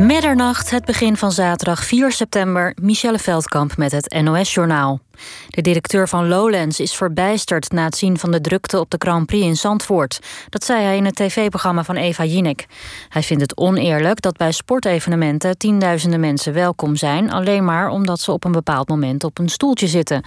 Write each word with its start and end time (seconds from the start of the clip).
Middernacht, 0.00 0.70
het 0.70 0.84
begin 0.84 1.16
van 1.16 1.32
zaterdag 1.32 1.84
4 1.84 2.12
september, 2.12 2.76
Michelle 2.82 3.18
Veldkamp 3.18 3.76
met 3.76 3.92
het 3.92 4.22
NOS-journaal. 4.22 5.00
De 5.48 5.60
directeur 5.62 6.08
van 6.08 6.28
Lowlands 6.28 6.80
is 6.80 6.94
verbijsterd 6.94 7.72
na 7.72 7.84
het 7.84 7.96
zien 7.96 8.18
van 8.18 8.30
de 8.30 8.40
drukte 8.40 8.80
op 8.80 8.90
de 8.90 8.96
Grand 8.98 9.26
Prix 9.26 9.46
in 9.46 9.56
Zandvoort. 9.56 10.20
Dat 10.48 10.64
zei 10.64 10.82
hij 10.82 10.96
in 10.96 11.04
het 11.04 11.14
tv-programma 11.14 11.84
van 11.84 11.96
Eva 11.96 12.24
Jinek. 12.24 12.66
Hij 13.08 13.22
vindt 13.22 13.42
het 13.42 13.56
oneerlijk 13.56 14.20
dat 14.20 14.36
bij 14.36 14.52
sportevenementen 14.52 15.58
tienduizenden 15.58 16.20
mensen 16.20 16.52
welkom 16.52 16.96
zijn, 16.96 17.32
alleen 17.32 17.64
maar 17.64 17.88
omdat 17.88 18.20
ze 18.20 18.32
op 18.32 18.44
een 18.44 18.52
bepaald 18.52 18.88
moment 18.88 19.24
op 19.24 19.38
een 19.38 19.48
stoeltje 19.48 19.86
zitten. 19.86 20.24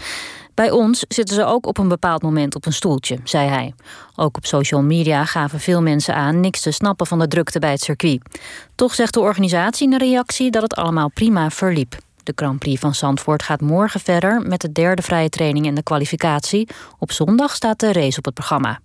Bij 0.54 0.72
ons 0.72 1.06
zitten 1.08 1.36
ze 1.36 1.46
ook 1.46 1.66
op 1.66 1.78
een 1.78 1.88
bepaald 1.88 2.22
moment 2.22 2.56
op 2.56 2.66
een 2.66 2.74
stoeltje, 2.74 3.18
zei 3.24 3.50
hij. 3.50 3.74
Ook 4.16 4.38
op 4.38 4.46
social 4.46 4.82
media 4.82 5.26
gaven 5.26 5.60
veel 5.60 5.82
mensen 5.82 6.16
aan 6.16 6.40
niks 6.40 6.62
te 6.62 6.72
snappen 6.72 7.08
van 7.08 7.20
de 7.20 7.28
drukte 7.28 7.60
bij 7.60 7.72
het 7.72 7.82
circuit. 7.82 8.40
Toch 8.76 8.94
zegt 8.94 9.14
de 9.14 9.20
organisatie 9.20 9.88
in 9.88 9.94
een 9.94 10.00
reactie 10.00 10.52
dat 10.52 10.62
het 10.62 10.76
allemaal 10.76 11.10
prima 11.10 11.50
verliep. 11.50 11.98
De 12.24 12.34
Grand 12.36 12.60
Prix 12.60 12.80
van 12.80 12.96
Zandvoort 12.96 13.44
gaat 13.44 13.62
morgen 13.62 14.00
verder 14.00 14.42
met 14.42 14.62
de 14.62 14.72
derde 14.72 15.02
vrije 15.02 15.30
training 15.30 15.68
en 15.68 15.76
de 15.76 15.84
kwalificatie. 15.84 16.68
Op 17.00 17.12
zondag 17.12 17.56
staat 17.56 17.80
de 17.80 17.92
race 17.92 18.18
op 18.18 18.26
het 18.26 18.34
programma. 18.34 18.80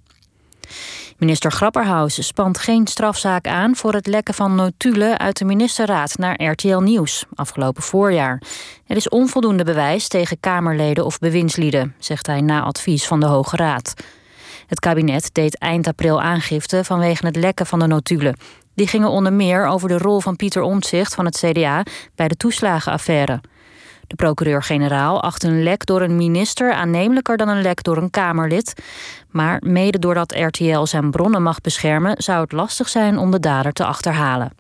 Minister 1.19 1.53
Grapperhaus 1.53 2.27
spant 2.27 2.59
geen 2.59 2.87
strafzaak 2.87 3.47
aan 3.47 3.77
voor 3.77 3.93
het 3.93 4.07
lekken 4.07 4.35
van 4.35 4.55
notulen 4.55 5.19
uit 5.19 5.39
de 5.39 5.45
ministerraad 5.45 6.19
naar 6.19 6.43
RTL 6.43 6.79
Nieuws 6.79 7.25
afgelopen 7.35 7.83
voorjaar. 7.83 8.43
Er 8.87 8.97
is 8.97 9.09
onvoldoende 9.09 9.65
bewijs 9.65 10.09
tegen 10.09 10.41
Kamerleden 10.41 11.05
of 11.05 11.19
bewindslieden, 11.19 11.95
zegt 11.99 12.27
hij 12.27 12.41
na 12.41 12.63
advies 12.63 13.07
van 13.07 13.21
de 13.21 13.27
Hoge 13.27 13.57
Raad. 13.57 13.95
Het 14.67 14.81
kabinet 14.81 15.31
deed 15.33 15.59
eind 15.59 15.87
april 15.87 16.23
aangifte 16.23 16.85
vanwege 16.85 17.27
het 17.27 17.37
lekken 17.37 17.67
van 17.67 17.79
de 17.79 17.87
notulen. 17.87 18.37
Die 18.75 18.87
gingen 18.87 19.11
onder 19.11 19.33
meer 19.33 19.67
over 19.67 19.89
de 19.89 19.99
rol 19.99 20.21
van 20.21 20.37
Pieter 20.37 20.63
Omtzigt 20.63 21.15
van 21.15 21.25
het 21.25 21.39
CDA 21.39 21.83
bij 22.15 22.29
de 22.29 22.37
toeslagenaffaire. 22.37 23.41
De 24.09 24.17
procureur-generaal 24.17 25.23
acht 25.23 25.43
een 25.43 25.63
lek 25.63 25.87
door 25.87 26.03
een 26.03 26.17
minister 26.17 26.73
aannemelijker 26.73 27.37
dan 27.37 27.49
een 27.49 27.63
lek 27.63 27.83
door 27.83 27.97
een 27.97 28.11
Kamerlid. 28.11 28.83
Maar 29.31 29.63
mede 29.65 29.99
doordat 29.99 30.35
RTL 30.35 30.85
zijn 30.85 31.11
bronnen 31.11 31.43
mag 31.43 31.61
beschermen, 31.61 32.15
zou 32.23 32.41
het 32.41 32.53
lastig 32.53 32.89
zijn 32.89 33.19
om 33.19 33.31
de 33.31 33.41
dader 33.41 33.73
te 33.73 33.85
achterhalen. 33.85 34.53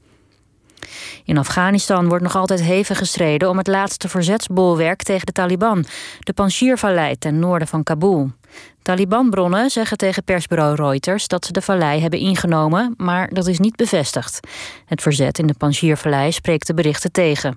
In 1.24 1.38
Afghanistan 1.38 2.08
wordt 2.08 2.22
nog 2.22 2.36
altijd 2.36 2.62
hevig 2.62 2.98
gestreden 2.98 3.48
om 3.48 3.58
het 3.58 3.66
laatste 3.66 4.08
verzetsbolwerk 4.08 5.02
tegen 5.02 5.26
de 5.26 5.32
Taliban, 5.32 5.84
de 6.18 6.32
Panjshir-vallei 6.32 7.16
ten 7.18 7.38
noorden 7.38 7.68
van 7.68 7.82
Kabul. 7.82 8.30
Taliban-bronnen 8.82 9.70
zeggen 9.70 9.96
tegen 9.96 10.24
persbureau 10.24 10.74
Reuters 10.74 11.28
dat 11.28 11.46
ze 11.46 11.52
de 11.52 11.62
vallei 11.62 12.00
hebben 12.00 12.18
ingenomen, 12.18 12.94
maar 12.96 13.28
dat 13.28 13.46
is 13.46 13.58
niet 13.58 13.76
bevestigd. 13.76 14.40
Het 14.84 15.02
verzet 15.02 15.38
in 15.38 15.46
de 15.46 15.54
Panjshir-vallei 15.58 16.32
spreekt 16.32 16.66
de 16.66 16.74
berichten 16.74 17.12
tegen. 17.12 17.56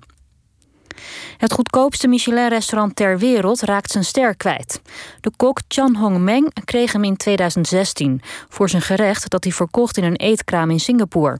Het 1.36 1.52
goedkoopste 1.52 2.08
Michelin-restaurant 2.08 2.96
ter 2.96 3.18
wereld 3.18 3.60
raakt 3.60 3.90
zijn 3.90 4.04
ster 4.04 4.36
kwijt. 4.36 4.80
De 5.20 5.30
kok 5.36 5.60
Chan 5.68 5.96
Hong 5.96 6.18
Meng 6.18 6.50
kreeg 6.64 6.92
hem 6.92 7.04
in 7.04 7.16
2016 7.16 8.22
voor 8.48 8.68
zijn 8.68 8.82
gerecht 8.82 9.30
dat 9.30 9.44
hij 9.44 9.52
verkocht 9.52 9.96
in 9.96 10.04
een 10.04 10.16
eetkraam 10.16 10.70
in 10.70 10.80
Singapore. 10.80 11.38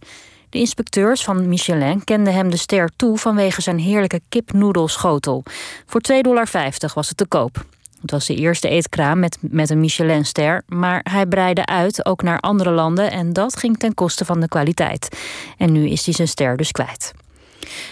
De 0.48 0.58
inspecteurs 0.58 1.24
van 1.24 1.48
Michelin 1.48 2.04
kenden 2.04 2.34
hem 2.34 2.50
de 2.50 2.56
ster 2.56 2.90
toe 2.96 3.18
vanwege 3.18 3.62
zijn 3.62 3.78
heerlijke 3.78 4.20
kipnoedelschotel. 4.28 5.42
Voor 5.86 6.00
2,50 6.12 6.20
dollar 6.20 6.48
was 6.94 7.08
het 7.08 7.16
te 7.16 7.26
koop. 7.26 7.64
Het 8.00 8.10
was 8.10 8.26
de 8.26 8.34
eerste 8.34 8.68
eetkraam 8.68 9.18
met, 9.18 9.38
met 9.40 9.70
een 9.70 9.80
Michelin-ster, 9.80 10.62
maar 10.66 11.00
hij 11.10 11.26
breidde 11.26 11.66
uit 11.66 12.06
ook 12.06 12.22
naar 12.22 12.40
andere 12.40 12.70
landen 12.70 13.10
en 13.10 13.32
dat 13.32 13.56
ging 13.56 13.78
ten 13.78 13.94
koste 13.94 14.24
van 14.24 14.40
de 14.40 14.48
kwaliteit. 14.48 15.18
En 15.58 15.72
nu 15.72 15.88
is 15.88 16.04
hij 16.04 16.14
zijn 16.14 16.28
ster 16.28 16.56
dus 16.56 16.70
kwijt. 16.70 17.12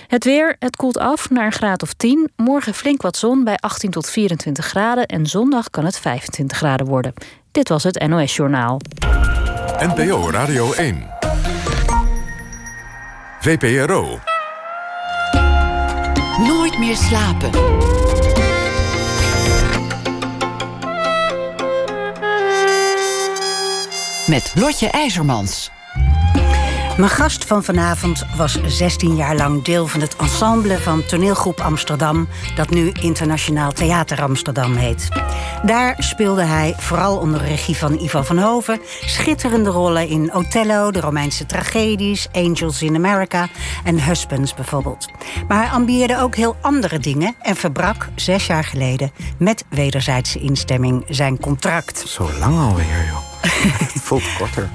Het 0.07 0.25
weer, 0.25 0.57
het 0.59 0.77
koelt 0.77 0.99
af 0.99 1.31
naar 1.31 1.47
een 1.47 1.53
graad 1.53 1.83
of 1.83 1.93
10. 1.93 2.31
Morgen 2.37 2.75
flink 2.75 3.03
wat 3.03 3.17
zon 3.17 3.45
bij 3.45 3.57
18 3.57 3.91
tot 3.91 4.11
24 4.11 4.67
graden 4.67 5.07
en 5.07 5.27
zondag 5.27 5.71
kan 5.71 5.85
het 5.85 5.99
25 5.99 6.57
graden 6.57 6.87
worden. 6.87 7.15
Dit 7.51 7.69
was 7.69 7.83
het 7.83 8.07
NOS 8.09 8.37
Journaal. 8.37 8.81
NPO 9.79 10.31
Radio 10.31 10.73
1. 10.73 11.07
VPRO. 13.41 14.19
Nooit 16.39 16.79
meer 16.79 16.97
slapen. 16.97 17.51
Met 24.27 24.53
Lotje 24.55 24.91
IJzermans. 24.91 25.71
Mijn 27.01 27.13
gast 27.13 27.45
van 27.45 27.65
vanavond 27.65 28.25
was 28.37 28.59
16 28.67 29.17
jaar 29.17 29.37
lang 29.37 29.65
deel 29.65 29.87
van 29.87 30.01
het 30.01 30.17
ensemble 30.17 30.79
van 30.79 31.05
toneelgroep 31.05 31.61
Amsterdam, 31.61 32.29
dat 32.57 32.71
nu 32.71 32.93
Internationaal 33.01 33.73
Theater 33.73 34.23
Amsterdam 34.23 34.75
heet. 34.75 35.09
Daar 35.65 35.95
speelde 35.99 36.43
hij, 36.43 36.75
vooral 36.79 37.19
onder 37.19 37.41
regie 37.41 37.77
van 37.77 37.99
Ivan 37.99 38.25
van 38.25 38.39
Hoven, 38.39 38.81
schitterende 39.05 39.71
rollen 39.71 40.09
in 40.09 40.35
Othello, 40.35 40.91
de 40.91 41.01
Romeinse 41.01 41.47
tragedies, 41.47 42.29
Angels 42.33 42.83
in 42.83 42.95
America 42.95 43.49
en 43.85 44.05
Husbands 44.05 44.55
bijvoorbeeld. 44.55 45.09
Maar 45.49 45.59
hij 45.59 45.71
ambieerde 45.71 46.19
ook 46.19 46.35
heel 46.35 46.57
andere 46.61 46.99
dingen 46.99 47.35
en 47.41 47.57
verbrak 47.57 48.09
zes 48.15 48.47
jaar 48.47 48.65
geleden 48.65 49.13
met 49.39 49.65
wederzijdse 49.69 50.39
instemming 50.39 51.05
zijn 51.09 51.41
contract. 51.41 52.05
Zo 52.09 52.31
lang 52.39 52.59
alweer, 52.59 53.07
joh. 53.09 53.31
Het 53.93 54.03
voelt 54.09 54.37
korter. 54.39 54.71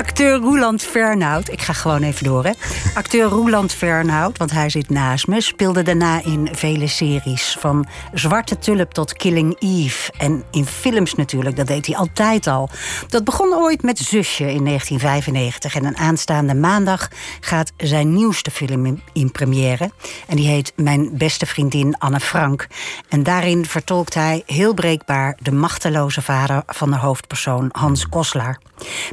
Acteur 0.00 0.38
Roeland 0.38 0.82
Fernhout, 0.82 1.50
ik 1.50 1.62
ga 1.62 1.72
gewoon 1.72 2.02
even 2.02 2.24
door 2.24 2.44
hè. 2.44 2.50
Acteur 2.94 3.28
Roeland 3.28 3.72
Fernhout, 3.72 4.38
want 4.38 4.50
hij 4.50 4.70
zit 4.70 4.88
naast 4.88 5.26
me, 5.26 5.40
speelde 5.40 5.82
daarna 5.82 6.24
in 6.24 6.48
vele 6.52 6.86
series. 6.86 7.56
Van 7.58 7.86
Zwarte 8.12 8.58
Tulp 8.58 8.92
tot 8.92 9.12
Killing 9.12 9.56
Eve. 9.58 10.12
En 10.18 10.44
in 10.50 10.66
films 10.66 11.14
natuurlijk, 11.14 11.56
dat 11.56 11.66
deed 11.66 11.86
hij 11.86 11.96
altijd 11.96 12.46
al. 12.46 12.68
Dat 13.08 13.24
begon 13.24 13.54
ooit 13.54 13.82
met 13.82 13.98
Zusje 13.98 14.52
in 14.52 14.64
1995. 14.64 15.74
En 15.74 15.84
een 15.84 15.96
aanstaande 15.96 16.54
maandag 16.54 17.08
gaat 17.40 17.72
zijn 17.76 18.12
nieuwste 18.12 18.50
film 18.50 19.00
in, 19.12 19.30
première. 19.32 19.90
En 20.26 20.36
die 20.36 20.48
heet 20.48 20.72
Mijn 20.76 21.10
beste 21.12 21.46
vriendin 21.46 21.98
Anne 21.98 22.20
Frank. 22.20 22.66
En 23.08 23.22
daarin 23.22 23.66
vertolkt 23.66 24.14
hij 24.14 24.42
heel 24.46 24.74
breekbaar 24.74 25.36
de 25.42 25.52
machteloze 25.52 26.22
vader 26.22 26.62
van 26.66 26.90
de 26.90 26.96
hoofdpersoon 26.96 27.68
Hans 27.72 28.08
Koslaar. 28.08 28.58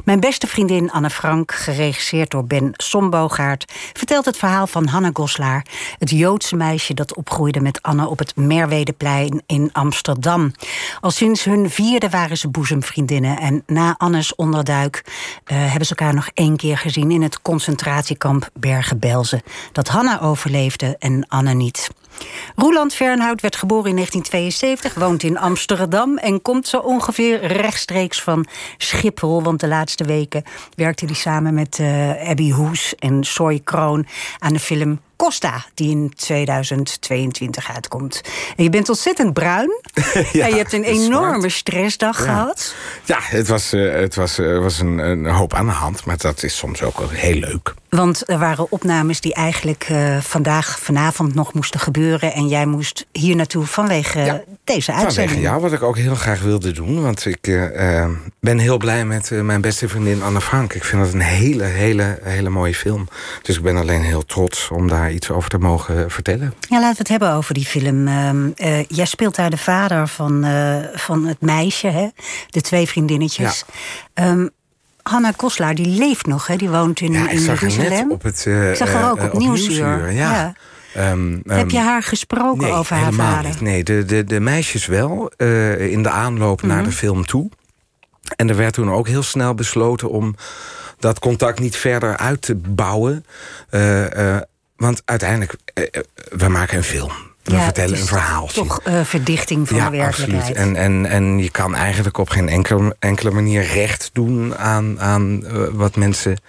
Mijn 0.04 0.20
beste 0.20 0.46
vriendin 0.46 0.77
Anne 0.86 1.10
Frank, 1.10 1.52
geregisseerd 1.52 2.30
door 2.30 2.44
Ben 2.44 2.72
Sombogaert, 2.76 3.72
vertelt 3.92 4.24
het 4.24 4.36
verhaal 4.36 4.66
van 4.66 4.86
Hanne 4.86 5.10
Goslaar, 5.12 5.66
het 5.98 6.10
Joodse 6.10 6.56
meisje 6.56 6.94
dat 6.94 7.14
opgroeide 7.14 7.60
met 7.60 7.82
Anne 7.82 8.08
op 8.08 8.18
het 8.18 8.36
Merwedeplein 8.36 9.42
in 9.46 9.70
Amsterdam. 9.72 10.52
Al 11.00 11.10
sinds 11.10 11.44
hun 11.44 11.70
vierde 11.70 12.08
waren 12.08 12.38
ze 12.38 12.48
boezemvriendinnen 12.48 13.38
en 13.38 13.62
na 13.66 13.94
Annes 13.96 14.34
onderduik 14.34 15.02
uh, 15.06 15.12
hebben 15.70 15.86
ze 15.86 15.94
elkaar 15.94 16.14
nog 16.14 16.28
één 16.34 16.56
keer 16.56 16.78
gezien 16.78 17.10
in 17.10 17.22
het 17.22 17.42
concentratiekamp 17.42 18.48
Bergen-Belsen, 18.52 19.42
dat 19.72 19.88
Hanne 19.88 20.20
overleefde 20.20 20.96
en 20.98 21.26
Anne 21.28 21.54
niet. 21.54 21.90
Roeland 22.56 22.94
Fernhout 22.94 23.40
werd 23.40 23.56
geboren 23.56 23.88
in 23.88 23.94
1972, 23.94 24.94
woont 24.94 25.22
in 25.22 25.38
Amsterdam 25.38 26.16
en 26.16 26.42
komt 26.42 26.68
zo 26.68 26.78
ongeveer 26.78 27.46
rechtstreeks 27.46 28.22
van 28.22 28.46
Schiphol. 28.76 29.42
Want 29.42 29.60
de 29.60 29.68
laatste 29.68 30.04
weken 30.04 30.42
werkte 30.74 31.04
hij 31.04 31.14
samen 31.14 31.54
met 31.54 31.78
uh, 31.78 32.28
Abby 32.28 32.50
Hoes 32.50 32.94
en 32.94 33.24
Soy 33.24 33.60
Kroon 33.64 34.06
aan 34.38 34.52
de 34.52 34.58
film 34.58 35.00
Costa, 35.18 35.64
die 35.74 35.90
in 35.90 36.12
2022 36.16 37.70
uitkomt. 37.74 38.20
En 38.56 38.64
je 38.64 38.70
bent 38.70 38.88
ontzettend 38.88 39.32
bruin. 39.32 39.70
ja, 40.32 40.44
en 40.44 40.50
je 40.50 40.56
hebt 40.56 40.72
een 40.72 40.84
enorme 40.84 41.48
stressdag 41.48 42.22
gehad. 42.22 42.74
Ja, 43.04 43.18
het 43.20 43.48
was, 43.48 43.74
uh, 43.74 43.92
het 43.92 44.14
was, 44.14 44.38
uh, 44.38 44.58
was 44.58 44.80
een, 44.80 44.98
een, 44.98 45.26
hoop 45.26 45.54
aan 45.54 45.66
de 45.66 45.72
hand. 45.72 46.04
Maar 46.04 46.16
dat 46.16 46.42
is 46.42 46.56
soms 46.56 46.82
ook 46.82 47.02
heel 47.10 47.34
leuk. 47.34 47.74
Want 47.88 48.28
er 48.28 48.38
waren 48.38 48.70
opnames 48.70 49.20
die 49.20 49.34
eigenlijk 49.34 49.88
uh, 49.88 50.20
vandaag, 50.20 50.78
vanavond 50.80 51.34
nog 51.34 51.54
moesten 51.54 51.80
gebeuren. 51.80 52.32
En 52.32 52.48
jij 52.48 52.66
moest 52.66 53.06
hier 53.12 53.36
naartoe 53.36 53.66
vanwege 53.66 54.20
ja, 54.20 54.42
deze 54.64 54.92
uitzending. 54.92 55.30
Vanwege 55.30 55.40
jou, 55.40 55.60
wat 55.60 55.72
ik 55.72 55.82
ook 55.82 55.96
heel 55.96 56.14
graag 56.14 56.42
wilde 56.42 56.72
doen. 56.72 57.02
Want 57.02 57.24
ik 57.24 57.70
ben 58.40 58.58
heel 58.58 58.76
blij 58.76 59.04
met 59.04 59.30
mijn 59.30 59.60
beste 59.60 59.88
vriendin 59.88 60.22
Anne 60.22 60.40
Frank. 60.40 60.72
Ik 60.72 60.84
vind 60.84 61.04
het 61.04 61.14
een 61.14 61.20
hele, 61.20 61.64
hele, 61.64 62.18
hele 62.22 62.48
mooie 62.48 62.74
film. 62.74 63.08
Dus 63.42 63.56
ik 63.56 63.62
ben 63.62 63.76
alleen 63.76 64.02
heel 64.02 64.24
trots 64.24 64.68
om 64.70 64.88
daar 64.88 65.07
iets 65.10 65.30
over 65.30 65.50
te 65.50 65.58
mogen 65.58 66.10
vertellen. 66.10 66.54
Ja, 66.68 66.80
laten 66.80 66.92
we 66.92 66.98
het 66.98 67.08
hebben 67.08 67.32
over 67.32 67.54
die 67.54 67.64
film. 67.64 68.06
Uh, 68.08 68.84
jij 68.84 69.04
speelt 69.04 69.34
daar 69.34 69.50
de 69.50 69.56
vader 69.56 70.08
van, 70.08 70.44
uh, 70.44 70.76
van 70.94 71.26
het 71.26 71.40
meisje, 71.40 71.86
hè? 71.86 72.08
de 72.50 72.60
twee 72.60 72.86
vriendinnetjes. 72.86 73.64
Ja. 74.14 74.30
Um, 74.30 74.50
Hanna 75.02 75.30
Koslaar, 75.36 75.74
die 75.74 75.86
leeft 75.86 76.26
nog, 76.26 76.46
hè? 76.46 76.56
die 76.56 76.68
woont 76.68 77.00
in, 77.00 77.12
ja, 77.12 77.30
in 77.30 77.40
Jeruzalem. 77.40 78.12
Op 78.12 78.22
het, 78.22 78.44
uh, 78.48 78.70
ik 78.70 78.76
zag 78.76 78.92
haar 78.92 79.10
ook 79.10 79.22
op, 79.22 79.34
op 79.34 79.38
Nieuwsuur. 79.38 80.12
Ja. 80.12 80.54
ja. 80.94 81.10
Um, 81.10 81.42
Heb 81.46 81.70
je 81.70 81.78
haar 81.78 82.02
gesproken 82.02 82.62
nee, 82.62 82.72
over 82.72 82.96
haar 82.96 83.12
vader? 83.12 83.50
Niet. 83.50 83.60
Nee, 83.60 83.84
de, 83.84 84.04
de, 84.04 84.24
de 84.24 84.40
meisjes 84.40 84.86
wel, 84.86 85.32
in 85.78 86.02
de 86.02 86.10
aanloop 86.10 86.62
mm 86.62 86.68
-hmm. 86.68 86.78
naar 86.78 86.86
de 86.86 86.92
film 86.92 87.26
toe. 87.26 87.50
En 88.36 88.48
er 88.48 88.56
werd 88.56 88.74
toen 88.74 88.90
ook 88.90 89.08
heel 89.08 89.22
snel 89.22 89.54
besloten 89.54 90.10
om 90.10 90.34
dat 90.98 91.18
contact 91.18 91.60
niet 91.60 91.76
verder 91.76 92.16
uit 92.16 92.42
te 92.42 92.54
bouwen. 92.54 93.24
Uh, 93.70 94.10
uh, 94.10 94.36
want 94.78 95.02
uiteindelijk, 95.04 95.54
uh, 95.74 95.84
we 96.30 96.48
maken 96.48 96.76
een 96.76 96.84
film. 96.84 97.12
We 97.42 97.54
Ja, 97.54 97.62
vertellen 97.64 97.94
een 97.96 98.02
is 98.02 98.08
verhaaltje. 98.08 98.60
Toch 98.60 98.80
eh, 98.84 99.00
verdichting 99.04 99.68
van 99.68 99.76
ja, 99.76 99.90
de 99.90 99.96
werkelijkheid. 99.96 100.40
absoluut. 100.56 100.76
En, 100.76 100.76
en, 100.76 101.06
en 101.06 101.38
je 101.38 101.50
kan 101.50 101.74
eigenlijk 101.74 102.18
op 102.18 102.28
geen 102.28 102.48
enkele, 102.48 102.96
enkele 102.98 103.30
manier 103.30 103.62
recht 103.62 104.10
doen 104.12 104.56
aan, 104.56 105.00
aan 105.00 105.46
eh, 105.46 105.62
wat 105.72 105.96
mensen 105.96 106.40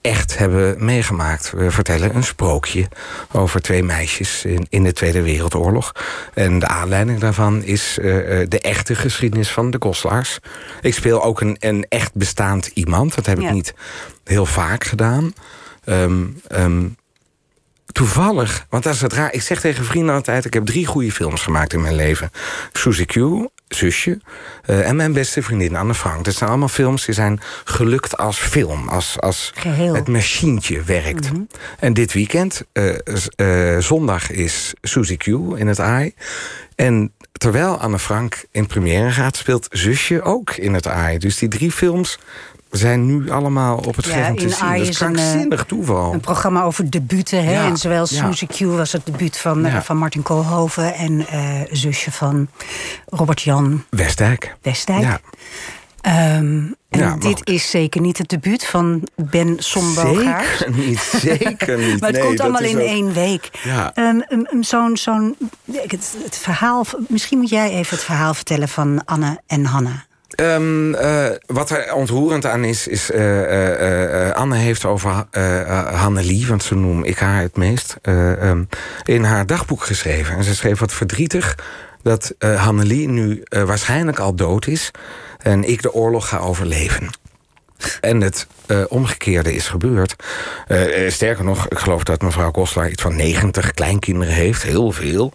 echt 0.00 0.38
hebben 0.38 0.84
meegemaakt. 0.84 1.50
We 1.50 1.70
vertellen 1.70 2.16
een 2.16 2.24
sprookje 2.24 2.88
over 3.32 3.60
twee 3.62 3.82
meisjes 3.82 4.44
in, 4.44 4.66
in 4.68 4.82
de 4.84 4.92
Tweede 4.92 5.22
Wereldoorlog. 5.22 5.92
En 6.34 6.58
de 6.58 6.66
aanleiding 6.66 7.18
daarvan 7.20 7.62
is 7.62 7.98
eh, 7.98 8.40
eh, 8.40 8.48
de 8.48 8.60
echte 8.60 8.94
geschiedenis 8.94 9.50
van 9.50 9.70
de 9.70 9.76
Goslaars. 9.80 10.38
Ik 10.80 10.94
speel 10.94 11.22
ook 11.22 11.40
een, 11.40 11.56
een 11.60 11.86
echt 11.88 12.14
bestaand 12.14 12.66
iemand. 12.74 13.14
Dat 13.14 13.26
heb 13.26 13.40
Ja. 13.40 13.48
ik 13.48 13.54
niet 13.54 13.74
heel 14.24 14.46
vaak 14.46 14.84
gedaan. 14.84 15.32
Ehm, 15.84 16.24
toevallig, 17.96 18.66
want 18.70 18.82
dat 18.82 18.94
is 18.94 19.00
het 19.00 19.12
raar. 19.12 19.32
Ik 19.32 19.42
zeg 19.42 19.60
tegen 19.60 19.84
vrienden 19.84 20.14
altijd: 20.14 20.44
ik 20.44 20.54
heb 20.54 20.66
drie 20.66 20.86
goede 20.86 21.12
films 21.12 21.42
gemaakt 21.42 21.72
in 21.72 21.80
mijn 21.80 21.94
leven: 21.94 22.30
Suzy 22.72 23.04
Q, 23.04 23.16
zusje, 23.68 24.20
eh, 24.64 24.88
en 24.88 24.96
mijn 24.96 25.12
beste 25.12 25.42
vriendin 25.42 25.76
Anne 25.76 25.94
Frank. 25.94 26.24
Dat 26.24 26.34
zijn 26.34 26.50
allemaal 26.50 26.68
films 26.68 27.04
die 27.04 27.14
zijn 27.14 27.40
gelukt 27.64 28.16
als 28.16 28.38
film, 28.38 28.88
als, 28.88 29.20
als 29.20 29.52
Geheel. 29.54 29.94
het 29.94 30.08
machientje 30.08 30.82
werkt. 30.82 31.30
En 31.78 31.94
dit 31.94 32.12
weekend, 32.12 32.62
eh, 32.72 33.74
eh, 33.74 33.80
zondag, 33.82 34.30
is 34.30 34.74
Suzy 34.82 35.16
Q 35.16 35.26
in 35.56 35.66
het 35.66 35.80
AI. 35.80 36.14
En 36.74 37.12
terwijl 37.32 37.78
Anne 37.80 37.98
Frank 37.98 38.44
in 38.50 38.66
première 38.66 39.10
gaat, 39.10 39.36
speelt 39.36 39.66
zusje 39.70 40.22
ook 40.22 40.50
in 40.50 40.74
het 40.74 40.86
AI. 40.86 41.18
Dus 41.18 41.38
die 41.38 41.48
drie 41.48 41.72
films 41.72 42.18
zijn 42.76 43.06
nu 43.06 43.30
allemaal 43.30 43.76
op 43.76 43.96
het 43.96 44.04
Ja, 44.04 44.12
te 44.12 44.16
zien. 44.40 44.48
Dat 44.48 44.58
is 44.58 44.60
een, 44.60 44.76
eh, 44.88 44.94
krankzinnig 44.94 45.64
toeval. 45.64 46.12
Een 46.12 46.20
programma 46.20 46.62
over 46.62 46.90
debuten. 46.90 47.44
Hè? 47.44 47.52
Ja, 47.52 47.64
en 47.66 47.76
zowel 47.76 48.06
ja. 48.10 48.32
Suzy 48.32 48.46
Q 48.46 48.58
was 48.76 48.92
het 48.92 49.06
debuut 49.06 49.38
van, 49.38 49.64
eh, 49.64 49.80
van 49.80 49.96
Martin 49.96 50.22
Koolhoven... 50.22 50.94
en 50.94 51.26
eh, 51.28 51.60
zusje 51.70 52.12
van 52.12 52.48
Robert-Jan 53.06 53.84
Westdijk. 53.90 54.56
Westdijk. 54.62 55.02
Ja. 55.02 55.20
Ehm, 56.00 56.14
en 56.88 56.98
Ja, 57.00 57.16
dit 57.16 57.36
goed. 57.38 57.48
is 57.48 57.70
zeker 57.70 58.00
niet 58.00 58.18
het 58.18 58.28
debuut 58.28 58.66
van 58.66 59.08
Ben 59.16 59.54
Sombogaert. 59.58 60.46
Zeker 60.58 60.70
niet, 60.76 60.98
zeker 60.98 61.78
niet. 61.78 61.98
Maar 62.00 62.08
het 62.10 62.18
Nee, 62.18 62.26
komt 62.26 62.40
allemaal 62.40 62.60
in 62.62 62.76
ook- 62.76 62.82
één 62.82 63.12
week. 63.12 63.50
Ja. 63.64 63.92
Um, 63.96 64.46
Zo'n, 64.60 64.96
zo'n, 64.96 65.36
het, 65.72 66.14
het 66.24 66.36
verhaal, 66.38 66.84
misschien 67.08 67.38
moet 67.38 67.48
jij 67.48 67.70
even 67.70 67.96
het 67.96 68.04
verhaal 68.04 68.34
vertellen 68.34 68.68
van 68.68 69.04
Anne 69.04 69.40
en 69.46 69.64
Hanna. 69.64 70.04
Ehm, 70.36 70.94
eh, 70.94 71.26
wat 71.46 71.70
er 71.70 71.94
ontroerend 71.94 72.46
aan 72.46 72.64
is, 72.64 72.86
is 72.86 73.10
eh, 73.10 74.28
eh, 74.28 74.34
Anne 74.34 74.56
heeft 74.56 74.84
over 74.84 75.24
Hannelie, 75.92 76.46
want 76.46 76.62
zo 76.62 76.74
noem 76.74 77.04
ik 77.04 77.18
haar 77.18 77.40
het 77.42 77.56
meest, 77.56 77.96
eh, 78.02 78.42
ehm, 78.42 78.64
in 79.04 79.24
haar 79.24 79.46
dagboek 79.46 79.84
geschreven. 79.84 80.36
En 80.36 80.44
ze 80.44 80.54
schreef 80.54 80.78
wat 80.78 80.92
verdrietig 80.92 81.58
dat 82.02 82.34
Hannelie 82.38 83.08
nu 83.08 83.42
waarschijnlijk 83.48 84.18
al 84.18 84.34
dood 84.34 84.66
is 84.66 84.90
en 85.38 85.68
ik 85.68 85.82
de 85.82 85.92
oorlog 85.92 86.28
ga 86.28 86.38
overleven. 86.38 87.10
En 88.00 88.20
het 88.20 88.46
uh, 88.66 88.84
omgekeerde 88.88 89.54
is 89.54 89.68
gebeurd. 89.68 90.16
Uh, 90.68 91.10
sterker 91.10 91.44
nog, 91.44 91.68
ik 91.68 91.78
geloof 91.78 92.02
dat 92.02 92.22
mevrouw 92.22 92.50
Goslar 92.50 92.90
iets 92.90 93.02
van 93.02 93.16
90 93.16 93.72
kleinkinderen 93.72 94.34
heeft. 94.34 94.62
Heel 94.62 94.92
veel. 94.92 95.32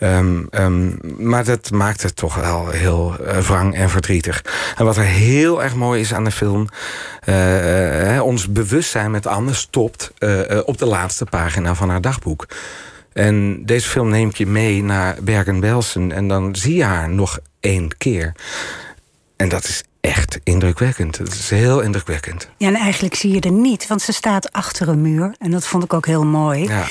Um, 0.00 0.48
um, 0.50 0.98
maar 1.18 1.44
dat 1.44 1.70
maakt 1.70 2.02
het 2.02 2.16
toch 2.16 2.34
wel 2.34 2.68
heel 2.68 3.16
wrang 3.46 3.74
en 3.74 3.90
verdrietig. 3.90 4.44
En 4.76 4.84
wat 4.84 4.96
er 4.96 5.02
heel 5.02 5.62
erg 5.62 5.74
mooi 5.74 6.00
is 6.00 6.14
aan 6.14 6.24
de 6.24 6.30
film... 6.30 6.68
Ons 8.20 8.52
bewustzijn 8.52 9.10
met 9.10 9.26
Anne 9.26 9.54
stopt 9.54 10.12
op 10.64 10.78
de 10.78 10.86
laatste 10.86 11.24
pagina 11.24 11.74
van 11.74 11.88
haar 11.88 12.00
dagboek. 12.00 12.46
En 13.12 13.64
deze 13.64 13.88
film 13.88 14.08
neemt 14.08 14.38
je 14.38 14.46
mee 14.46 14.82
naar 14.82 15.16
Bergen-Belsen... 15.20 16.12
en 16.12 16.28
dan 16.28 16.56
zie 16.56 16.74
je 16.74 16.84
haar 16.84 17.10
nog 17.10 17.38
één 17.60 17.96
keer. 17.96 18.32
En 19.36 19.48
dat 19.48 19.64
is 19.64 19.84
echt 20.04 20.40
indrukwekkend. 20.42 21.18
Het 21.18 21.32
is 21.32 21.50
heel 21.50 21.80
indrukwekkend. 21.80 22.48
Ja, 22.56 22.68
en 22.68 22.74
eigenlijk 22.74 23.14
zie 23.14 23.34
je 23.34 23.40
er 23.40 23.50
niet, 23.50 23.86
want 23.86 24.02
ze 24.02 24.12
staat 24.12 24.52
achter 24.52 24.88
een 24.88 25.02
muur. 25.02 25.34
En 25.38 25.50
dat 25.50 25.66
vond 25.66 25.84
ik 25.84 25.92
ook 25.92 26.06
heel 26.06 26.24
mooi. 26.24 26.68
Ja. 26.68 26.84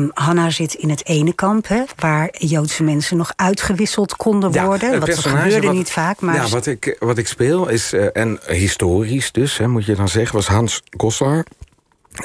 Uh, 0.00 0.08
Hanna 0.14 0.50
zit 0.50 0.74
in 0.74 0.90
het 0.90 1.06
ene 1.06 1.32
kamp, 1.32 1.68
hè, 1.68 1.82
waar 1.96 2.34
Joodse 2.38 2.82
mensen 2.82 3.16
nog 3.16 3.32
uitgewisseld 3.36 4.16
konden 4.16 4.52
ja, 4.52 4.64
worden. 4.64 5.00
Wat 5.00 5.18
gebeurde 5.18 5.66
wat, 5.66 5.74
niet 5.74 5.90
vaak. 5.90 6.20
Maar 6.20 6.34
ja, 6.34 6.48
wat 6.48 6.66
ik, 6.66 6.96
wat 6.98 7.18
ik 7.18 7.28
speel 7.28 7.68
is, 7.68 7.92
uh, 7.92 8.06
en 8.12 8.40
historisch 8.46 9.32
dus, 9.32 9.58
hè, 9.58 9.68
moet 9.68 9.84
je 9.84 9.94
dan 9.94 10.08
zeggen, 10.08 10.34
was 10.36 10.46
Hans 10.46 10.82
Goslar. 10.96 11.44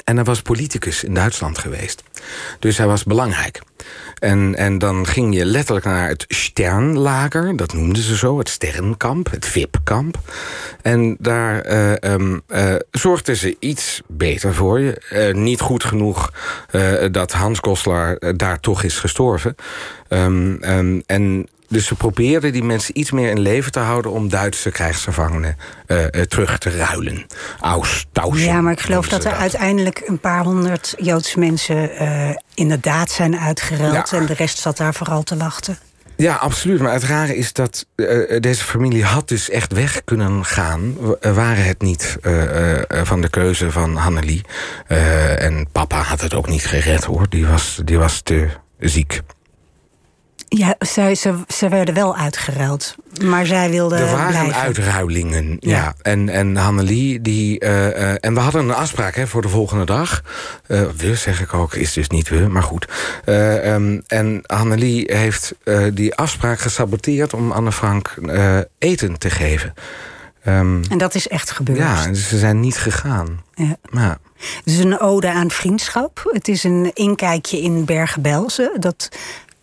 En 0.04 0.16
hij 0.16 0.24
was 0.24 0.42
politicus 0.42 1.04
in 1.04 1.14
Duitsland 1.14 1.58
geweest. 1.58 2.02
Dus 2.58 2.78
hij 2.78 2.86
was 2.86 3.04
belangrijk. 3.04 3.60
En, 4.18 4.54
en 4.54 4.78
dan 4.78 5.06
ging 5.06 5.34
je 5.34 5.44
letterlijk 5.44 5.86
naar 5.86 6.08
het 6.08 6.24
Sternlager, 6.28 7.56
dat 7.56 7.72
noemden 7.72 8.02
ze 8.02 8.16
zo, 8.16 8.38
het 8.38 8.48
Sterrenkamp, 8.48 9.30
het 9.30 9.46
VIP-kamp. 9.46 10.18
En 10.82 11.16
daar 11.18 11.66
uh, 11.66 12.12
um, 12.12 12.42
uh, 12.48 12.74
zorgden 12.90 13.36
ze 13.36 13.56
iets 13.58 14.00
beter 14.06 14.54
voor 14.54 14.80
je. 14.80 15.02
Uh, 15.12 15.34
niet 15.34 15.60
goed 15.60 15.84
genoeg 15.84 16.32
dat 17.10 17.32
Hans 17.32 17.58
Goslar 17.58 18.18
daar 18.36 18.60
toch 18.60 18.82
is 18.82 18.98
gestorven. 18.98 19.54
Um, 20.08 20.58
um, 20.64 21.02
en 21.06 21.48
dus 21.68 21.86
ze 21.86 21.94
probeerden 21.94 22.52
die 22.52 22.64
mensen 22.64 22.98
iets 22.98 23.10
meer 23.10 23.30
in 23.30 23.40
leven 23.40 23.72
te 23.72 23.78
houden... 23.78 24.10
om 24.10 24.28
Duitse 24.28 24.70
krijgsgevangenen 24.70 25.56
uh, 25.86 25.98
uh, 26.00 26.06
terug 26.22 26.58
te 26.58 26.76
ruilen. 26.76 27.26
Austauschen. 27.60 28.48
Ja, 28.48 28.60
maar 28.60 28.72
ik 28.72 28.80
geloof 28.80 29.08
dat 29.08 29.24
er 29.24 29.30
dat. 29.30 29.40
uiteindelijk 29.40 30.02
een 30.04 30.18
paar 30.18 30.44
honderd 30.44 30.94
Joodse 30.98 31.38
mensen... 31.38 32.02
Uh, 32.02 32.30
inderdaad 32.54 33.10
zijn 33.10 33.38
uitgeruild 33.38 34.10
ja. 34.10 34.18
en 34.18 34.26
de 34.26 34.34
rest 34.34 34.58
zat 34.58 34.76
daar 34.76 34.94
vooral 34.94 35.22
te 35.22 35.36
wachten. 35.36 35.78
Ja, 36.16 36.34
absoluut. 36.34 36.80
Maar 36.80 36.92
het 36.92 37.04
rare 37.04 37.36
is 37.36 37.52
dat 37.52 37.86
uh, 37.96 38.40
deze 38.40 38.64
familie 38.64 39.04
had 39.04 39.28
dus 39.28 39.50
echt 39.50 39.72
weg 39.72 40.04
kunnen 40.04 40.44
gaan... 40.44 40.96
waren 41.20 41.64
het 41.64 41.82
niet 41.82 42.16
uh, 42.22 42.72
uh, 42.72 42.80
van 42.88 43.20
de 43.20 43.28
keuze 43.28 43.70
van 43.70 43.96
Hannelie. 43.96 44.44
en 45.38 45.68
papa 45.72 46.00
had 46.00 46.20
het 46.20 46.34
ook 46.34 46.48
niet 46.48 46.66
gered, 46.66 47.04
hoor. 47.04 47.26
Die 47.28 47.46
was, 47.46 47.80
die 47.84 47.98
was 47.98 48.20
te 48.20 48.48
ziek. 48.78 49.20
Ja, 50.48 50.74
zij, 50.78 51.14
ze, 51.14 51.34
ze 51.48 51.68
werden 51.68 51.94
wel 51.94 52.16
uitgeruild. 52.16 52.94
Maar 53.22 53.46
zij 53.46 53.70
wilde 53.70 53.96
Er 53.96 54.10
waren 54.10 54.28
blijven. 54.28 54.54
uitruilingen, 54.54 55.56
ja. 55.60 55.76
ja. 55.76 55.94
En, 56.02 56.28
en 56.28 56.56
Hannelie, 56.56 57.20
die... 57.20 57.64
Uh, 57.64 57.86
uh, 57.86 58.14
en 58.20 58.34
we 58.34 58.40
hadden 58.40 58.62
een 58.62 58.74
afspraak 58.74 59.14
hè, 59.14 59.26
voor 59.26 59.42
de 59.42 59.48
volgende 59.48 59.84
dag. 59.84 60.22
Uh, 60.66 60.82
we, 60.96 61.14
zeg 61.14 61.40
ik 61.40 61.54
ook, 61.54 61.74
is 61.74 61.92
dus 61.92 62.08
niet 62.08 62.28
we, 62.28 62.38
maar 62.38 62.62
goed. 62.62 62.88
Um, 63.26 64.02
en 64.06 64.42
Hannelie 64.46 65.16
heeft 65.16 65.54
die 65.92 66.14
afspraak 66.14 66.58
gesaboteerd... 66.58 67.34
om 67.34 67.52
Anne 67.52 67.72
Frank 67.72 68.14
eten 68.78 69.18
te 69.18 69.30
geven. 69.30 69.74
Um, 70.46 70.82
en 70.90 70.98
dat 70.98 71.14
is 71.14 71.28
echt 71.28 71.50
gebeurd. 71.50 71.78
Ja, 71.78 72.06
dus 72.06 72.28
ze 72.28 72.38
zijn 72.38 72.60
niet 72.60 72.76
gegaan. 72.76 73.42
Ja. 73.54 73.76
ja. 73.92 74.18
Het 74.38 74.62
is 74.64 74.78
een 74.78 75.00
ode 75.00 75.30
aan 75.30 75.50
vriendschap. 75.50 76.30
Het 76.32 76.48
is 76.48 76.64
een 76.64 76.90
inkijkje 76.94 77.60
in 77.60 77.84
Bergen-Belsen. 77.84 78.70
Dat 78.80 79.08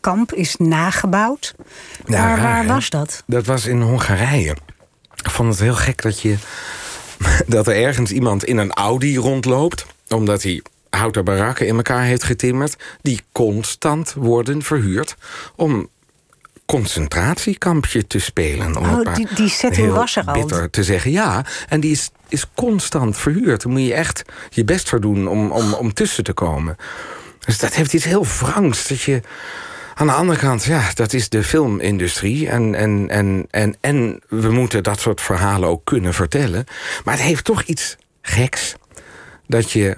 kamp 0.06 0.34
is 0.34 0.56
nagebouwd. 0.56 1.56
Ja, 2.06 2.26
maar 2.26 2.42
waar 2.42 2.66
was 2.66 2.90
dat? 2.90 3.24
Dat 3.28 3.46
was 3.46 3.66
in 3.66 3.82
Hongarije. 3.82 4.56
Ik 5.16 5.30
vond 5.30 5.50
het 5.50 5.60
heel 5.60 5.76
gek 5.76 6.02
dat, 6.02 6.22
je, 6.22 6.36
dat 7.48 7.68
er 7.68 7.76
ergens 7.76 8.12
iemand 8.12 8.44
in 8.44 8.58
een 8.58 8.72
Audi 8.72 9.18
rondloopt... 9.18 9.86
omdat 10.08 10.44
hij 10.44 10.62
houten 10.90 11.24
barakken 11.24 11.68
in 11.68 11.76
elkaar 11.76 12.04
heeft 12.04 12.24
getimmerd... 12.24 12.76
die 13.02 13.22
constant 13.32 14.14
worden 14.14 14.62
verhuurd 14.62 15.16
om 15.56 15.90
concentratiekampje 16.66 18.08
te 18.08 18.20
spelen. 18.20 18.78
Om 18.78 18.86
oh, 18.86 19.16
die, 19.16 19.28
die 19.36 19.50
setting 19.50 19.92
was 19.92 20.16
er 20.16 20.26
al. 20.26 20.34
bitter 20.34 20.70
te 20.70 20.84
zeggen. 20.84 21.12
Ja, 21.12 21.46
en 21.70 21.80
die 21.80 21.92
is, 21.92 22.10
is 22.28 22.46
constant 22.54 23.18
verhuurd. 23.18 23.64
Daar 23.64 23.72
moet 23.72 23.82
je 23.82 23.94
echt 23.94 24.24
je 24.50 24.64
best 24.64 24.90
voor 24.90 25.02
doen 25.02 25.28
om, 25.28 25.52
om, 25.52 25.74
om 25.74 25.94
tussen 25.94 26.24
te 26.24 26.34
komen. 26.34 26.78
Dus 27.46 27.60
dat 27.60 27.74
heeft 27.74 27.94
iets 27.94 28.06
heel 28.06 28.26
wrangs. 28.26 28.88
Dat 28.88 29.02
je 29.02 29.22
aan 29.98 30.08
de 30.08 30.14
andere 30.14 30.40
kant, 30.40 30.64
ja, 30.64 30.90
dat 30.94 31.14
is 31.14 31.30
de 31.30 31.44
filmindustrie. 31.44 32.50
En, 32.50 32.76
en, 32.76 33.10
en, 33.10 33.46
en, 33.50 33.76
en 33.82 34.22
we 34.28 34.52
moeten 34.52 34.84
dat 34.84 35.00
soort 35.00 35.22
verhalen 35.22 35.70
ook 35.70 35.86
kunnen 35.86 36.14
vertellen. 36.14 36.66
Maar 37.04 37.14
het 37.14 37.24
heeft 37.24 37.44
toch 37.44 37.64
iets 37.64 37.98
geks. 38.22 38.76
Dat 39.48 39.72
je 39.72 39.96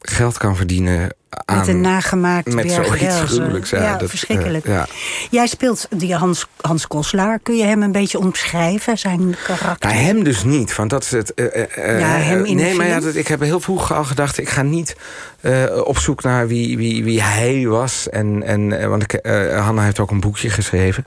geld 0.00 0.38
kan 0.38 0.56
verdienen 0.56 1.14
aan... 1.30 1.58
Met 1.58 1.68
een 1.68 1.80
nagemaakt 1.80 2.54
Met 2.54 2.72
zoiets 2.72 3.20
gruwelijks. 3.20 3.70
Ja, 3.70 3.82
ja 3.82 3.96
dat, 3.96 4.08
verschrikkelijk. 4.08 4.66
Uh, 4.66 4.74
ja. 4.74 4.86
Jij 5.30 5.46
speelt 5.46 5.86
die 5.90 6.14
Hans, 6.14 6.46
Hans 6.60 6.86
Koslaar. 6.86 7.38
Kun 7.42 7.56
je 7.56 7.64
hem 7.64 7.82
een 7.82 7.92
beetje 7.92 8.18
omschrijven, 8.18 8.98
zijn 8.98 9.36
karakter? 9.44 9.90
Nou, 9.90 10.02
hem 10.02 10.24
dus 10.24 10.44
niet, 10.44 10.76
want 10.76 10.90
dat 10.90 11.02
is 11.02 11.10
het... 11.10 11.32
Uh, 11.34 11.46
ja, 11.76 12.06
hem 12.06 12.44
in 12.44 12.56
nee, 12.56 12.74
maar 12.74 12.86
ja, 12.86 13.00
dat, 13.00 13.14
ik 13.14 13.28
heb 13.28 13.40
heel 13.40 13.60
vroeg 13.60 13.92
al 13.92 14.04
gedacht... 14.04 14.38
ik 14.38 14.48
ga 14.48 14.62
niet 14.62 14.96
op 15.84 15.98
zoek 15.98 16.22
naar 16.22 16.46
wie, 16.46 16.76
wie, 16.76 17.04
wie 17.04 17.22
hij 17.22 17.66
was. 17.66 18.08
En, 18.08 18.42
en, 18.42 18.88
want 18.88 19.02
ik, 19.02 19.26
Hanna 19.56 19.82
heeft 19.82 19.98
ook 19.98 20.10
een 20.10 20.20
boekje 20.20 20.50
geschreven. 20.50 21.04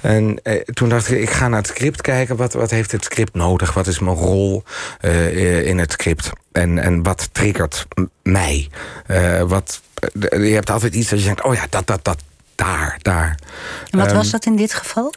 En 0.00 0.40
eh, 0.42 0.60
toen 0.60 0.88
dacht 0.88 1.10
ik, 1.10 1.18
ik 1.18 1.30
ga 1.30 1.48
naar 1.48 1.58
het 1.58 1.66
script 1.66 2.00
kijken. 2.00 2.36
Wat, 2.36 2.52
wat 2.52 2.70
heeft 2.70 2.92
het 2.92 3.04
script 3.04 3.34
nodig? 3.34 3.74
Wat 3.74 3.86
is 3.86 3.98
mijn 3.98 4.16
rol 4.16 4.62
uh, 5.00 5.66
in 5.66 5.78
het 5.78 5.92
script? 5.92 6.30
En, 6.52 6.78
en 6.78 7.02
wat 7.02 7.28
triggert 7.32 7.86
mij? 8.22 8.68
Uh, 9.08 9.42
wat, 9.42 9.80
je 10.20 10.36
hebt 10.36 10.70
altijd 10.70 10.94
iets 10.94 11.08
dat 11.08 11.18
je 11.18 11.24
denkt, 11.24 11.42
oh 11.42 11.54
ja, 11.54 11.66
dat, 11.70 11.86
dat, 11.86 12.04
dat, 12.04 12.22
daar, 12.54 12.98
daar. 13.02 13.38
En 13.90 13.98
wat 13.98 14.10
um, 14.10 14.16
was 14.16 14.30
dat 14.30 14.46
in 14.46 14.56
dit 14.56 14.74
geval? 14.74 15.12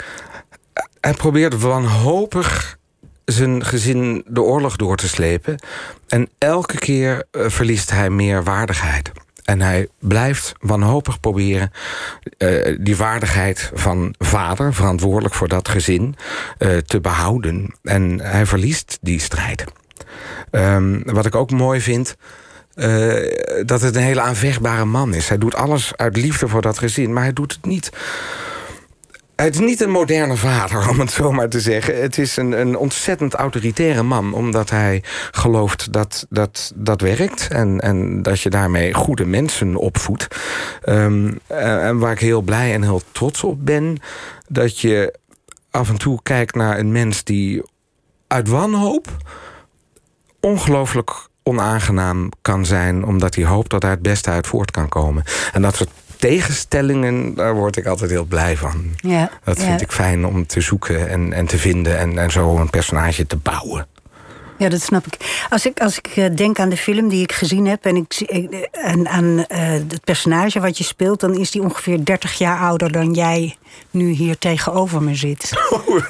Hij 1.02 1.14
probeert 1.14 1.62
wanhopig 1.62 2.78
zijn 3.26 3.66
gezin 3.66 4.24
de 4.28 4.42
oorlog 4.42 4.76
door 4.76 4.98
te 4.98 5.08
slepen. 5.08 5.60
En 6.08 6.30
elke 6.38 6.78
keer 6.78 7.26
verliest 7.32 7.90
hij 7.90 8.10
meer 8.10 8.44
waardigheid. 8.44 9.12
En 9.44 9.62
hij 9.62 9.88
blijft 10.00 10.54
wanhopig 10.60 11.20
proberen 11.20 11.72
uh, 12.38 12.78
die 12.80 12.98
waardigheid 12.98 13.72
van 13.74 14.16
vader, 14.18 14.74
verantwoordelijk 14.74 15.36
voor 15.36 15.48
dat 15.48 15.70
gezin, 15.70 16.16
uh, 16.60 16.78
te 16.78 17.02
behouden. 17.02 17.76
En 17.84 18.20
hij 18.20 18.46
verliest 18.46 18.98
die 19.02 19.20
strijd. 19.20 19.64
Um, 20.52 21.04
wat 21.06 21.26
ik 21.26 21.36
ook 21.36 21.52
mooi 21.52 21.82
vind. 21.82 22.16
Uh, 22.76 23.66
dat 23.66 23.82
het 23.82 23.96
een 23.96 24.02
hele 24.02 24.22
aanvechtbare 24.22 24.86
man 24.86 25.14
is. 25.14 25.30
Hij 25.30 25.38
doet 25.38 25.56
alles 25.56 25.96
uit 25.96 26.18
liefde 26.18 26.48
voor 26.48 26.62
dat 26.62 26.78
gezin, 26.78 27.14
maar 27.14 27.24
hij 27.24 27.34
doet 27.34 27.52
het 27.54 27.66
niet 27.66 27.92
het 29.36 29.54
is 29.54 29.60
niet 29.60 29.82
een 29.82 29.92
moderne 29.92 30.36
vader, 30.36 30.90
om 30.90 31.00
het 31.00 31.12
zo 31.12 31.32
maar 31.32 31.50
te 31.50 31.60
zeggen. 31.60 32.02
Het 32.02 32.18
is 32.18 32.38
een, 32.38 32.52
een 32.52 32.78
ontzettend 32.78 33.34
autoritaire 33.34 34.04
man, 34.04 34.34
omdat 34.34 34.70
hij 34.70 35.04
gelooft 35.32 35.94
dat 35.94 36.26
dat, 36.30 36.72
dat 36.76 37.02
werkt 37.02 37.48
en, 37.48 37.80
en 37.80 38.22
dat 38.22 38.42
je 38.42 38.50
daarmee 38.50 38.94
goede 38.94 39.26
mensen 39.26 39.76
opvoedt. 39.76 40.28
Um, 40.86 41.40
en 41.48 41.98
waar 41.98 42.12
ik 42.12 42.20
heel 42.20 42.42
blij 42.42 42.74
en 42.74 42.84
heel 42.84 43.02
trots 43.12 43.44
op 43.44 43.66
ben, 43.66 43.98
dat 44.48 44.80
je 44.80 45.14
af 45.72 45.90
en 45.90 45.98
toe 45.98 46.20
kijkt 46.24 46.56
naar 46.56 46.80
een 46.80 46.92
mens 46.92 47.24
die 47.24 47.64
uit 48.28 48.48
wanhoop 48.48 49.08
ongelooflijk 50.40 51.28
onaangenaam 51.44 52.30
kan 52.42 52.66
zijn... 52.66 53.06
omdat 53.06 53.36
hij 53.36 53.46
hoopt 53.46 53.70
dat 53.70 53.82
daar 53.82 53.92
het 53.92 54.02
beste 54.02 54.30
uit 54.30 54.48
voort 54.48 54.72
kan 54.72 54.90
komen. 54.90 55.24
En 55.54 55.62
dat 55.62 55.76
soort 55.76 55.90
tegenstellingen, 56.30 57.36
daar 57.36 57.56
word 57.56 57.78
ik 57.78 57.86
altijd 57.86 58.12
heel 58.12 58.26
blij 58.26 58.58
van. 58.58 58.84
Ja, 58.96 59.30
dat 59.44 59.58
vind 59.58 59.80
ja. 59.80 59.86
ik 59.86 59.92
fijn 59.92 60.26
om 60.26 60.46
te 60.46 60.62
zoeken 60.62 61.10
en, 61.10 61.34
en 61.34 61.46
te 61.46 61.58
vinden 61.58 61.98
en, 61.98 62.18
en 62.18 62.32
zo 62.32 62.58
een 62.58 62.70
personage 62.70 63.28
te 63.28 63.38
bouwen. 63.38 63.88
Ja, 64.58 64.70
dat 64.70 64.82
snap 64.82 65.06
ik. 65.06 65.46
Als 65.50 65.66
ik, 65.66 65.80
als 65.80 65.98
ik 65.98 66.08
eh, 66.08 66.26
denk 66.36 66.60
aan 66.60 66.70
de 66.70 66.78
film 66.78 67.08
die 67.10 67.22
ik 67.24 67.32
gezien 67.32 67.66
heb 67.68 67.86
en 67.86 67.96
ik, 67.96 68.14
en 68.72 69.08
aan 69.08 69.24
uh, 69.26 69.46
het 69.90 70.04
personage 70.04 70.60
wat 70.60 70.78
je 70.78 70.84
speelt, 70.84 71.20
dan 71.20 71.36
is 71.38 71.52
die 71.52 71.62
ongeveer 71.62 72.06
30 72.06 72.34
jaar 72.38 72.60
ouder 72.60 72.92
dan 72.92 73.14
jij 73.14 73.56
nu 73.92 74.10
hier 74.12 74.38
tegenover 74.38 75.02
me 75.04 75.16
zit. 75.16 75.50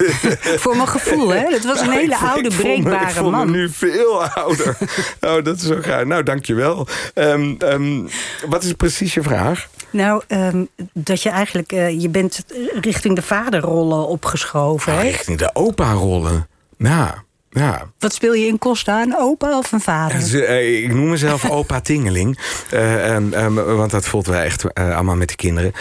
Voor 0.62 0.76
mijn 0.76 0.88
gevoel, 0.88 1.28
hè? 1.28 1.50
Dat 1.50 1.64
was 1.64 1.80
een 1.80 1.86
Nou, 1.94 1.98
hele 2.00 2.16
oude, 2.16 2.50
me- 2.50 2.56
breekbare 2.56 3.22
me 3.22 3.30
man. 3.30 3.50
nu 3.50 3.70
veel 3.70 4.24
ouder. 4.24 4.76
oh, 5.20 5.44
dat 5.44 5.56
is 5.56 5.62
zo 5.62 5.76
gaar. 5.80 6.06
Nou, 6.06 6.22
dankjewel. 6.22 6.86
Ehm 7.14 7.54
ehm 7.58 8.06
wat 8.48 8.62
is 8.64 8.72
precies 8.72 9.14
je 9.14 9.22
vraag? 9.22 9.68
Nou, 9.90 10.22
ehm, 10.26 10.64
dat 10.92 11.22
je 11.22 11.28
eigenlijk, 11.30 11.72
eh, 11.72 12.00
je 12.00 12.08
bent 12.08 12.44
richting 12.80 13.14
de 13.14 13.22
vaderrollen 13.22 14.08
opgeschoven. 14.08 14.92
Ah, 14.92 14.98
hè? 14.98 15.04
richting 15.04 15.38
de 15.38 15.50
opa-rollen. 15.52 16.48
Ja, 16.78 17.23
ja. 17.54 17.82
Wat 17.98 18.14
speel 18.14 18.34
je 18.34 18.46
in 18.46 18.58
Costa, 18.58 19.02
een 19.02 19.16
opa 19.16 19.58
of 19.58 19.72
een 19.72 19.80
vader? 19.80 20.44
Eh, 20.44 20.82
ik 20.82 20.94
noem 20.94 21.08
mezelf 21.08 21.50
opa 21.50 21.80
Tingeling. 21.80 22.38
Eh, 22.70 23.16
ehm, 23.16 23.54
want 23.54 23.90
dat 23.90 24.06
voelt 24.06 24.26
wij 24.26 24.44
echt 24.44 24.72
eh, 24.72 24.94
allemaal 24.94 25.16
met 25.16 25.28
de 25.28 25.36
kinderen. 25.36 25.72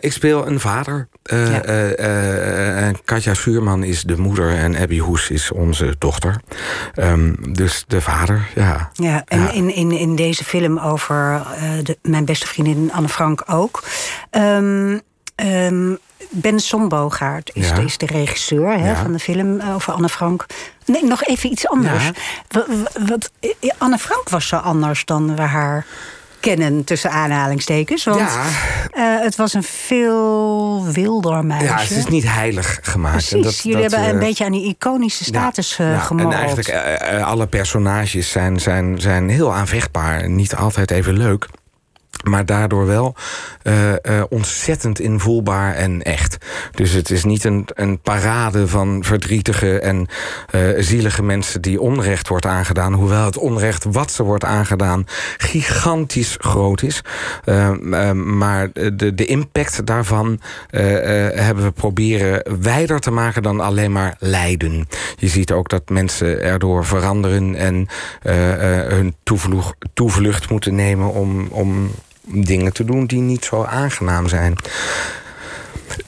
Ik 0.00 0.12
speel 0.12 0.46
een 0.46 0.60
vader. 0.60 1.08
Ja. 1.22 2.92
Katja 3.04 3.34
Schuurman 3.34 3.82
is 3.82 4.02
de 4.02 4.16
moeder 4.16 4.56
en 4.56 4.76
Abby 4.76 4.98
Hoes 4.98 5.30
is 5.30 5.52
onze 5.52 5.94
dochter. 5.98 6.40
Ehm, 6.94 7.34
dus 7.52 7.84
de 7.86 8.00
vader, 8.00 8.48
ja. 8.54 8.90
Ja, 8.92 9.22
en 9.26 9.40
Ja. 9.40 9.50
In, 9.50 9.74
in, 9.74 9.90
in 9.90 10.16
deze 10.16 10.44
film 10.44 10.78
over 10.78 11.42
de, 11.82 11.98
mijn 12.02 12.24
beste 12.24 12.46
vriendin 12.46 12.92
Anne 12.92 13.08
Frank 13.08 13.42
ook. 13.46 13.82
Ehm, 14.30 14.98
ben 16.30 16.60
Sombogaert 16.60 17.50
is, 17.54 17.68
Ja. 17.68 17.76
is 17.76 17.98
de 17.98 18.06
regisseur 18.06 18.78
hè, 18.78 18.88
Ja. 18.90 18.96
van 18.96 19.12
de 19.12 19.18
film 19.18 19.60
over 19.74 19.92
Anne 19.92 20.08
Frank. 20.08 20.46
Nee, 20.84 21.04
nog 21.04 21.24
even 21.24 21.50
iets 21.50 21.68
anders. 21.68 22.04
Ja. 22.48 22.64
Wat, 23.06 23.30
eh, 23.40 23.50
Anne 23.78 23.98
Frank 23.98 24.28
was 24.28 24.48
zo 24.48 24.56
anders 24.56 25.04
dan 25.04 25.36
we 25.36 25.42
haar 25.42 25.86
kennen, 26.40 26.84
tussen 26.84 27.10
aanhalingstekens. 27.10 28.04
Want 28.04 28.20
eh, 28.20 28.28
het 29.20 29.36
was 29.36 29.52
een 29.54 29.62
veel 29.62 30.84
wilder 30.92 31.44
meisje. 31.44 31.64
Ja, 31.64 31.78
het 31.78 31.90
is 31.90 32.06
niet 32.06 32.24
heilig 32.32 32.78
gemaakt. 32.82 33.28
Precies, 33.30 33.62
jullie 33.62 33.80
hebben 33.80 33.98
eh, 33.98 34.08
een 34.08 34.18
beetje 34.18 34.44
aan 34.44 34.52
die 34.52 34.76
iconische 34.78 35.24
status 35.24 35.78
eh 35.78 35.90
ja, 35.90 35.98
gemorreld. 35.98 36.32
En 36.34 36.38
eigenlijk 36.38 36.68
eh, 36.68 37.16
eh, 37.18 37.26
alle 37.26 37.46
personages 37.46 38.30
zijn, 38.30 38.60
zijn, 38.60 39.00
zijn 39.00 39.28
heel 39.28 39.54
aanvechtbaar. 39.54 40.28
Niet 40.28 40.54
altijd 40.54 40.90
even 40.90 41.16
leuk. 41.16 41.46
Maar 42.24 42.46
daardoor 42.46 42.86
wel 42.86 43.14
eh, 43.62 43.92
eh, 43.92 44.24
ontzettend 44.28 45.00
invoelbaar 45.00 45.74
en 45.74 46.02
echt. 46.02 46.36
Dus 46.70 46.92
het 46.92 47.10
is 47.10 47.24
niet 47.24 47.44
een, 47.44 47.68
een 47.74 48.00
parade 48.00 48.68
van 48.68 49.04
verdrietige 49.04 49.78
en 49.78 50.06
eh, 50.50 50.60
zielige 50.78 51.22
mensen 51.22 51.62
die 51.62 51.80
onrecht 51.80 52.28
wordt 52.28 52.46
aangedaan. 52.46 52.92
Hoewel 52.92 53.24
het 53.24 53.38
onrecht 53.38 53.84
wat 53.84 54.10
ze 54.10 54.22
wordt 54.22 54.44
aangedaan 54.44 55.04
gigantisch 55.36 56.36
groot 56.38 56.82
is. 56.82 57.02
Eh, 57.44 57.68
eh, 58.08 58.12
maar 58.12 58.72
de, 58.72 59.14
de 59.14 59.24
impact 59.24 59.86
daarvan 59.86 60.40
hebben 60.70 61.64
we 61.64 61.70
proberen 61.70 62.42
wijder 62.60 63.00
te 63.00 63.10
maken 63.10 63.42
dan 63.42 63.60
alleen 63.60 63.92
maar 63.92 64.16
lijden. 64.18 64.88
Je 65.16 65.28
ziet 65.28 65.52
ook 65.52 65.68
dat 65.68 65.88
mensen 65.88 66.42
erdoor 66.42 66.84
veranderen 66.84 67.54
en 67.54 67.88
hun 68.88 69.14
toevlucht, 69.22 69.74
toevlucht 69.94 70.50
moeten 70.50 70.74
nemen 70.74 71.12
om, 71.12 71.46
om 71.50 71.90
dingen 72.26 72.72
te 72.72 72.84
doen 72.84 73.06
die 73.06 73.20
niet 73.20 73.44
zo 73.44 73.64
aangenaam 73.64 74.28
zijn. 74.28 74.56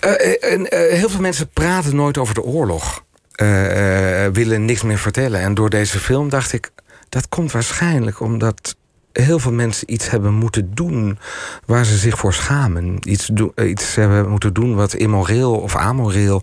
Eh, 0.01 0.53
en, 0.53 0.71
eh, 0.71 0.99
heel 0.99 1.09
veel 1.09 1.21
mensen 1.21 1.49
praten 1.49 1.97
nooit 1.97 2.19
over 2.19 2.35
de 2.35 2.43
oorlog. 2.43 3.07
Eh, 3.39 4.25
eh, 4.25 4.33
willen 4.33 4.65
niks 4.65 4.83
meer 4.83 4.99
vertellen. 4.99 5.41
En 5.41 5.55
door 5.55 5.71
deze 5.71 5.99
film 5.99 6.29
dacht 6.29 6.53
ik, 6.53 6.71
dat 7.09 7.29
komt 7.29 7.53
waarschijnlijk 7.53 8.21
omdat 8.21 8.77
heel 9.13 9.39
veel 9.39 9.53
mensen 9.53 9.93
iets 9.93 10.11
hebben 10.11 10.35
moeten 10.35 10.71
doen 10.75 11.19
waar 11.67 11.85
ze 11.85 11.97
zich 11.97 12.19
voor 12.19 12.35
schamen. 12.35 12.99
Iets, 13.01 13.31
iets 13.57 13.95
hebben 13.95 14.29
moeten 14.29 14.53
doen 14.53 14.75
wat 14.75 14.95
immoreel 14.95 15.55
of 15.55 15.77
amoreel 15.77 16.43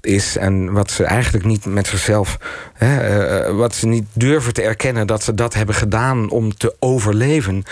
is. 0.00 0.36
En 0.36 0.72
wat 0.72 0.90
ze 0.90 1.04
eigenlijk 1.04 1.44
niet 1.44 1.66
met 1.66 1.86
zichzelf. 1.86 2.38
Hè, 2.74 3.00
eh, 3.00 3.46
eh, 3.46 3.56
wat 3.56 3.74
ze 3.74 3.86
niet 3.86 4.06
durven 4.12 4.52
te 4.52 4.62
erkennen 4.62 5.06
dat 5.06 5.22
ze 5.22 5.34
dat 5.34 5.54
hebben 5.54 5.74
gedaan 5.74 6.30
om 6.30 6.56
te 6.56 6.76
overleven. 6.78 7.62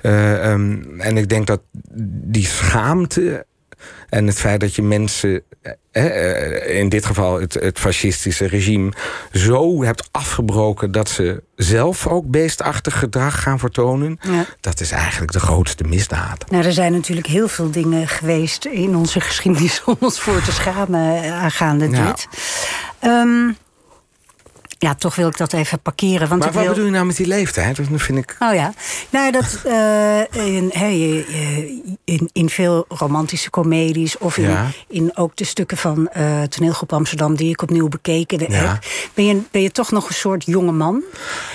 Eh, 0.00 0.52
ehm, 0.52 0.76
en 0.98 1.16
ik 1.16 1.28
denk 1.28 1.46
dat 1.46 1.60
die 2.22 2.46
schaamte 2.46 3.46
en 4.08 4.26
het 4.26 4.38
feit 4.38 4.60
dat 4.60 4.74
je 4.74 4.82
mensen, 4.82 5.42
eh, 5.62 5.72
eh, 5.92 6.78
in 6.78 6.88
dit 6.88 7.06
geval 7.06 7.40
het, 7.40 7.54
het 7.54 7.78
fascistische 7.78 8.46
regime, 8.46 8.92
zo 9.32 9.82
hebt 9.82 10.08
afgebroken 10.10 10.92
dat 10.92 11.08
ze 11.08 11.42
zelf 11.56 12.06
ook 12.06 12.26
beestachtig 12.26 12.98
gedrag 12.98 13.42
gaan 13.42 13.58
vertonen, 13.58 14.18
Ja. 14.22 14.44
dat 14.60 14.80
is 14.80 14.90
eigenlijk 14.90 15.32
de 15.32 15.40
grootste 15.40 15.84
misdaad. 15.84 16.50
Nou, 16.50 16.64
er 16.64 16.72
zijn 16.72 16.92
natuurlijk 16.92 17.26
heel 17.26 17.48
veel 17.48 17.70
dingen 17.70 18.08
geweest 18.08 18.64
in 18.64 18.96
onze 18.96 19.20
geschiedenis 19.28 19.82
om 19.84 19.96
ons 20.00 20.20
voor 20.20 20.42
te 20.42 20.52
schamen 20.52 21.22
eh, 21.22 21.42
aangaande 21.42 21.88
Ja. 21.90 22.06
dit. 22.06 22.26
Ja, 24.80 24.94
toch 24.94 25.14
wil 25.16 25.28
ik 25.28 25.36
dat 25.36 25.52
even 25.52 25.80
parkeren. 25.80 26.28
Want 26.28 26.40
Maar 26.42 26.52
wat 26.52 26.62
wil... 26.62 26.70
bedoel 26.70 26.84
je 26.86 26.90
nou 26.90 27.06
met 27.06 27.16
die 27.16 27.26
leeftijd? 27.26 27.76
Dat 27.76 27.86
vind 28.02 28.18
ik. 28.18 28.36
Oh 28.38 28.54
ja, 28.54 28.72
nou 29.10 29.32
dat 29.32 29.60
eh, 29.64 30.20
in, 30.46 30.70
je- 30.98 31.96
in, 32.04 32.30
in 32.32 32.48
veel 32.48 32.84
romantische 32.88 33.50
comedies 33.50 34.18
of 34.18 34.36
in, 34.36 34.50
Ja. 34.50 34.66
in 34.88 35.16
ook 35.16 35.36
de 35.36 35.44
stukken 35.44 35.76
van 35.76 36.08
eh 36.08 36.42
toneelgroep 36.42 36.92
Amsterdam 36.92 37.36
die 37.36 37.50
ik 37.50 37.62
opnieuw 37.62 37.88
bekeken 37.88 38.38
heb, 38.40 38.50
Ja. 38.50 38.78
ben, 39.14 39.24
je, 39.24 39.40
ben 39.50 39.62
je 39.62 39.70
toch 39.70 39.90
nog 39.90 40.08
een 40.08 40.14
soort 40.14 40.44
jonge 40.46 40.72
man. 40.72 41.02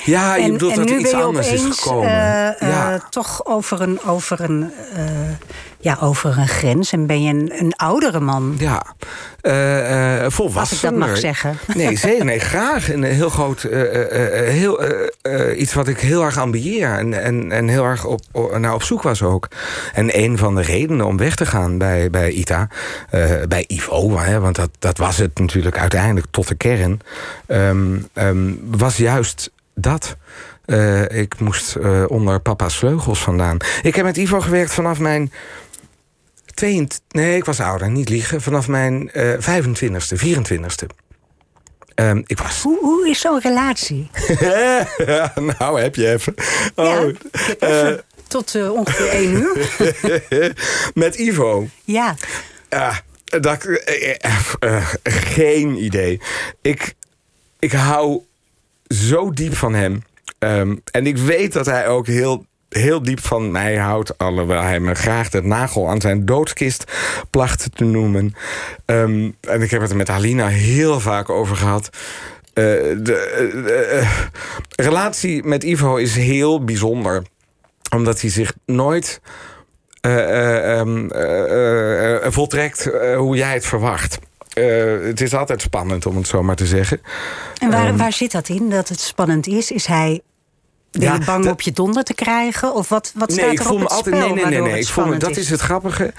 Ja, 0.05 0.35
je 0.35 0.43
en, 0.43 0.51
bedoelt 0.51 0.71
en 0.71 0.77
dat 0.79 0.89
er 0.89 0.99
iets 0.99 1.09
ben 1.09 1.19
je 1.19 1.25
anders 1.25 1.51
is 1.51 1.61
gekomen. 1.79 2.09
eh, 2.59 2.69
ja. 2.69 3.07
toch 3.09 3.45
over 3.45 3.81
een, 3.81 4.01
over, 4.03 4.41
een, 4.41 4.71
ja, 5.83 5.97
over 6.01 6.37
een 6.37 6.47
grens 6.47 6.91
en 6.91 7.07
ben 7.07 7.23
je 7.23 7.33
een, 7.33 7.51
een 7.59 7.73
oudere 7.75 8.19
man. 8.19 8.55
Ja, 8.57 8.83
volwassen. 10.29 10.59
Als 10.59 10.71
ik 10.71 10.81
dat 10.81 10.95
mag 10.95 11.17
zeggen. 11.17 11.57
Nee, 11.75 11.97
zeker. 12.07 12.25
Nee, 12.25 12.39
graag. 12.39 12.91
Een 12.93 13.03
heel 13.03 13.29
groot. 13.29 13.63
eh, 13.63 13.81
heel, 14.49 14.79
iets 15.57 15.73
wat 15.73 15.87
ik 15.87 15.99
heel 15.99 16.23
erg 16.23 16.37
ambieer. 16.37 16.97
En, 16.97 17.23
en, 17.23 17.51
en 17.51 17.67
heel 17.67 17.83
erg 17.85 18.05
op, 18.05 18.21
naar 18.57 18.73
op 18.73 18.83
zoek 18.83 19.01
was 19.01 19.21
ook. 19.21 19.47
En 19.93 20.19
een 20.19 20.37
van 20.37 20.55
de 20.55 20.61
redenen 20.61 21.05
om 21.05 21.17
weg 21.17 21.35
te 21.35 21.45
gaan 21.45 21.77
bij, 21.77 22.09
bij 22.09 22.31
ITA. 22.31 22.67
bij 23.47 23.63
Ivo, 23.67 24.17
hè, 24.17 24.39
want 24.39 24.55
dat, 24.55 24.69
dat 24.79 24.97
was 24.97 25.17
het 25.17 25.39
natuurlijk 25.39 25.77
uiteindelijk 25.77 26.27
tot 26.31 26.47
de 26.47 26.55
kern. 26.55 26.99
ehm, 27.47 27.97
ehm, 28.13 28.51
was 28.71 28.97
juist 28.97 29.51
dat. 29.75 30.15
Ik 31.07 31.39
moest 31.39 31.77
onder 32.07 32.39
papa's 32.39 32.77
vleugels 32.77 33.19
vandaan. 33.23 33.57
Ik 33.81 33.95
heb 33.95 34.05
met 34.05 34.17
Ivo 34.17 34.41
gewerkt 34.41 34.73
vanaf 34.73 34.99
mijn 34.99 35.31
22, 36.53 36.99
nee, 37.09 37.35
ik 37.35 37.45
was 37.45 37.59
ouder, 37.59 37.91
niet 37.91 38.09
liegen. 38.09 38.41
Vanaf 38.41 38.67
mijn 38.67 39.09
uh, 39.13 39.33
25ste, 39.33 40.25
24ste. 40.25 40.85
Um, 41.95 42.23
ik 42.25 42.37
was... 42.37 42.61
hoe, 42.61 42.79
hoe 42.79 43.09
is 43.09 43.19
zo'n 43.19 43.41
relatie? 43.41 44.09
nou, 45.59 45.81
heb 45.81 45.95
je 45.95 46.11
even. 46.11 46.33
Oh, 46.75 47.09
ja, 47.59 47.91
uh, 47.91 47.97
tot 48.27 48.53
uh, 48.55 48.71
ongeveer 48.71 49.09
één 49.09 49.31
uur. 49.31 49.55
Met 51.03 51.15
Ivo? 51.15 51.67
Ja. 51.83 52.15
Uh, 52.69 52.97
dat, 53.23 53.67
geen 55.03 55.83
idee. 55.83 56.21
Ik, 56.61 56.95
ik 57.59 57.71
hou 57.71 58.21
zo 58.87 59.31
diep 59.31 59.55
van 59.55 59.73
hem. 59.73 60.03
Um, 60.39 60.81
en 60.91 61.07
ik 61.07 61.17
weet 61.17 61.53
dat 61.53 61.65
hij 61.65 61.87
ook 61.87 62.07
heel 62.07 62.45
heel 62.77 63.03
diep 63.03 63.19
van 63.19 63.51
mij 63.51 63.75
houdt. 63.75 64.17
Alhoewel 64.17 64.61
hij 64.61 64.79
me 64.79 64.93
graag 64.93 65.29
de 65.29 65.41
nagel 65.41 65.89
aan 65.89 66.01
zijn 66.01 66.25
doodskist 66.25 66.91
placht 67.29 67.75
te 67.75 67.83
noemen. 67.83 68.35
Um, 68.85 69.35
en 69.41 69.61
ik 69.61 69.71
heb 69.71 69.81
het 69.81 69.89
er 69.89 69.95
met 69.95 70.09
Alina 70.09 70.47
heel 70.47 70.99
vaak 70.99 71.29
over 71.29 71.55
gehad. 71.55 71.89
Uh, 72.53 72.63
de 73.03 74.01
uh, 74.01 74.09
relatie 74.85 75.43
met 75.43 75.63
Ivo 75.63 75.95
is 75.95 76.15
heel 76.15 76.63
bijzonder. 76.63 77.23
Omdat 77.95 78.21
hij 78.21 78.29
zich 78.29 78.53
nooit 78.65 79.21
uh, 80.01 80.77
um, 80.77 81.09
voltrekt 82.31 82.89
hoe 83.17 83.35
jij 83.35 83.53
het 83.53 83.65
verwacht. 83.65 84.19
het 85.03 85.21
is 85.21 85.33
altijd 85.33 85.61
spannend, 85.61 86.05
om 86.05 86.17
het 86.17 86.27
zo 86.27 86.43
maar 86.43 86.55
te 86.55 86.65
zeggen. 86.65 87.01
En 87.57 87.71
waar, 87.71 87.87
um, 87.87 87.97
waar 87.97 88.13
zit 88.13 88.31
dat 88.31 88.49
in, 88.49 88.69
dat 88.69 88.89
het 88.89 88.99
spannend 88.99 89.47
is? 89.47 89.71
Is 89.71 89.85
hij 89.85 90.21
ben 90.99 91.13
je 91.13 91.25
bang 91.25 91.49
op 91.49 91.61
je 91.61 91.71
donder 91.71 92.03
te 92.03 92.13
krijgen? 92.13 92.73
Of 92.73 92.89
wat, 92.89 93.11
wat 93.15 93.31
staat 93.31 93.59
er 93.59 93.71
op 93.71 93.79
het 93.79 93.89
altijd, 93.89 94.15
spel? 94.15 94.27
Nee, 94.27 94.43
nee, 94.45 94.45
nee. 94.45 94.71
nee. 94.71 94.79
Ik 94.79 94.87
voel 94.87 95.05
me, 95.05 95.17
dat 95.17 95.29
is? 95.29 95.37
is 95.37 95.49
het 95.49 95.59
grappige. 95.59 96.13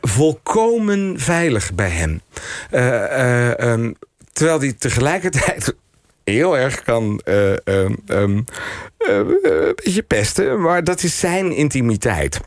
Volkomen 0.00 1.14
veilig 1.20 1.74
bij 1.74 1.88
hem. 1.88 2.20
Uh, 2.70 2.80
uh, 2.80 3.72
um, 3.72 3.96
terwijl 4.32 4.60
hij 4.60 4.72
tegelijkertijd 4.72 5.74
heel 6.24 6.58
erg 6.58 6.82
kan 6.82 7.20
uh, 7.24 7.50
um, 7.64 7.98
um, 8.06 8.44
een 8.98 9.72
beetje 9.84 10.02
pesten. 10.02 10.60
Maar 10.60 10.84
dat 10.84 11.02
is 11.02 11.18
zijn 11.18 11.52
intimiteit. 11.52 12.40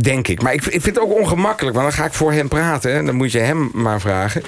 Denk 0.00 0.28
ik. 0.28 0.42
Maar 0.42 0.52
ik, 0.52 0.64
ik 0.64 0.82
vind 0.82 0.96
het 0.96 1.00
ook 1.00 1.18
ongemakkelijk, 1.18 1.76
want 1.76 1.88
dan 1.88 1.98
ga 1.98 2.04
ik 2.04 2.12
voor 2.12 2.32
hem 2.32 2.48
praten. 2.48 2.94
Hè. 2.94 3.04
Dan 3.04 3.14
moet 3.14 3.32
je 3.32 3.38
hem 3.38 3.70
maar 3.72 4.00
vragen. 4.00 4.42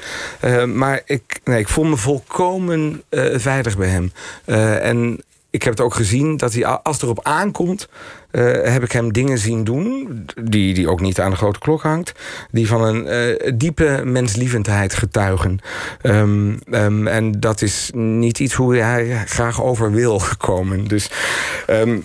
Uh, 0.44 0.64
maar 0.64 1.02
ik, 1.04 1.40
nee, 1.44 1.58
ik 1.58 1.68
voel 1.68 1.84
me 1.84 1.96
volkomen 1.96 3.02
uh, 3.10 3.38
veilig 3.38 3.76
bij 3.76 3.88
hem. 3.88 4.12
Uh, 4.46 4.88
en 4.88 5.22
ik 5.56 5.62
heb 5.62 5.72
het 5.72 5.82
ook 5.82 5.94
gezien 5.94 6.36
dat 6.36 6.52
hij, 6.52 6.64
als 6.66 7.02
erop 7.02 7.20
aankomt... 7.22 7.88
heb 8.62 8.82
ik 8.82 8.92
hem 8.92 9.12
dingen 9.12 9.38
zien 9.38 9.64
doen... 9.64 10.24
Die, 10.42 10.74
die 10.74 10.88
ook 10.88 11.00
niet 11.00 11.20
aan 11.20 11.30
de 11.30 11.36
grote 11.36 11.58
klok 11.58 11.82
hangt... 11.82 12.12
die 12.50 12.66
van 12.66 12.82
een 12.82 13.58
diepe 13.58 14.00
menslievendheid 14.04 14.94
getuigen. 14.94 15.58
Um, 16.02 16.58
um, 16.70 17.06
en 17.06 17.32
dat 17.40 17.62
is 17.62 17.90
niet 17.94 18.38
iets 18.38 18.54
hoe 18.54 18.76
hij 18.76 19.24
graag 19.26 19.62
over 19.62 19.92
wil 19.92 20.22
komen. 20.38 20.88
Dus... 20.88 21.10
Um, 21.70 22.02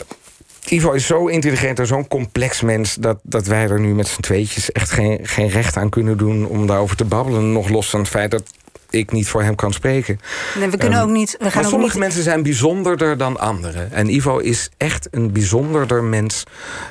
Ivo 0.69 0.91
is 0.91 1.05
zo 1.05 1.27
intelligent 1.27 1.79
en 1.79 1.87
zo'n 1.87 2.07
complex 2.07 2.61
mens... 2.61 2.95
Dat, 2.95 3.19
dat 3.23 3.45
wij 3.45 3.69
er 3.69 3.79
nu 3.79 3.93
met 3.93 4.07
z'n 4.07 4.21
tweetjes 4.21 4.71
echt 4.71 4.91
geen, 4.91 5.19
geen 5.23 5.49
recht 5.49 5.77
aan 5.77 5.89
kunnen 5.89 6.17
doen... 6.17 6.45
om 6.45 6.67
daarover 6.67 6.95
te 6.95 7.05
babbelen. 7.05 7.51
Nog 7.51 7.69
los 7.69 7.89
van 7.89 7.99
het 7.99 8.09
feit 8.09 8.31
dat 8.31 8.43
ik 8.91 9.11
niet 9.11 9.27
voor 9.27 9.43
hem 9.43 9.55
kan 9.55 9.73
spreken. 9.73 10.19
Nee, 10.59 10.69
we 10.69 10.77
kunnen 10.77 10.99
um, 10.99 11.05
ook 11.05 11.11
niet... 11.11 11.31
We 11.31 11.37
gaan 11.37 11.53
maar 11.53 11.63
ook 11.63 11.69
sommige 11.69 11.93
niet... 11.93 12.03
mensen 12.03 12.23
zijn 12.23 12.43
bijzonderder 12.43 13.17
dan 13.17 13.39
anderen. 13.39 13.91
En 13.91 14.13
Ivo 14.13 14.37
is 14.37 14.69
echt 14.77 15.07
een 15.11 15.31
bijzonderder 15.31 16.03
mens 16.03 16.43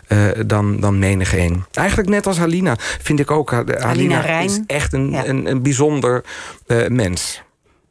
uh, 0.08 0.18
dan, 0.46 0.80
dan 0.80 0.98
menig 0.98 1.36
een. 1.36 1.64
Eigenlijk 1.72 2.08
net 2.08 2.26
als 2.26 2.38
Halina, 2.38 2.76
vind 2.78 3.20
ik 3.20 3.30
ook. 3.30 3.50
Halina, 3.50 3.80
Halina 3.80 4.20
Rijn. 4.20 4.44
is 4.44 4.60
echt 4.66 4.92
een, 4.92 5.10
Ja. 5.10 5.26
een, 5.26 5.46
een 5.46 5.62
bijzonder 5.62 6.24
uh, 6.66 6.86
mens. 6.86 7.42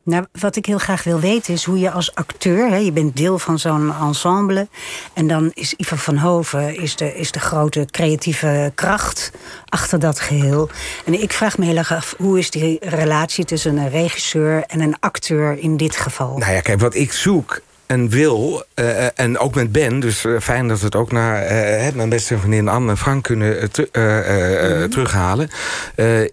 Nou, 0.03 0.25
wat 0.31 0.55
ik 0.55 0.65
heel 0.65 0.77
graag 0.77 1.03
wil 1.03 1.19
weten 1.19 1.53
is 1.53 1.63
hoe 1.63 1.79
je 1.79 1.91
als 1.91 2.15
acteur... 2.15 2.69
Hè, 2.69 2.75
je 2.75 2.91
bent 2.91 3.17
deel 3.17 3.39
van 3.39 3.59
zo'n 3.59 3.93
ensemble... 4.01 4.67
en 5.13 5.27
dan 5.27 5.51
is 5.53 5.73
Ivo 5.73 5.95
van 5.95 6.17
Hoven 6.17 6.75
is 6.75 6.95
de, 6.95 7.15
is 7.15 7.31
de 7.31 7.39
grote 7.39 7.85
creatieve 7.91 8.71
kracht 8.75 9.31
achter 9.65 9.99
dat 9.99 10.19
geheel. 10.19 10.69
En 11.05 11.21
ik 11.21 11.33
vraag 11.33 11.57
me 11.57 11.65
heel 11.65 11.77
erg 11.77 11.93
af, 11.93 12.15
hoe 12.17 12.39
is 12.39 12.51
die 12.51 12.77
relatie... 12.79 13.45
tussen 13.45 13.77
een 13.77 13.89
regisseur 13.89 14.63
en 14.67 14.79
een 14.79 14.95
acteur 14.99 15.57
in 15.57 15.77
dit 15.77 15.95
geval? 15.95 16.38
Nou 16.38 16.53
ja, 16.53 16.62
kijk, 16.62 16.79
wat 16.79 16.95
ik 16.95 17.12
zoek 17.12 17.62
en 17.85 18.09
wil, 18.09 18.63
uh, 18.75 19.19
en 19.19 19.38
ook 19.38 19.55
met 19.55 19.71
Ben, 19.71 19.99
dus 19.99 20.25
uh, 20.25 20.39
fijn 20.39 20.67
dat 20.67 20.79
we 20.79 20.85
het 20.85 20.95
ook 20.95 21.12
naar 21.12 21.43
uh, 21.43 21.93
mijn 21.93 22.09
beste 22.09 22.38
vriendin 22.38 22.67
Anne 22.67 22.89
en 22.89 22.97
Frank 22.97 23.23
kunnen 23.23 23.55
mm 23.55 23.85
-hmm. 23.91 24.89
terughalen, 24.89 25.49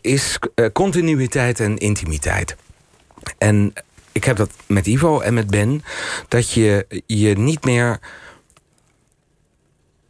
is 0.01 0.39
continuïteit 0.73 1.61
en 1.61 1.77
intimiteit. 1.77 2.57
En 3.39 3.73
ik 4.13 4.25
heb 4.25 4.37
dat 4.37 4.51
met 4.67 4.87
Ivo 4.87 5.21
en 5.21 5.35
met 5.35 5.47
Ben, 5.47 5.83
dat 6.29 6.51
je 6.51 7.03
je 7.07 7.39
niet 7.39 7.65
meer 7.65 7.99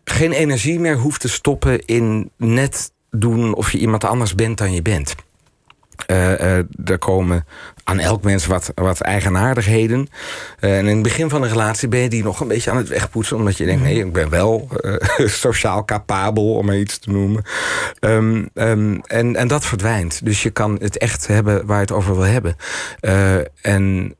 geen 0.04 0.32
energie 0.32 0.78
meer 0.80 0.96
hoeft 0.96 1.20
te 1.20 1.28
stoppen 1.28 1.84
in 1.84 2.30
net 2.36 2.92
doen 3.10 3.54
of 3.54 3.72
je 3.72 3.78
iemand 3.78 4.04
anders 4.04 4.34
bent 4.34 4.58
dan 4.58 4.72
je 4.72 4.82
bent. 4.82 5.14
Uh, 6.10 6.40
uh, 6.40 6.58
er 6.84 6.98
komen 6.98 7.46
aan 7.88 7.98
elk 7.98 8.22
mens 8.22 8.46
wat, 8.46 8.72
wat 8.74 9.00
eigenaardigheden. 9.00 10.08
Uh, 10.60 10.78
en 10.78 10.86
in 10.86 10.94
het 10.94 11.02
begin 11.02 11.28
van 11.28 11.42
een 11.42 11.48
relatie 11.48 11.88
ben 11.88 12.00
je 12.00 12.08
die 12.08 12.22
nog 12.22 12.40
een 12.40 12.48
beetje 12.48 12.70
aan 12.70 12.76
het 12.76 12.88
wegpoetsen. 12.88 13.36
Omdat 13.36 13.56
je 13.56 13.64
denkt, 13.64 13.82
nee, 13.82 14.04
ik 14.04 14.12
ben 14.12 14.28
wel 14.28 14.68
sociaal 15.46 15.84
capabel, 15.84 16.54
om 16.54 16.66
maar 16.66 16.76
iets 16.76 16.98
te 16.98 17.10
noemen. 17.10 17.42
Um, 18.00 18.48
um, 18.54 19.00
en, 19.06 19.36
en 19.36 19.48
dat 19.48 19.64
verdwijnt. 19.64 20.24
Dus 20.24 20.42
je 20.42 20.50
kan 20.50 20.76
het 20.80 20.98
echt 20.98 21.26
hebben 21.26 21.66
waar 21.66 21.76
je 21.76 21.82
het 21.82 21.92
over 21.92 22.14
wil 22.14 22.24
hebben. 22.24 22.56
en 23.62 24.14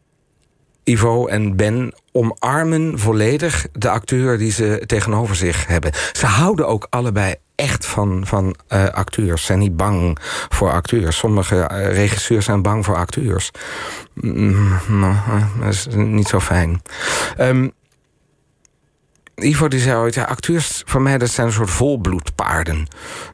Ivo 0.89 1.27
en 1.27 1.57
Ben 1.57 1.93
omarmen 2.13 2.99
volledig 2.99 3.67
de 3.73 3.89
acteur 3.89 4.39
die 4.39 4.53
ze 4.53 4.83
tegenover 4.87 5.37
zich 5.37 5.67
hebben. 5.67 5.93
Ze 6.13 6.27
houden 6.27 6.67
ook 6.67 6.87
allebei 6.91 7.35
echt 7.55 7.87
van, 7.87 8.27
van 8.27 8.55
uh, 8.69 8.85
acteurs. 8.89 9.45
Zijn 9.45 9.59
niet 9.59 9.77
bang 9.77 10.19
voor 10.49 10.71
acteurs. 10.71 11.17
Sommige 11.17 11.69
uh, 11.73 11.93
regisseurs 11.93 12.45
zijn 12.45 12.63
bang 12.63 12.85
voor 12.85 12.97
acteurs. 12.97 13.51
Nou, 14.15 15.15
dat 15.61 15.73
is 15.73 15.87
niet 15.95 16.29
zo 16.29 16.41
fijn. 16.41 16.83
Um, 17.41 17.73
Ivo 19.43 19.69
die 19.69 19.81
zei 19.81 19.97
ooit, 19.97 20.15
ja, 20.15 20.23
acteurs 20.23 20.83
voor 20.87 21.03
mij 21.03 21.19
dat 21.19 21.31
zijn 21.31 21.47
een 21.47 21.53
soort 21.53 21.71
volbloedpaarden. 21.71 22.87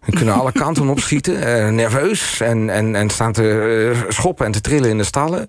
Die 0.05 0.15
kunnen 0.15 0.35
alle 0.35 0.53
kanten 0.53 0.89
opschieten, 0.89 1.35
uh, 1.35 1.69
nerveus 1.83 2.41
en, 2.41 2.71
en, 2.71 2.95
en 2.95 3.11
staan 3.11 3.33
te 3.33 3.43
uh, 3.95 4.11
schoppen 4.11 4.47
en 4.47 4.53
te 4.53 4.61
trillen 4.61 4.91
in 4.91 4.99
de 4.99 5.05
stallen. 5.05 5.47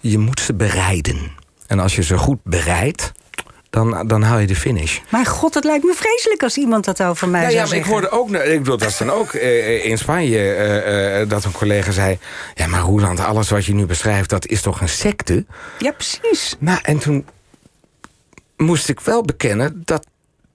Je 0.00 0.18
moet 0.18 0.40
ze 0.40 0.54
bereiden. 0.54 1.30
En 1.66 1.78
als 1.78 1.96
je 1.96 2.02
ze 2.02 2.18
goed 2.18 2.38
bereidt, 2.44 3.12
dan, 3.70 4.06
dan 4.06 4.22
haal 4.22 4.38
je 4.38 4.46
de 4.46 4.56
finish. 4.56 4.98
Maar 5.08 5.26
god, 5.26 5.54
het 5.54 5.64
lijkt 5.64 5.84
me 5.84 5.94
vreselijk 5.94 6.42
als 6.42 6.56
iemand 6.56 6.84
dat 6.84 7.02
over 7.02 7.28
mij 7.28 7.40
ja, 7.40 7.46
zou 7.46 7.56
ja, 7.56 7.60
maar 7.60 7.68
zeggen. 7.68 7.86
ik 7.86 7.92
hoorde 7.92 8.10
ook, 8.10 8.30
ik 8.30 8.58
bedoel, 8.58 8.78
dat 8.78 8.88
is 8.88 8.96
dan 8.96 9.10
ook 9.10 9.32
uh, 9.32 9.84
in 9.84 9.98
Spanje 9.98 11.22
uh, 11.22 11.28
dat 11.30 11.44
een 11.44 11.52
collega 11.52 11.90
zei: 11.90 12.18
Ja, 12.54 12.66
maar 12.66 12.80
Roeland, 12.80 13.20
alles 13.20 13.50
wat 13.50 13.64
je 13.64 13.74
nu 13.74 13.86
beschrijft, 13.86 14.30
dat 14.30 14.46
is 14.46 14.60
toch 14.60 14.80
een 14.80 14.88
secte? 14.88 15.44
Ja, 15.78 15.92
precies. 15.92 16.56
Nou, 16.58 16.78
en 16.82 16.98
toen 16.98 17.24
moest 18.56 18.88
ik 18.88 19.00
wel 19.00 19.22
bekennen 19.22 19.82
dat 19.84 20.06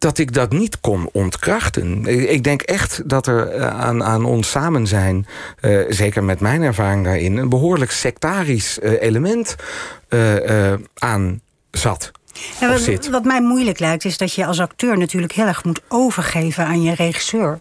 dat 0.01 0.17
ik 0.17 0.33
dat 0.33 0.51
niet 0.51 0.79
kon 0.79 1.09
ontkrachten. 1.11 2.05
Ik 2.31 2.43
denk 2.43 2.61
echt 2.61 3.09
dat 3.09 3.27
er 3.27 3.63
aan, 3.69 4.03
aan 4.03 4.25
ons 4.25 4.49
samen 4.49 4.87
zijn, 4.87 5.27
uh, 5.61 5.85
zeker 5.89 6.23
met 6.23 6.39
mijn 6.39 6.61
ervaring 6.61 7.03
daarin, 7.03 7.37
een 7.37 7.49
behoorlijk 7.49 7.91
sectarisch 7.91 8.79
uh, 8.83 9.01
element 9.01 9.55
uh, 10.09 10.73
aan 10.93 11.41
zat. 11.71 12.11
Ja, 12.59 12.69
wat, 12.69 13.07
wat 13.07 13.23
mij 13.23 13.41
moeilijk 13.41 13.79
lijkt, 13.79 14.05
is 14.05 14.17
dat 14.17 14.33
je 14.33 14.45
als 14.45 14.59
acteur 14.59 14.97
natuurlijk 14.97 15.33
heel 15.33 15.47
erg 15.47 15.63
moet 15.63 15.81
overgeven 15.87 16.65
aan 16.65 16.81
je 16.81 16.95
regisseur. 16.95 17.59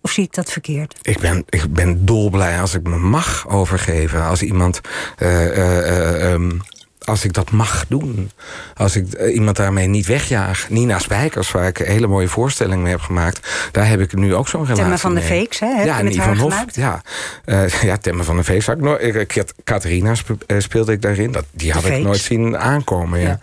Of 0.00 0.10
zie 0.10 0.24
ik 0.24 0.34
dat 0.34 0.50
verkeerd? 0.50 0.98
Ik 1.02 1.18
ben, 1.18 1.44
ik 1.48 1.72
ben 1.72 2.04
dolblij 2.04 2.60
als 2.60 2.74
ik 2.74 2.82
me 2.82 2.96
mag 2.96 3.48
overgeven. 3.48 4.22
Als 4.22 4.42
iemand. 4.42 4.80
Um, 5.20 6.60
als 7.04 7.24
ik 7.24 7.32
dat 7.32 7.50
mag 7.50 7.84
doen. 7.88 8.30
Als 8.74 8.96
ik 8.96 9.06
uh, 9.20 9.34
iemand 9.34 9.56
daarmee 9.56 9.86
niet 9.86 10.06
wegjaag. 10.06 10.66
Nina 10.68 10.98
Spijkers, 10.98 11.50
waar 11.50 11.66
ik 11.66 11.78
een 11.78 11.86
hele 11.86 12.06
mooie 12.06 12.28
voorstelling 12.28 12.82
mee 12.82 12.92
heb 12.92 13.00
gemaakt. 13.00 13.48
Daar 13.72 13.88
heb 13.88 14.00
ik 14.00 14.14
nu 14.14 14.34
ook 14.34 14.48
zo'n 14.48 14.60
relatie 14.60 14.82
Temmen 14.82 14.98
van 14.98 15.14
de 15.14 15.20
mee. 15.20 15.28
Feeks, 15.28 15.60
hè? 15.60 15.66
Heb 15.66 15.86
ja, 15.86 16.02
Ivan 16.02 16.26
haar 16.26 16.36
Hof. 16.36 16.64
Ja, 16.72 17.02
uh, 17.46 17.68
ja 17.68 17.96
Temmen 17.96 18.24
van 18.24 18.36
de 18.36 18.44
Feeks. 18.44 18.66
Had 18.66 18.76
ik 18.76 18.82
nooit, 18.82 19.14
ik, 19.14 19.44
Catharina 19.64 20.14
speelde 20.58 20.92
ik 20.92 21.02
daarin. 21.02 21.32
Dat, 21.32 21.44
die 21.50 21.72
had 21.72 21.82
de 21.82 21.96
ik 21.96 22.02
nooit 22.02 22.20
zien 22.20 22.58
aankomen. 22.58 23.20
Ja. 23.20 23.38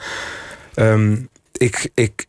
ja. 0.74 0.91
Um, 0.91 1.30
ik, 1.52 1.89
ik, 1.93 2.26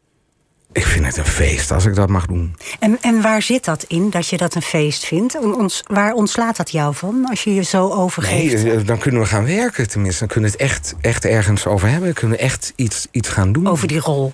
ik 0.73 0.87
vind 0.87 1.07
het 1.07 1.17
een 1.17 1.25
feest 1.25 1.71
als 1.71 1.85
ik 1.85 1.95
dat 1.95 2.09
mag 2.09 2.27
doen. 2.27 2.57
En, 2.79 2.99
en 3.01 3.23
waar 3.23 3.43
zit 3.43 3.65
dat 3.65 3.85
in, 3.89 4.11
dat 4.11 4.29
je 4.29 4.37
dat 4.37 4.55
een 4.55 4.63
feest 4.63 5.05
vindt? 5.05 5.39
Ons, 5.39 5.83
waar 5.87 6.13
ontslaat 6.13 6.57
dat 6.57 6.71
jou 6.71 6.95
van, 6.95 7.27
als 7.29 7.45
je 7.45 7.55
je 7.55 7.63
zo 7.63 7.91
overgeeft? 7.91 8.63
Nee, 8.65 8.83
dan 8.83 8.99
kunnen 8.99 9.21
we 9.21 9.27
gaan 9.27 9.45
werken 9.45 9.89
tenminste. 9.89 10.19
Dan 10.19 10.29
kunnen 10.29 10.51
we 10.51 10.57
het 10.57 10.71
echt, 10.71 10.95
echt 11.01 11.25
ergens 11.25 11.67
over 11.67 11.89
hebben. 11.89 12.05
Dan 12.05 12.15
kunnen 12.15 12.37
we 12.37 12.43
echt 12.43 12.73
iets, 12.77 13.07
iets 13.11 13.29
gaan 13.29 13.53
doen. 13.53 13.69
Over 13.69 13.89
die 13.89 14.01
rol? 14.01 14.33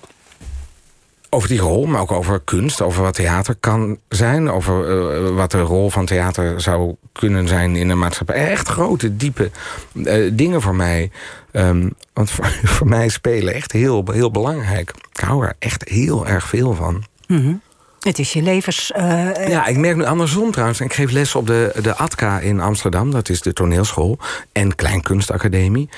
Over 1.29 1.49
die 1.49 1.59
rol, 1.59 1.85
maar 1.85 2.01
ook 2.01 2.11
over 2.11 2.39
kunst, 2.39 2.81
over 2.81 3.03
wat 3.03 3.13
theater 3.13 3.55
kan 3.59 3.99
zijn, 4.09 4.51
over 4.51 4.89
uh, 4.89 5.35
wat 5.35 5.51
de 5.51 5.59
rol 5.59 5.89
van 5.89 6.05
theater 6.05 6.61
zou 6.61 6.95
kunnen 7.11 7.47
zijn 7.47 7.75
in 7.75 7.87
de 7.87 7.95
maatschappij. 7.95 8.49
Echt 8.49 8.67
grote, 8.67 9.15
diepe 9.15 9.51
uh, 9.93 10.31
dingen 10.33 10.61
voor 10.61 10.75
mij. 10.75 11.11
Um, 11.51 11.93
want 12.13 12.31
voor, 12.75 12.87
mij 12.87 13.09
spelen 13.09 13.53
echt 13.53 13.71
heel, 13.71 14.03
heel 14.11 14.31
belangrijk. 14.31 14.93
Ik 15.13 15.19
hou 15.19 15.45
er 15.45 15.53
echt 15.59 15.89
heel 15.89 16.27
erg 16.27 16.47
veel 16.47 16.73
van. 16.73 17.03
-hmm. 17.27 17.61
Het 17.99 18.19
is 18.19 18.33
je 18.33 18.41
levens. 18.41 18.91
Uh, 18.97 19.47
ja, 19.47 19.65
ik 19.65 19.77
merk 19.77 19.95
nu 19.95 20.05
andersom 20.05 20.51
trouwens. 20.51 20.81
Ik 20.81 20.93
geef 20.93 21.11
les 21.11 21.35
op 21.35 21.47
de, 21.47 21.73
de 21.81 21.95
ATKA 21.95 22.39
in 22.39 22.59
Amsterdam. 22.59 23.11
Dat 23.11 23.29
is 23.29 23.41
de 23.41 23.53
toneelschool. 23.53 24.17
En 24.51 24.75
Kleinkunstacademie. 24.75 25.89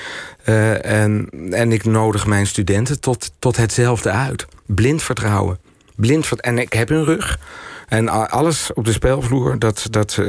Uh, 0.44 0.84
en, 1.02 1.28
en 1.50 1.72
ik 1.72 1.84
nodig 1.84 2.26
mijn 2.26 2.46
studenten 2.46 3.00
tot, 3.00 3.32
tot 3.38 3.56
hetzelfde 3.56 4.10
uit. 4.10 4.46
Blind 4.66 5.02
vertrouwen. 5.02 5.58
Blind 5.96 6.40
en 6.40 6.58
ik 6.58 6.72
heb 6.72 6.90
een 6.90 7.04
rug. 7.04 7.38
En 7.88 8.08
alles 8.30 8.72
op 8.72 8.84
de 8.84 8.92
speelvloer, 8.92 9.58
dat, 9.58 9.86
dat, 9.90 10.20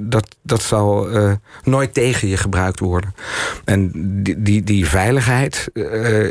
dat, 0.00 0.36
dat 0.42 0.62
zal 0.62 1.08
nooit 1.64 1.94
tegen 1.94 2.28
je 2.28 2.36
gebruikt 2.36 2.80
worden. 2.80 3.14
En 3.64 3.90
die, 4.22 4.42
die, 4.42 4.62
die 4.62 4.86
veiligheid 4.86 5.68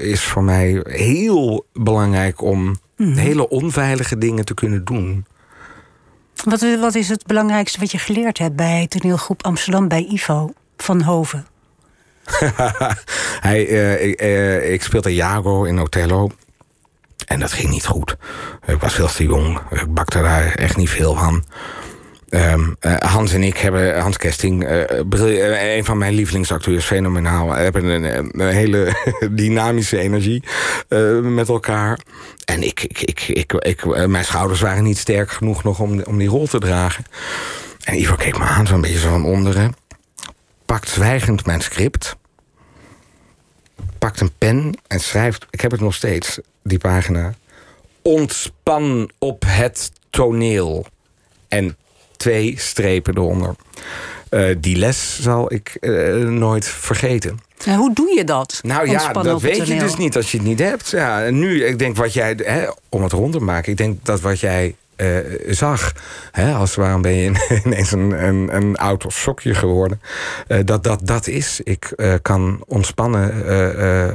is 0.02 0.24
voor 0.24 0.44
mij 0.44 0.82
heel 0.84 1.66
belangrijk 1.74 2.42
om 2.42 2.80
mm. 2.98 3.16
hele 3.16 3.50
onveilige 3.50 4.18
dingen 4.18 4.46
te 4.46 4.54
kunnen 4.54 4.86
doen. 4.86 5.26
Wat, 6.44 6.66
wat 6.80 6.96
is 6.96 7.10
het 7.10 7.26
belangrijkste 7.26 7.80
wat 7.80 7.92
je 7.92 7.98
geleerd 7.98 8.38
hebt 8.38 8.56
bij 8.56 8.88
toneelgroep 8.88 9.44
Amsterdam 9.44 9.88
bij 9.88 10.08
Ivo 10.10 10.54
van 10.78 11.02
Hoven? 11.02 11.48
Hij, 13.48 13.64
ik, 13.64 14.22
ik 14.72 14.84
speelde 14.84 15.16
Jago 15.16 15.64
in 15.64 15.80
Othello. 15.80 16.30
En 17.26 17.40
dat 17.40 17.52
ging 17.52 17.70
niet 17.70 17.86
goed. 17.86 18.18
Ik 18.66 18.80
was 18.80 18.94
veel 18.94 19.08
te 19.08 19.24
jong. 19.24 19.60
Ik 19.70 19.94
bakte 19.94 20.22
daar 20.22 20.46
echt 20.46 20.78
niet 20.78 20.90
veel 20.90 21.16
van. 21.16 21.44
Um, 22.30 22.76
uh, 22.82 22.98
Hans 22.98 23.34
en 23.34 23.44
ik 23.44 23.58
hebben, 23.58 24.00
Hans 24.00 24.18
Kesting, 24.18 24.70
uh, 24.70 25.76
een 25.76 25.86
van 25.86 25.98
mijn 25.98 26.14
lievelingsacteurs, 26.14 26.86
fenomenaal. 26.86 27.52
hebben 27.52 27.84
een, 27.84 28.40
hele 28.40 28.96
dynamische 29.32 29.98
energie 29.98 30.44
met 31.22 31.50
elkaar. 31.50 32.00
En 32.46 32.64
ik, 32.64 32.84
ik, 32.84 33.02
ik, 33.02 33.22
ik, 33.28 33.54
ik, 33.54 34.08
mijn 34.08 34.26
schouders 34.26 34.62
waren 34.62 34.84
niet 34.84 34.98
sterk 34.98 35.32
genoeg 35.32 35.64
nog 35.64 35.80
om, 35.80 36.04
om 36.04 36.18
die 36.18 36.28
rol 36.28 36.48
te 36.48 36.60
dragen. 36.60 37.04
En 37.84 38.00
Ivo 38.00 38.16
keek 38.16 38.38
me 38.38 38.44
aan, 38.44 38.68
zo'n 38.68 38.82
beetje 38.82 39.00
zo 39.00 39.10
van 39.10 39.26
onderen. 39.26 39.76
Pakt 40.66 40.90
zwijgend 40.90 41.46
mijn 41.46 41.62
script. 41.62 42.16
Pakt 43.98 44.20
een 44.20 44.32
pen 44.38 44.74
en 44.88 45.00
schrijft, 45.00 45.46
ik 45.50 45.62
heb 45.62 45.72
het 45.72 45.82
nog 45.82 45.94
steeds, 45.94 46.40
die 46.64 46.78
pagina. 46.78 47.34
Ontspan 48.02 49.10
op 49.18 49.44
het 49.48 49.92
toneel. 50.10 50.86
En 51.48 51.78
twee 52.18 52.56
strepen 52.58 53.18
eronder. 53.18 53.56
Uh, 54.30 54.56
die 54.58 54.76
les 54.76 55.22
zal 55.22 55.54
ik 55.54 55.78
uh, 55.82 56.28
nooit 56.28 56.66
vergeten. 56.66 57.40
En 57.66 57.76
hoe 57.76 57.94
doe 57.94 58.16
je 58.16 58.24
dat? 58.24 58.60
Nou 58.64 58.90
ja, 58.90 59.14
dat 59.14 59.42
weet 59.42 59.68
je 59.68 59.80
dus 59.80 59.96
niet 59.96 60.16
als 60.16 60.32
je 60.32 60.38
het 60.38 60.48
niet 60.48 60.60
hebt. 60.60 60.90
Ja, 60.90 61.24
en 61.24 61.40
nu, 61.40 61.66
ik 61.66 61.80
denk 61.80 61.96
wat 61.96 62.14
jij, 62.14 62.40
hè, 62.44 62.68
om 62.90 63.04
het 63.04 63.12
rond 63.12 63.34
te 63.34 63.40
maken, 63.40 63.72
ik 63.72 63.78
denk 63.78 64.06
dat 64.06 64.22
wat 64.22 64.40
jij 64.40 64.76
uh, 64.98 65.18
zag, 65.50 65.94
hè, 66.32 66.54
als 66.54 66.76
waarom 66.76 67.02
ben 67.02 67.16
je 67.16 67.32
ineens 67.66 67.92
een, 67.92 68.24
een, 68.24 68.56
een 68.56 68.78
oud 68.78 69.06
sokje 69.08 69.56
geworden, 69.56 70.02
dat 70.66 70.84
dat 70.84 71.00
dat 71.04 71.28
is. 71.28 71.62
Ik 71.64 71.94
kan 72.22 72.64
ontspannen 72.66 73.34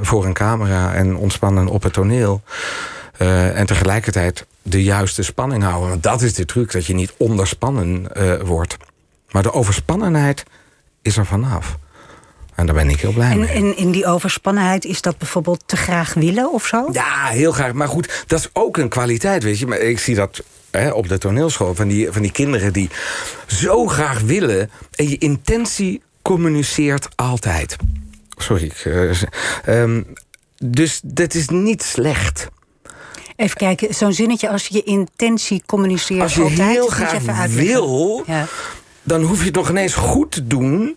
voor 0.05 0.25
een 0.25 0.33
camera 0.33 0.95
en 0.95 1.17
ontspannen 1.17 1.67
op 1.69 1.83
het 1.83 1.93
toneel. 1.93 2.43
en 3.19 3.67
tegelijkertijd 3.67 4.47
de 4.63 4.83
juiste 4.83 5.23
spanning 5.23 5.63
houden. 5.63 5.89
Want 5.89 6.03
dat 6.03 6.23
is 6.23 6.35
de 6.35 6.45
truc, 6.45 6.73
dat 6.73 6.87
je 6.87 6.95
niet 6.95 7.13
onderspannen 7.17 8.07
uh, 8.17 8.41
wordt. 8.41 8.77
Maar 9.31 9.43
de 9.43 9.53
overspannenheid 9.53 10.45
is 11.03 11.17
er 11.17 11.27
vanaf. 11.27 11.77
En 12.55 12.67
daar 12.67 12.75
ben 12.75 12.89
ik 12.89 13.01
heel 13.01 13.13
blij 13.13 13.31
en, 13.31 13.39
mee. 13.39 13.49
En 13.49 13.77
in 13.77 13.91
die 13.91 14.07
overspannenheid 14.07 14.85
is 14.85 15.01
dat 15.01 15.19
bijvoorbeeld 15.19 15.63
te 15.67 15.77
graag 15.77 16.15
willen 16.15 16.53
of 16.53 16.67
zo? 16.67 16.89
Ja, 16.93 17.27
heel 17.27 17.53
graag. 17.53 17.73
Maar 17.73 17.89
goed, 17.89 18.25
dat 18.27 18.39
is 18.39 18.49
ook 18.53 18.77
een 18.77 18.89
kwaliteit, 18.89 19.43
weet 19.43 19.59
je. 19.59 19.67
Maar 19.67 19.79
ik 19.79 19.99
zie 19.99 20.15
dat 20.15 20.43
hè, 20.71 20.91
op 20.91 21.09
de 21.09 21.19
toneelschool 21.19 21.75
van 21.75 21.89
die, 21.89 22.13
van 22.13 22.23
die 22.23 22.33
kinderen 22.33 22.73
die 22.73 22.91
zo 23.47 23.87
graag 23.87 24.21
willen. 24.21 24.71
En 24.95 25.09
je 25.09 25.19
intentie 25.19 26.03
communiceert 26.23 27.09
altijd. 27.17 27.77
Sorry. 28.37 28.65
Ik, 28.65 28.85
uh, 28.85 29.23
um, 29.69 30.07
dus 30.59 31.01
dat 31.05 31.35
is 31.35 31.49
niet 31.49 31.83
slecht. 31.83 32.49
Even 33.43 33.57
kijken, 33.57 33.95
zo'n 33.95 34.13
zinnetje 34.13 34.49
als 34.49 34.67
je 34.67 34.83
intentie 34.83 35.63
communiceert. 35.67 36.21
Als 36.21 36.35
je 36.35 36.43
altijd, 36.43 36.71
heel 36.71 36.87
graag 36.87 37.47
wil, 37.47 38.23
ja. 38.27 38.47
dan 39.03 39.23
hoef 39.23 39.39
je 39.39 39.45
het 39.45 39.55
nog 39.55 39.71
ineens 39.71 39.95
goed 39.95 40.31
te 40.31 40.47
doen. 40.47 40.97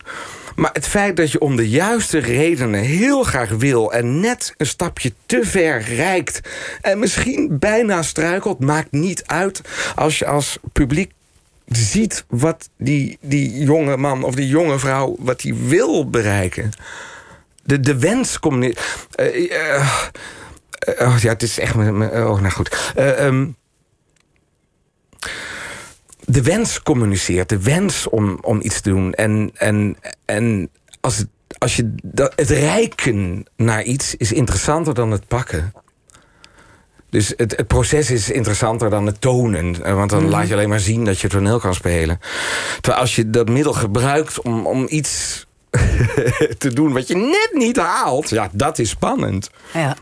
Maar 0.56 0.70
het 0.72 0.86
feit 0.86 1.16
dat 1.16 1.32
je 1.32 1.40
om 1.40 1.56
de 1.56 1.68
juiste 1.68 2.18
redenen 2.18 2.80
heel 2.80 3.22
graag 3.22 3.50
wil... 3.50 3.92
en 3.92 4.20
net 4.20 4.54
een 4.56 4.66
stapje 4.66 5.12
te 5.26 5.40
ver 5.44 5.82
reikt... 5.82 6.40
en 6.80 6.98
misschien 6.98 7.58
bijna 7.58 8.02
struikelt, 8.02 8.60
maakt 8.60 8.92
niet 8.92 9.22
uit... 9.26 9.60
als 9.94 10.18
je 10.18 10.26
als 10.26 10.58
publiek 10.72 11.12
ziet 11.66 12.24
wat 12.28 12.68
die, 12.78 13.18
die 13.20 13.58
jonge 13.58 13.96
man 13.96 14.24
of 14.24 14.34
die 14.34 14.48
jonge 14.48 14.78
vrouw... 14.78 15.16
wat 15.18 15.40
die 15.40 15.54
wil 15.54 16.10
bereiken. 16.10 16.70
De, 17.62 17.80
de 17.80 17.98
wens 17.98 18.38
komt 18.38 18.58
niet... 18.58 18.80
Uh, 19.20 19.50
uh, 19.50 19.92
oh, 20.98 21.16
ja, 21.18 21.28
het 21.28 21.42
is 21.42 21.58
echt... 21.58 21.74
Oh, 21.74 22.40
nou 22.40 22.50
goed. 22.50 22.92
Uh, 22.96 23.24
um, 23.24 23.56
de 26.26 26.42
wens 26.42 26.82
communiceert. 26.82 27.48
De 27.48 27.62
wens 27.62 28.08
om, 28.08 28.38
om 28.40 28.60
iets 28.62 28.80
te 28.80 28.90
doen. 28.90 29.14
En, 29.14 29.50
en, 29.54 29.96
en 30.24 30.70
als, 31.00 31.16
het, 31.16 31.28
als 31.58 31.76
je 31.76 31.94
dat, 32.02 32.32
het 32.36 32.50
reiken 32.50 33.44
naar 33.56 33.82
iets 33.82 34.14
is 34.14 34.32
interessanter 34.32 34.94
dan 34.94 35.10
het 35.10 35.26
pakken. 35.26 35.72
Dus 37.10 37.32
het, 37.36 37.56
het 37.56 37.66
proces 37.66 38.10
is 38.10 38.30
interessanter 38.30 38.90
dan 38.90 39.06
het 39.06 39.20
tonen. 39.20 39.94
Want 39.94 40.10
dan 40.10 40.22
mm. 40.22 40.28
laat 40.28 40.48
je 40.48 40.54
alleen 40.54 40.68
maar 40.68 40.80
zien 40.80 41.04
dat 41.04 41.20
je 41.20 41.28
toneel 41.28 41.58
kan 41.58 41.74
spelen. 41.74 42.20
Terwijl 42.80 43.02
als 43.02 43.16
je 43.16 43.30
dat 43.30 43.48
middel 43.48 43.72
gebruikt 43.72 44.40
om, 44.40 44.66
om 44.66 44.86
iets 44.88 45.46
te 46.58 46.72
doen 46.74 46.92
wat 46.92 47.08
je 47.08 47.16
net 47.16 47.50
niet 47.52 47.76
haalt... 47.76 48.28
ja, 48.28 48.48
dat 48.52 48.78
is 48.78 48.88
spannend. 48.88 49.50
Ja. 49.72 49.96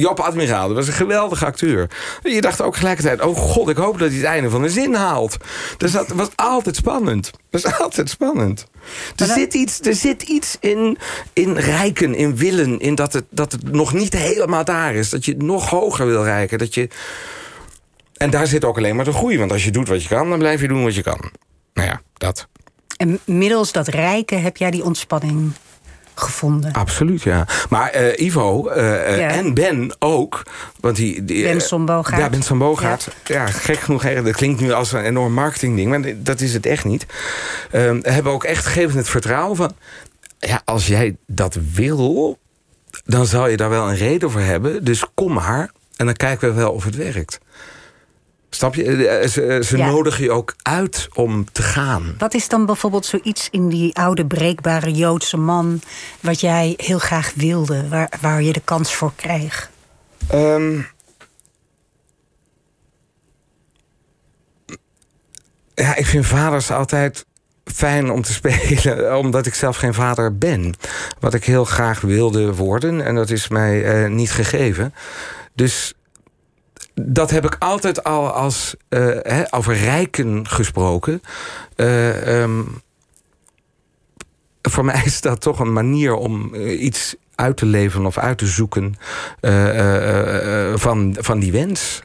Job 0.00 0.20
Admiraal, 0.20 0.66
dat 0.66 0.76
was 0.76 0.86
een 0.86 0.92
geweldige 0.92 1.44
acteur. 1.44 1.90
Je 2.22 2.40
dacht 2.40 2.62
ook 2.62 2.76
gelijkertijd, 2.76 3.20
oh 3.20 3.36
god, 3.36 3.68
ik 3.68 3.76
hoop 3.76 3.98
dat 3.98 4.08
hij 4.08 4.16
het 4.16 4.26
einde 4.26 4.50
van 4.50 4.62
de 4.62 4.68
zin 4.68 4.94
haalt. 4.94 5.36
Dus 5.76 5.92
dat 5.92 6.08
was 6.08 6.28
altijd 6.34 6.76
spannend. 6.76 7.30
Dat 7.50 7.64
is 7.64 7.78
altijd 7.78 8.10
spannend. 8.10 8.66
Er, 9.16 9.26
zit 9.26 9.54
iets, 9.54 9.80
er 9.80 9.94
zit 9.94 10.22
iets 10.22 10.56
in, 10.60 10.98
in 11.32 11.56
rijken, 11.56 12.14
in 12.14 12.36
willen, 12.36 12.80
in 12.80 12.94
dat 12.94 13.12
het, 13.12 13.24
dat 13.30 13.52
het 13.52 13.72
nog 13.72 13.92
niet 13.92 14.12
helemaal 14.12 14.64
daar 14.64 14.94
is. 14.94 15.10
Dat 15.10 15.24
je 15.24 15.32
het 15.32 15.42
nog 15.42 15.70
hoger 15.70 16.06
wil 16.06 16.24
rijken. 16.24 16.58
Dat 16.58 16.74
je... 16.74 16.88
En 18.14 18.30
daar 18.30 18.46
zit 18.46 18.64
ook 18.64 18.76
alleen 18.76 18.96
maar 18.96 19.04
de 19.04 19.12
groei. 19.12 19.38
Want 19.38 19.52
als 19.52 19.64
je 19.64 19.70
doet 19.70 19.88
wat 19.88 20.02
je 20.02 20.08
kan, 20.08 20.28
dan 20.28 20.38
blijf 20.38 20.60
je 20.60 20.68
doen 20.68 20.84
wat 20.84 20.94
je 20.94 21.02
kan. 21.02 21.30
Nou 21.74 21.88
ja, 21.88 22.00
dat. 22.14 22.48
En 22.96 23.20
middels 23.24 23.72
dat 23.72 23.88
rijken 23.88 24.42
heb 24.42 24.56
jij 24.56 24.70
die 24.70 24.84
ontspanning 24.84 25.52
gevonden. 26.20 26.72
Absoluut, 26.72 27.22
ja. 27.22 27.46
Maar 27.68 28.00
uh, 28.00 28.26
Ivo 28.26 28.70
uh, 28.70 28.76
ja. 29.18 29.28
en 29.28 29.54
Ben 29.54 29.96
ook. 29.98 30.42
Want 30.80 30.96
die, 30.96 31.24
die, 31.24 31.42
ben 31.42 31.60
Sombogaard. 31.60 32.22
Ja, 32.22 32.28
Ben. 32.28 33.12
Ja. 33.24 33.34
ja, 33.34 33.46
gek 33.46 33.78
genoeg. 33.78 34.02
Dat 34.02 34.36
klinkt 34.36 34.60
nu 34.60 34.72
als 34.72 34.92
een 34.92 35.04
enorm 35.04 35.32
marketingding. 35.32 35.90
Maar 35.90 36.12
dat 36.16 36.40
is 36.40 36.52
het 36.52 36.66
echt 36.66 36.84
niet. 36.84 37.06
Uh, 37.72 37.92
hebben 38.02 38.32
ook 38.32 38.44
echt 38.44 38.66
gegeven 38.66 38.96
het 38.96 39.08
vertrouwen 39.08 39.56
van... 39.56 39.72
Ja, 40.38 40.62
als 40.64 40.86
jij 40.86 41.16
dat 41.26 41.58
wil... 41.72 42.38
dan 43.04 43.26
zal 43.26 43.48
je 43.48 43.56
daar 43.56 43.70
wel 43.70 43.88
een 43.88 43.96
reden 43.96 44.30
voor 44.30 44.40
hebben. 44.40 44.84
Dus 44.84 45.04
kom 45.14 45.32
maar. 45.32 45.70
En 45.96 46.06
dan 46.06 46.14
kijken 46.14 46.48
we 46.48 46.54
wel 46.54 46.72
of 46.72 46.84
het 46.84 46.96
werkt. 46.96 47.38
Snap 48.50 48.74
je? 48.74 49.28
Ze, 49.30 49.60
ze 49.64 49.76
ja. 49.76 49.86
nodigen 49.86 50.24
je 50.24 50.30
ook 50.30 50.54
uit 50.62 51.08
om 51.14 51.52
te 51.52 51.62
gaan. 51.62 52.14
Wat 52.18 52.34
is 52.34 52.48
dan 52.48 52.66
bijvoorbeeld 52.66 53.06
zoiets 53.06 53.48
in 53.50 53.68
die 53.68 53.96
oude 53.96 54.26
breekbare 54.26 54.92
Joodse 54.92 55.36
man... 55.36 55.80
wat 56.20 56.40
jij 56.40 56.74
heel 56.76 56.98
graag 56.98 57.32
wilde, 57.34 57.88
waar, 57.88 58.10
waar 58.20 58.42
je 58.42 58.52
de 58.52 58.62
kans 58.64 58.94
voor 58.94 59.12
kreeg? 59.16 59.70
Um, 60.34 60.86
ja, 65.74 65.96
ik 65.96 66.06
vind 66.06 66.26
vaders 66.26 66.70
altijd 66.70 67.26
fijn 67.64 68.10
om 68.10 68.22
te 68.22 68.32
spelen, 68.40 69.18
omdat 69.18 69.46
ik 69.46 69.54
zelf 69.54 69.76
geen 69.76 69.94
vader 69.94 70.38
ben. 70.38 70.74
Wat 71.20 71.34
ik 71.34 71.44
heel 71.44 71.64
graag 71.64 72.00
wilde 72.00 72.54
worden, 72.54 73.04
en 73.04 73.14
dat 73.14 73.30
is 73.30 73.48
mij 73.48 74.08
niet 74.08 74.30
gegeven. 74.30 74.94
Dus 75.54 75.94
dat 77.02 77.30
heb 77.30 77.44
ik 77.44 77.56
altijd 77.58 78.04
al 78.04 78.30
als 78.30 78.74
hè, 78.88 79.54
over 79.54 79.74
rijken 79.74 80.48
gesproken. 80.48 81.22
Uh, 81.76 82.40
um, 82.42 82.82
voor 84.62 84.84
mij 84.84 85.02
is 85.04 85.20
dat 85.20 85.40
toch 85.40 85.60
een 85.60 85.72
manier 85.72 86.14
om 86.14 86.54
eh, 86.54 86.82
iets 86.82 87.16
uit 87.34 87.56
te 87.56 87.66
leven 87.66 88.06
of 88.06 88.18
uit 88.18 88.38
te 88.38 88.46
zoeken 88.46 88.94
van, 90.74 91.16
van 91.18 91.38
die 91.38 91.52
wens. 91.52 92.02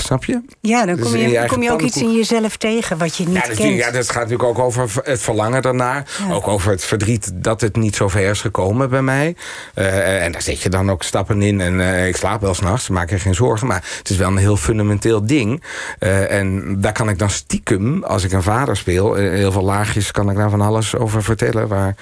Snap 0.00 0.24
je? 0.24 0.40
Ja, 0.60 0.86
dan 0.86 0.96
dus 0.96 1.04
kom 1.04 1.16
je, 1.16 1.46
kom 1.46 1.62
je 1.62 1.72
ook 1.72 1.82
iets 1.82 1.96
in 1.96 2.12
jezelf 2.12 2.56
tegen 2.56 2.98
wat 2.98 3.16
je 3.16 3.24
niet 3.24 3.34
ja, 3.34 3.40
kent. 3.40 3.78
Ja, 3.78 3.90
dat 3.90 4.10
gaat 4.10 4.22
natuurlijk 4.22 4.48
ook 4.48 4.58
over 4.58 4.90
het 5.04 5.20
verlangen 5.20 5.62
daarnaar. 5.62 6.06
Ook 6.30 6.48
over 6.48 6.70
het 6.70 6.84
verdriet 6.84 7.30
dat 7.34 7.60
het 7.60 7.76
niet 7.76 7.96
zo 7.96 8.08
ver 8.08 8.30
is 8.30 8.40
gekomen 8.40 8.90
bij 8.90 9.02
mij. 9.02 9.36
Uh, 9.74 10.24
en 10.24 10.32
daar 10.32 10.42
zet 10.42 10.60
je 10.60 10.68
dan 10.68 10.90
ook 10.90 11.02
stappen 11.02 11.42
in. 11.42 11.60
En 11.60 11.74
uh, 11.74 12.06
ik 12.06 12.16
slaap 12.16 12.40
wel 12.40 12.54
s'nachts, 12.54 12.88
maak 12.88 13.10
je 13.10 13.18
geen 13.18 13.34
zorgen. 13.34 13.66
Maar 13.66 13.84
het 13.98 14.10
is 14.10 14.16
wel 14.16 14.28
een 14.28 14.36
heel 14.36 14.56
fundamenteel 14.56 15.26
ding. 15.26 15.62
Uh, 16.00 16.30
en 16.30 16.76
daar 16.80 16.92
kan 16.92 17.08
ik 17.08 17.18
dan 17.18 17.30
stiekem, 17.30 18.04
als 18.04 18.24
ik 18.24 18.32
een 18.32 18.42
vader 18.42 18.76
speel... 18.76 19.14
heel 19.14 19.52
veel 19.52 19.64
laagjes 19.64 20.10
kan 20.10 20.30
ik 20.30 20.36
daar 20.36 20.50
van 20.50 20.60
alles 20.60 20.96
over 20.96 21.22
vertellen... 21.22 21.68
waar 21.68 21.94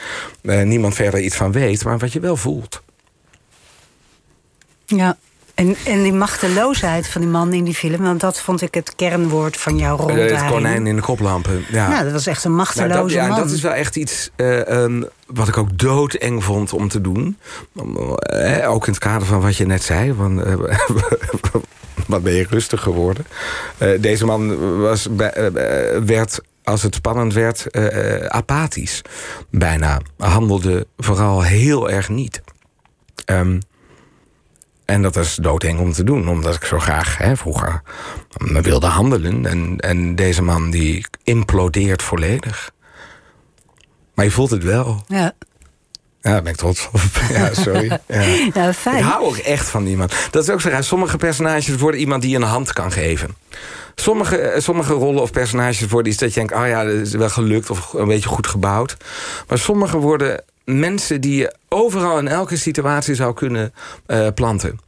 niemand 0.64 0.94
verder 0.94 1.20
iets 1.20 1.36
van 1.36 1.52
weet, 1.52 1.84
maar 1.84 1.98
wat 1.98 2.12
je 2.12 2.20
wel 2.20 2.36
voelt. 2.36 2.82
Ja, 4.86 5.16
en, 5.56 5.76
en 5.84 6.02
die 6.02 6.12
machteloosheid 6.12 7.08
van 7.08 7.20
die 7.20 7.30
man 7.30 7.52
in 7.52 7.64
die 7.64 7.74
film, 7.74 8.02
want 8.02 8.20
dat 8.20 8.40
vond 8.40 8.62
ik 8.62 8.74
het 8.74 8.94
kernwoord 8.96 9.56
van 9.56 9.78
jouw 9.78 9.96
rol. 9.96 10.16
Uh, 10.16 10.30
het 10.30 10.50
konijn 10.50 10.86
in 10.86 10.96
de 10.96 11.02
koplampen. 11.02 11.64
Ja. 11.70 11.90
ja, 11.90 12.02
dat 12.02 12.12
was 12.12 12.26
echt 12.26 12.44
een 12.44 12.54
machteloze 12.54 12.92
nou, 12.94 13.02
dat, 13.02 13.12
ja, 13.12 13.26
man. 13.26 13.38
Dat 13.38 13.50
is 13.50 13.60
wel 13.60 13.72
echt 13.72 13.96
iets 13.96 14.30
uh, 14.36 14.58
um, 14.58 15.08
wat 15.26 15.48
ik 15.48 15.56
ook 15.56 15.78
doodeng 15.78 16.44
vond 16.44 16.72
om 16.72 16.88
te 16.88 17.00
doen. 17.00 17.38
Uh, 17.74 18.70
ook 18.70 18.86
in 18.86 18.92
het 18.92 19.02
kader 19.02 19.26
van 19.26 19.40
wat 19.40 19.56
je 19.56 19.66
net 19.66 19.82
zei. 19.82 20.14
Van, 20.16 20.44
wat 22.06 22.22
ben 22.22 22.32
je 22.32 22.46
rustig 22.50 22.80
geworden. 22.80 23.26
deze 24.00 24.24
man 24.24 24.78
was, 24.80 25.08
werd 26.04 26.40
als 26.64 26.82
het 26.82 26.94
spannend 26.94 27.34
werd, 27.34 27.66
apathisch. 28.28 29.02
Bijna. 29.50 30.00
Handelde 30.18 30.86
vooral 30.96 31.42
heel 31.42 31.90
erg 31.90 32.08
niet. 32.08 32.42
Um, 33.30 33.60
en 34.86 35.02
dat 35.02 35.16
is 35.16 35.34
doodeng 35.34 35.78
om 35.78 35.92
te 35.92 36.04
doen, 36.04 36.28
omdat 36.28 36.54
ik 36.54 36.64
zo 36.64 36.78
graag 36.78 37.18
hè, 37.18 37.36
vroeger 37.36 37.82
me 38.38 38.60
wilde 38.60 38.86
handelen. 38.86 39.46
En, 39.46 39.76
en 39.78 40.14
deze 40.14 40.42
man 40.42 40.70
die 40.70 41.06
implodeert 41.22 42.02
volledig. 42.02 42.70
Maar 44.14 44.24
je 44.24 44.30
voelt 44.30 44.50
het 44.50 44.64
wel. 44.64 45.04
Ja. 45.08 45.32
Ja, 46.20 46.32
daar 46.32 46.42
ben 46.42 46.52
ik 46.52 46.58
trots 46.58 46.88
op. 46.92 47.00
Ja, 47.36 47.54
sorry. 47.54 47.98
Ja. 48.06 48.50
Nou, 48.54 48.72
fijn. 48.72 48.96
Ik 48.96 49.04
hou 49.04 49.24
ook 49.24 49.36
echt 49.36 49.68
van 49.68 49.86
iemand. 49.86 50.14
Dat 50.30 50.42
is 50.42 50.50
ook 50.50 50.60
zo 50.60 50.68
raar. 50.68 50.84
Sommige 50.84 51.16
personages 51.16 51.76
worden 51.76 52.00
iemand 52.00 52.22
die 52.22 52.36
een 52.36 52.42
hand 52.42 52.72
kan 52.72 52.92
geven. 52.92 53.36
Sommige, 53.94 54.54
sommige 54.58 54.92
rollen 54.92 55.22
of 55.22 55.30
personages 55.30 55.86
worden 55.86 56.12
iets 56.12 56.20
dat 56.20 56.34
je 56.34 56.40
denkt... 56.40 56.54
oh 56.54 56.66
ja, 56.66 56.84
dat 56.84 56.94
is 56.94 57.12
wel 57.12 57.28
gelukt 57.28 57.70
of 57.70 57.92
een 57.92 58.08
beetje 58.08 58.28
goed 58.28 58.46
gebouwd. 58.46 58.96
Maar 59.48 59.58
sommige 59.58 59.98
worden 59.98 60.44
mensen 60.66 61.20
die 61.20 61.36
je 61.36 61.54
overal 61.68 62.18
in 62.18 62.28
elke 62.28 62.56
situatie 62.56 63.14
zou 63.14 63.34
kunnen 63.34 63.72
uh, 64.06 64.28
planten. 64.34 64.78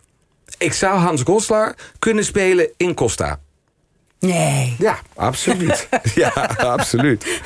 Ik 0.58 0.72
zou 0.72 0.98
Hans 0.98 1.22
Goslar 1.22 1.74
kunnen 1.98 2.24
spelen 2.24 2.68
in 2.76 2.94
Costa. 2.94 3.40
Nee. 4.20 4.76
Ja, 4.78 4.98
absoluut. 5.14 5.88
ja, 6.14 6.32
absoluut. 6.56 7.40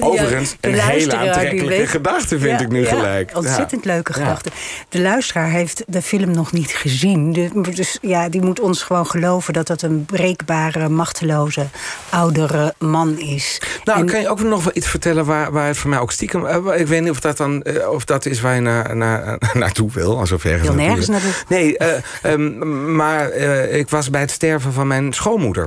Overigens, 0.00 0.56
een 0.60 0.74
hele 0.74 1.16
aantrekkelijke 1.16 1.86
gedachte 1.86 2.38
vind 2.38 2.58
ja, 2.58 2.64
ik 2.64 2.72
nu 2.72 2.80
ja, 2.80 2.88
gelijk. 2.88 3.36
Ontzettend 3.36 3.84
leuke 3.84 4.12
gedachte. 4.12 4.50
De 4.88 5.00
luisteraar 5.00 5.50
heeft 5.50 5.84
de 5.86 6.02
film 6.02 6.30
nog 6.30 6.52
niet 6.52 6.70
gezien. 6.70 7.50
Dus 7.74 7.98
ja, 8.00 8.28
die 8.28 8.42
moet 8.42 8.60
ons 8.60 8.82
gewoon 8.82 9.06
geloven 9.06 9.52
dat 9.52 9.66
dat 9.66 9.82
een 9.82 10.04
breekbare, 10.04 10.88
machteloze, 10.88 11.66
oudere 12.08 12.74
man 12.78 13.18
is. 13.18 13.60
Nou, 13.84 14.00
en, 14.00 14.06
kan 14.06 14.20
je 14.20 14.28
ook 14.28 14.42
nog 14.42 14.64
wel 14.64 14.72
iets 14.74 14.88
vertellen 14.88 15.24
waar, 15.24 15.52
waar 15.52 15.66
het 15.66 15.76
voor 15.76 15.90
mij 15.90 15.98
ook 15.98 16.12
stiekem... 16.12 16.46
Ik 16.72 16.86
weet 16.86 17.02
niet 17.02 17.10
of 17.10 17.20
dat 17.20 17.36
dan 17.36 17.64
of 17.90 18.04
dat 18.04 18.26
is 18.26 18.40
waar 18.40 18.54
je 18.54 18.60
naar, 18.60 18.96
naar, 18.96 19.38
naartoe 19.52 19.90
wil. 19.92 20.18
Alsof 20.18 20.44
ergens 20.44 20.68
wil 20.68 20.76
nergens 20.76 21.08
naartoe. 21.08 21.32
Nee, 21.48 21.76
uh, 22.22 22.32
um, 22.32 22.94
maar 22.94 23.32
ik 23.70 23.88
was 23.88 24.10
bij 24.10 24.20
het 24.20 24.30
sterven 24.30 24.72
van 24.72 24.86
mijn 24.86 25.12
schoonmoeder. 25.12 25.57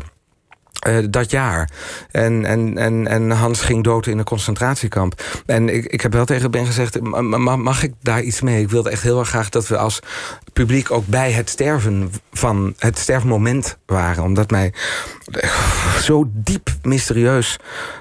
Uh, 0.88 0.98
dat 1.10 1.32
jaar. 1.32 1.70
En, 2.12 2.46
en, 2.46 2.78
en, 2.78 3.08
en 3.08 3.32
Hans 3.32 3.62
ging 3.62 3.84
dood 3.84 4.06
in 4.06 4.18
een 4.18 4.24
concentratiekamp. 4.24 5.24
En 5.46 5.70
ik, 5.70 5.86
ik 5.86 6.02
heb 6.02 6.14
wel 6.14 6.26
tegen 6.26 6.52
Ben 6.52 6.66
gezegd: 6.66 7.02
mag 7.02 7.84
ik 7.84 7.94
daar 8.02 8.22
iets 8.22 8.42
mee? 8.42 8.62
Ik 8.62 8.70
wilde 8.70 8.90
echt 8.90 9.04
heel 9.04 9.20
erg 9.20 9.30
graag 9.30 9.50
dat 9.50 9.68
we 9.68 9.78
als 9.78 10.00
publiek 10.54 10.92
ook 10.92 11.08
bij 11.08 11.32
het 11.32 11.50
sterven 11.50 12.12
van 12.32 12.74
het 12.78 13.00
sterfmoment 13.00 13.78
waren. 13.86 14.24
Omdat 14.24 14.52
mij 14.52 14.74
zo 16.02 16.30
diep 16.34 16.70
mysterieus 16.84 17.58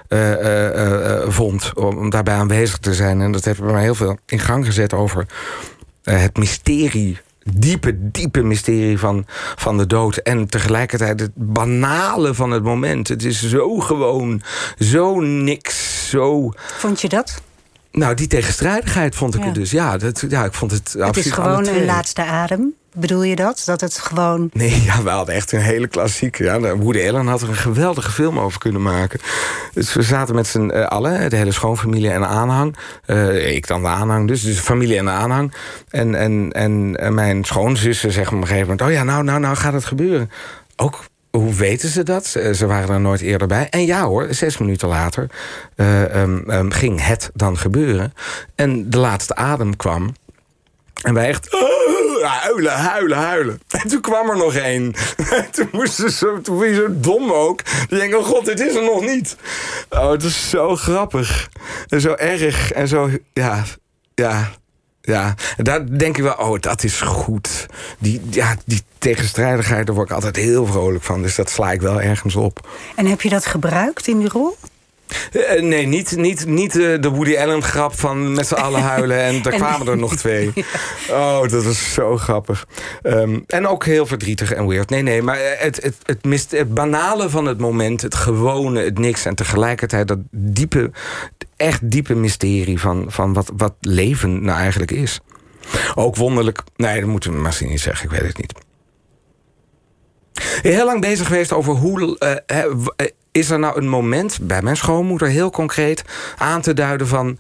uh, 0.09 0.31
uh, 0.31 1.29
vond 1.29 1.75
om 1.75 2.11
daarbij 2.11 2.35
aanwezig 2.35 2.79
te 2.79 2.95
zijn. 2.95 3.21
En 3.21 3.33
dat 3.33 3.45
heeft 3.45 3.61
bij 3.61 3.73
mij 3.73 3.83
heel 3.83 3.95
veel 3.95 4.19
in 4.27 4.39
gang 4.39 4.65
gezet 4.65 4.93
over 4.93 5.27
het 6.03 6.37
mysterie 6.37 7.19
diepe, 7.55 8.11
diepe 8.11 8.43
mysterie 8.43 8.99
van, 8.99 9.25
van 9.57 9.79
de 9.79 9.87
dood. 9.87 10.17
En 10.17 10.47
tegelijkertijd 10.47 11.21
het 11.21 11.31
banale 11.35 12.35
van 12.35 12.51
het 12.51 12.63
moment. 12.63 13.09
Het 13.09 13.25
is 13.25 13.49
zo 13.49 13.79
gewoon, 13.79 14.43
zo 14.79 15.21
niks, 15.21 16.09
zo... 16.09 16.53
Vond 16.57 17.01
je 17.01 17.09
dat? 17.09 17.43
Nou, 17.93 18.15
die 18.15 18.27
tegenstrijdigheid 18.27 19.15
vond 19.15 19.35
ik 19.35 19.41
ja. 19.41 19.47
het 19.47 19.55
dus. 19.55 19.71
Ja, 19.71 19.97
dat, 19.97 20.25
ja, 20.29 20.45
ik 20.45 20.55
vond 20.55 20.71
het 20.71 20.95
Het 20.99 21.17
is 21.17 21.31
gewoon 21.31 21.67
een 21.67 21.85
laatste 21.85 22.25
adem. 22.25 22.75
Bedoel 22.95 23.23
je 23.23 23.37
dat? 23.37 23.63
Dat 23.65 23.81
het 23.81 23.99
gewoon... 23.99 24.51
Nee, 24.53 24.83
ja, 24.83 25.03
we 25.03 25.11
hadden 25.11 25.35
echt 25.35 25.53
een 25.53 25.61
hele 25.61 25.87
klassieke. 25.87 26.45
Ja, 26.45 26.77
Woody 26.77 27.09
Allen 27.09 27.27
had 27.27 27.43
er 27.43 27.49
een 27.49 27.55
geweldige 27.55 28.11
film 28.11 28.39
over 28.39 28.59
kunnen 28.59 28.83
maken. 28.83 29.21
Dus 29.75 29.95
we 29.95 30.03
zaten 30.03 30.35
met 30.35 30.47
z'n 30.47 30.71
uh, 30.75 30.87
allen, 30.87 31.31
de 31.31 31.37
hele 31.37 31.53
schoonfamilie 31.53 32.11
en 32.11 32.27
aanhang. 32.27 32.77
Uh, 33.07 33.55
ik 33.55 33.67
dan 33.67 33.83
de 33.83 33.89
aanhang 33.89 34.29
dus, 34.29 34.43
dus 34.43 34.59
familie 34.59 34.97
en 34.97 35.09
aanhang. 35.09 35.55
En, 35.91 36.15
en, 36.15 36.53
en 36.53 37.15
mijn 37.15 37.45
schoonzussen 37.45 38.13
zeggen 38.13 38.37
op 38.37 38.43
een 38.43 38.49
gegeven 38.49 38.69
moment... 38.69 38.89
oh 38.89 38.95
ja, 38.95 39.03
nou, 39.03 39.25
nou, 39.25 39.41
nou 39.41 39.57
gaat 39.57 39.73
het 39.73 39.85
gebeuren. 39.85 40.31
Ook 40.77 41.05
hoe 41.31 41.55
weten 41.55 41.89
ze 41.89 42.03
dat? 42.03 42.27
Ze 42.27 42.67
waren 42.67 42.95
er 42.95 43.01
nooit 43.01 43.21
eerder 43.21 43.47
bij. 43.47 43.69
En 43.69 43.87
ja 43.87 44.05
hoor, 44.05 44.27
zes 44.31 44.59
minuten 44.59 44.89
later 44.89 45.27
um, 45.77 46.51
um, 46.51 46.71
ging 46.71 47.07
het 47.07 47.31
dan 47.35 47.59
gebeuren. 47.59 48.15
En 48.55 48.91
de 48.91 48.99
laatste 48.99 49.35
adem 49.35 49.77
kwam. 49.77 50.15
En 51.03 51.15
wij 51.15 51.29
echt 51.29 51.49
huilen, 52.25 52.73
huilen, 52.73 53.19
huilen. 53.19 53.61
En 53.69 53.89
toen 53.89 54.01
kwam 54.01 54.31
er 54.31 54.37
nog 54.37 54.55
één. 54.55 54.95
toen 55.53 55.69
moesten 55.73 56.11
ze, 56.11 56.39
toen 56.43 56.67
je 56.67 56.75
zo 56.75 56.87
dom 56.91 57.33
ook. 57.33 57.63
Die 57.89 57.99
denken, 57.99 58.19
oh 58.19 58.25
god, 58.25 58.45
dit 58.45 58.61
is 58.61 58.75
er 58.75 58.83
nog 58.83 59.01
niet. 59.01 59.37
Oh, 59.91 60.11
het 60.11 60.23
is 60.23 60.51
zo 60.51 60.77
grappig. 60.77 61.49
En 61.89 62.01
zo 62.01 62.15
erg. 62.15 62.73
En 62.73 62.89
zo, 62.89 63.11
ja, 63.33 63.65
ja, 64.15 64.51
ja. 65.01 65.35
Daar 65.57 65.99
denk 65.99 66.17
ik 66.17 66.23
wel, 66.23 66.35
oh, 66.35 66.61
dat 66.61 66.85
is 66.85 67.01
goed. 67.01 67.67
Die, 67.99 68.21
ja, 68.31 68.57
die 68.65 68.83
tegenstrijdigheid, 68.99 69.87
daar 69.87 69.95
word 69.95 70.09
ik 70.09 70.15
altijd 70.15 70.37
heel 70.37 70.67
vrolijk 70.67 71.05
van. 71.05 71.23
Dus 71.23 71.35
dat 71.35 71.51
sla 71.51 71.73
ik 71.73 71.81
wel 71.81 72.01
ergens 72.01 72.37
op. 72.37 72.69
En 72.97 73.07
heb 73.07 73.21
je 73.21 73.29
dat 73.29 73.47
gebruikt 73.47 74.07
in 74.07 74.19
die 74.19 74.29
rol? 74.29 74.57
Uh, 75.33 75.63
nee, 75.63 75.87
niet, 75.87 76.17
niet, 76.17 76.47
niet 76.47 76.75
uh, 76.75 77.01
de 77.01 77.09
Woody 77.09 77.37
Allen 77.37 77.63
grap 77.63 77.99
van 77.99 78.33
met 78.33 78.47
z'n 78.47 78.55
allen 78.55 78.81
huilen. 78.81 79.21
En 79.21 79.43
er 79.45 79.53
kwamen 79.53 79.87
er 79.87 79.99
nog 79.99 80.17
twee. 80.17 80.53
Oh, 81.11 81.49
dat 81.49 81.65
was 81.65 81.93
zo 81.93 82.17
grappig. 82.17 82.67
Um, 83.03 83.45
en 83.47 83.67
ook 83.67 83.85
heel 83.85 84.07
verdrietig 84.07 84.53
en 84.53 84.67
weird. 84.67 84.91
Nee, 84.91 85.03
nee, 85.03 85.23
maar 85.23 85.39
het, 85.59 85.83
het, 85.83 85.97
het, 86.03 86.25
mist, 86.25 86.51
het 86.51 86.75
banale 86.75 87.31
van 87.31 87.45
het 87.45 87.59
moment, 87.59 88.03
het 88.03 88.15
gewone, 88.15 88.85
het 88.85 88.99
niks. 88.99 89.25
En 89.25 89.35
tegelijkertijd 89.35 90.09
dat 90.09 90.19
diepe, 90.31 90.91
echt 91.57 91.91
diepe 91.91 92.15
mysterie 92.15 92.81
van, 92.81 93.05
van 93.09 93.33
wat, 93.33 93.53
wat 93.57 93.75
leven 93.81 94.45
nou 94.45 94.59
eigenlijk 94.59 94.91
is. 94.91 95.21
Ook 95.95 96.17
wonderlijk. 96.17 96.63
Nee, 96.77 97.01
dat 97.01 97.09
moeten 97.09 97.33
we 97.33 97.39
misschien 97.39 97.69
niet 97.69 97.81
zeggen, 97.81 98.05
ik 98.05 98.19
weet 98.19 98.29
het 98.29 98.39
niet. 98.39 98.53
Heel 100.63 100.85
lang 100.85 101.01
bezig 101.01 101.27
geweest 101.27 101.53
over 101.53 101.75
hoe. 101.75 102.17
Uh, 102.47 103.07
is 103.33 103.51
er 103.51 103.59
nou 103.59 103.77
een 103.77 103.89
moment 103.89 104.39
bij 104.43 104.63
mijn 104.63 104.77
schoonmoeder 104.77 105.29
heel 105.29 105.51
concreet 105.51 106.05
aan 106.37 106.61
te 106.61 106.75
duiden 106.75 107.07
van 107.07 107.39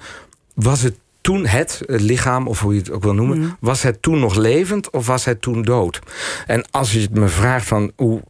was 0.55 0.83
het 0.83 0.95
toen 1.21 1.47
het, 1.47 1.83
het 1.87 2.01
lichaam, 2.01 2.49
of 2.49 2.61
hoe 2.61 2.75
je 2.75 2.79
het 2.79 2.91
ook 2.91 3.03
wil 3.03 3.15
noemen, 3.15 3.39
mm. 3.39 3.57
was 3.61 3.83
het 3.83 4.03
toen 4.03 4.19
nog 4.19 4.35
levend 4.35 4.91
of 4.91 5.07
was 5.07 5.25
het 5.25 5.43
toen 5.43 5.63
dood? 5.63 6.01
En 6.47 6.65
als 6.71 6.93
je 6.93 7.09
me 7.13 7.29
vraagt 7.29 7.67
van 7.67 7.93
hoe 7.97 8.23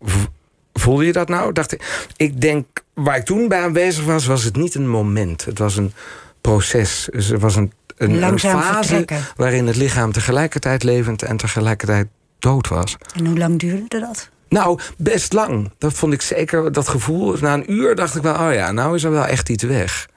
voelde 0.72 1.04
je 1.04 1.12
dat 1.12 1.28
nou? 1.28 1.52
Dacht 1.52 1.72
ik, 1.72 2.10
ik 2.16 2.40
denk 2.40 2.66
waar 2.94 3.16
ik 3.16 3.24
toen 3.24 3.48
bij 3.48 3.62
aanwezig 3.62 4.04
was, 4.04 4.26
was 4.26 4.44
het 4.44 4.56
niet 4.56 4.74
een 4.74 4.88
moment. 4.88 5.44
Het 5.44 5.58
was 5.58 5.76
een 5.76 5.92
proces. 6.40 7.08
Dus 7.12 7.26
het 7.26 7.40
was 7.40 7.56
een, 7.56 7.72
een, 7.96 8.22
een 8.22 8.38
fase 8.38 8.72
vertrekken. 8.72 9.20
waarin 9.36 9.66
het 9.66 9.76
lichaam 9.76 10.12
tegelijkertijd 10.12 10.82
levend 10.82 11.22
en 11.22 11.36
tegelijkertijd 11.36 12.06
dood 12.38 12.68
was. 12.68 12.96
En 13.14 13.26
hoe 13.26 13.38
lang 13.38 13.58
duurde 13.58 14.00
dat? 14.00 14.30
Nou, 14.50 14.78
best 14.96 15.32
lang. 15.32 15.70
Dat 15.78 15.92
vond 15.92 16.12
ik 16.12 16.22
zeker, 16.22 16.72
dat 16.72 16.88
gevoel. 16.88 17.36
Na 17.40 17.54
een 17.54 17.72
uur 17.72 17.94
dacht 17.94 18.16
ik 18.16 18.22
wel, 18.22 18.34
oh 18.34 18.52
ja, 18.52 18.72
nou 18.72 18.94
is 18.94 19.04
er 19.04 19.10
wel 19.10 19.26
echt 19.26 19.48
iets 19.48 19.64
weg. 19.64 20.08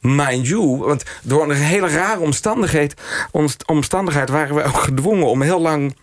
Mind 0.00 0.46
you, 0.46 0.76
want 0.78 1.02
door 1.22 1.42
een 1.42 1.56
hele 1.56 1.88
rare 1.88 2.20
omstandigheid, 2.20 2.94
omstandigheid 3.66 4.28
waren 4.28 4.54
we 4.56 4.62
ook 4.64 4.76
gedwongen 4.76 5.26
om 5.26 5.42
heel 5.42 5.60
lang 5.60 5.94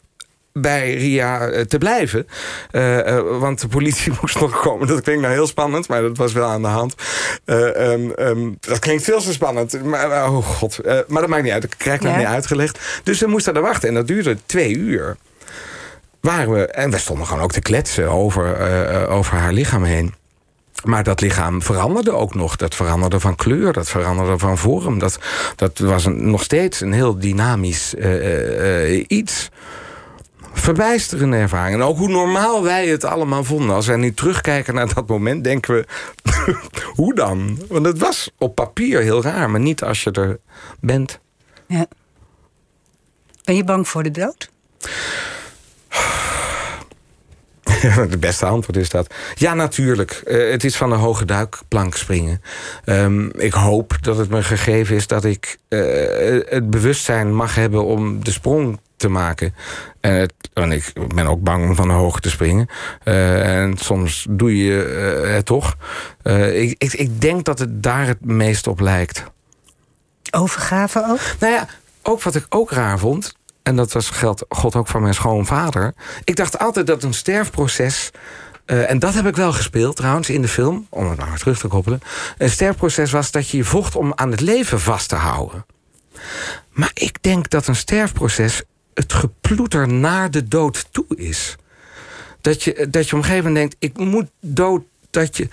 bij 0.54 0.93
Ria 0.93 1.48
eh, 1.48 1.62
te 1.62 1.78
blijven. 1.78 2.28
Eh, 2.72 3.15
eh, 3.17 3.39
want 3.39 3.62
de 3.62 3.67
politie 3.67 4.13
moest 4.22 4.39
nog 4.39 4.62
komen. 4.62 4.88
Dat 4.88 5.02
klinkt 5.02 5.22
nou 5.22 5.34
heel 5.34 5.48
spannend, 5.48 5.88
maar 5.88 6.02
dat 6.02 6.17
was 6.17 6.34
wel 6.34 6.48
aan 6.48 6.62
de 6.62 6.67
hand. 6.67 6.96
Eh, 7.46 7.91
ehm, 7.91 8.10
ehm, 8.12 8.52
dat 8.60 8.80
klinkt 8.80 9.04
veel 9.04 9.22
te 9.22 9.32
spannend. 9.34 9.84
Maar, 9.84 10.28
oh 10.30 10.46
god. 10.46 10.80
Maar 11.08 11.22
dat 11.22 11.30
maakt 11.30 11.43
niet 11.43 11.52
uit. 11.52 11.63
Ik 11.63 11.74
krijg 11.78 12.00
het 12.00 12.12
Ja. 12.12 12.17
niet 12.17 12.26
uitgelegd. 12.26 12.80
Dus 13.04 13.20
we 13.20 13.28
moesten 13.28 13.56
er 13.56 13.62
wachten. 13.62 13.89
En 13.89 13.96
dat 13.96 14.08
duurde 14.08 14.38
twee 14.46 14.74
uur. 14.76 15.17
Waren 16.27 16.53
we, 16.53 16.67
en 16.67 16.91
we 16.91 16.97
stonden 16.97 17.27
gewoon 17.27 17.43
ook 17.43 17.51
te 17.51 17.61
kletsen 17.61 18.09
over, 18.09 18.53
eh, 18.53 19.01
eh, 19.03 19.11
over 19.11 19.37
haar 19.37 19.53
lichaam 19.53 19.83
heen. 19.83 20.13
Maar 20.83 21.03
dat 21.03 21.21
lichaam 21.21 21.61
veranderde 21.61 22.11
ook 22.11 22.35
nog. 22.35 22.55
Dat 22.55 22.75
veranderde 22.75 23.19
van 23.19 23.35
kleur, 23.35 23.73
dat 23.73 23.89
veranderde 23.89 24.37
van 24.37 24.57
vorm. 24.57 24.99
Dat, 24.99 25.19
dat 25.55 25.77
was 25.77 26.05
nog 26.05 26.43
steeds 26.43 26.81
een 26.81 26.93
heel 26.93 27.19
dynamisch 27.19 27.95
eh, 27.95 29.05
iets. 29.07 29.49
Verbijsterende 30.53 31.37
ervaring. 31.37 31.75
En 31.75 31.81
ook 31.81 31.97
hoe 31.97 32.09
normaal 32.09 32.63
wij 32.63 32.87
het 32.87 33.03
allemaal 33.03 33.43
vonden. 33.43 33.75
Als 33.75 33.87
wij 33.87 33.97
nu 33.97 34.13
terugkijken 34.13 34.73
naar 34.73 34.93
dat 34.93 35.07
moment, 35.07 35.43
denken 35.43 35.75
we... 35.75 35.85
hoe 37.01 37.15
dan? 37.15 37.59
Want 37.67 37.85
het 37.85 37.99
was 37.99 38.31
op 38.37 38.55
papier 38.55 39.01
heel 39.01 39.21
raar, 39.21 39.49
maar 39.49 39.59
niet 39.59 39.83
als 39.83 40.03
je 40.03 40.11
er 40.11 40.39
bent. 40.79 41.19
Ja. 41.67 41.85
Ben 43.43 43.55
je 43.55 43.63
bang 43.63 43.87
voor 43.87 44.03
de 44.03 44.11
dood? 44.11 44.49
Het 48.10 48.19
beste 48.19 48.45
antwoord 48.45 48.78
is 48.78 48.89
dat. 48.89 49.13
Ja, 49.36 49.54
natuurlijk. 49.54 50.12
Eh, 50.12 50.52
het 50.52 50.63
is 50.63 50.76
van 50.76 50.91
een 50.91 51.00
hoge 51.00 51.26
duikplank 51.26 51.95
springen. 51.95 52.41
Ehm, 52.84 53.30
ik 53.30 53.54
hoop 53.54 53.97
dat 54.02 54.17
het 54.17 54.30
me 54.30 54.43
gegeven 54.43 54.95
is 54.95 55.08
dat 55.08 55.26
ik 55.26 55.58
eh, 55.67 55.80
het 56.50 56.69
bewustzijn 56.69 57.36
mag 57.36 57.56
hebben 57.56 57.86
om 57.86 58.23
de 58.23 58.32
sprong 58.32 58.80
te 58.95 59.10
maken. 59.10 59.56
En, 60.00 60.13
het, 60.13 60.34
en 60.54 60.71
ik 60.71 60.93
ben 61.15 61.28
ook 61.28 61.43
bang 61.43 61.69
om 61.69 61.76
van 61.76 61.88
de 61.88 61.93
hoogte 61.93 62.21
te 62.21 62.30
springen. 62.30 62.67
Eh, 63.04 63.62
en 63.62 63.78
soms 63.78 64.26
doe 64.30 64.58
je 64.58 64.73
het 65.26 65.45
toch. 65.45 65.76
Ik, 66.54 66.76
ik, 66.78 66.93
ik 66.93 67.21
denk 67.21 67.45
dat 67.45 67.60
het 67.60 67.84
daar 67.84 68.08
het 68.08 68.26
meest 68.26 68.67
op 68.67 68.80
lijkt. 68.80 69.23
Overgave 70.32 71.06
ook? 71.08 71.19
Nou 71.39 71.54
ja, 71.54 71.67
ook 72.02 72.21
wat 72.21 72.36
ik 72.36 72.45
ook 72.50 72.71
raar 72.71 73.00
vond. 73.00 73.36
En 73.67 73.75
dat 73.75 73.91
was, 73.91 74.10
geldt 74.10 74.45
God 74.49 74.75
ook 74.75 74.88
voor 74.88 75.01
mijn 75.01 75.13
schoonvader. 75.13 75.93
Ik 76.23 76.36
dacht 76.36 76.60
altijd 76.60 76.88
dat 76.88 77.03
een 77.03 77.13
sterfproces. 77.13 78.12
eh, 78.65 78.89
en 78.89 78.99
dat 78.99 79.13
heb 79.13 79.27
ik 79.27 79.36
wel 79.36 79.53
gespeeld 79.53 79.95
trouwens 79.95 80.30
in 80.30 80.41
de 80.41 80.47
film. 80.47 80.88
Om 80.89 81.10
het 81.10 81.17
maar 81.17 81.30
weer 81.30 81.38
terug 81.38 81.60
te 81.60 81.67
koppelen. 81.67 82.01
Een 82.38 82.49
sterfproces 82.49 83.12
was 83.12 83.32
dat 83.32 83.49
je 83.49 83.58
je 83.58 83.63
vocht 83.63 83.95
om 83.95 84.12
aan 84.15 84.32
het 84.32 84.39
leven 84.39 84.80
vast 84.80 85.10
te 85.10 85.15
houden. 85.15 85.65
Maar 86.71 86.91
ik 86.93 87.23
denk 87.23 87.49
dat 87.49 87.67
een 87.67 87.75
sterfproces 87.75 88.62
het 88.93 89.13
geploeter 89.13 89.88
naar 89.88 90.32
de 90.32 90.47
dood 90.47 90.88
toe 90.91 91.15
is. 91.15 91.56
Dat 92.41 92.63
je, 92.63 92.88
dat 92.89 93.10
je 93.10 93.15
op 93.15 93.21
een 93.21 93.27
gegeven 93.27 93.51
moment 93.51 93.56
denkt: 93.56 93.75
ik 93.80 94.06
moet 94.06 94.30
dood. 94.41 94.84
Dat 95.10 95.38
je 95.38 95.47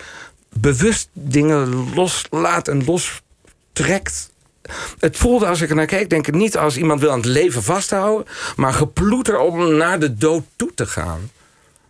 bewust 0.49 1.09
dingen 1.13 1.93
loslaat 1.93 2.67
en 2.67 2.85
lostrekt 2.85 4.29
het 4.99 5.17
voelde 5.17 5.45
als 5.47 5.61
ik 5.61 5.69
er 5.69 5.75
naar 5.75 5.85
keek, 5.85 6.09
denk 6.09 6.27
ik 6.27 6.33
niet 6.33 6.57
als 6.57 6.77
iemand 6.77 6.99
wil 6.99 7.11
aan 7.11 7.17
het 7.17 7.25
leven 7.25 7.63
vasthouden, 7.63 8.25
maar 8.55 8.73
geploeter 8.73 9.39
om 9.39 9.75
naar 9.77 9.99
de 9.99 10.13
dood 10.15 10.43
toe 10.55 10.71
te 10.75 10.85
gaan. 10.85 11.31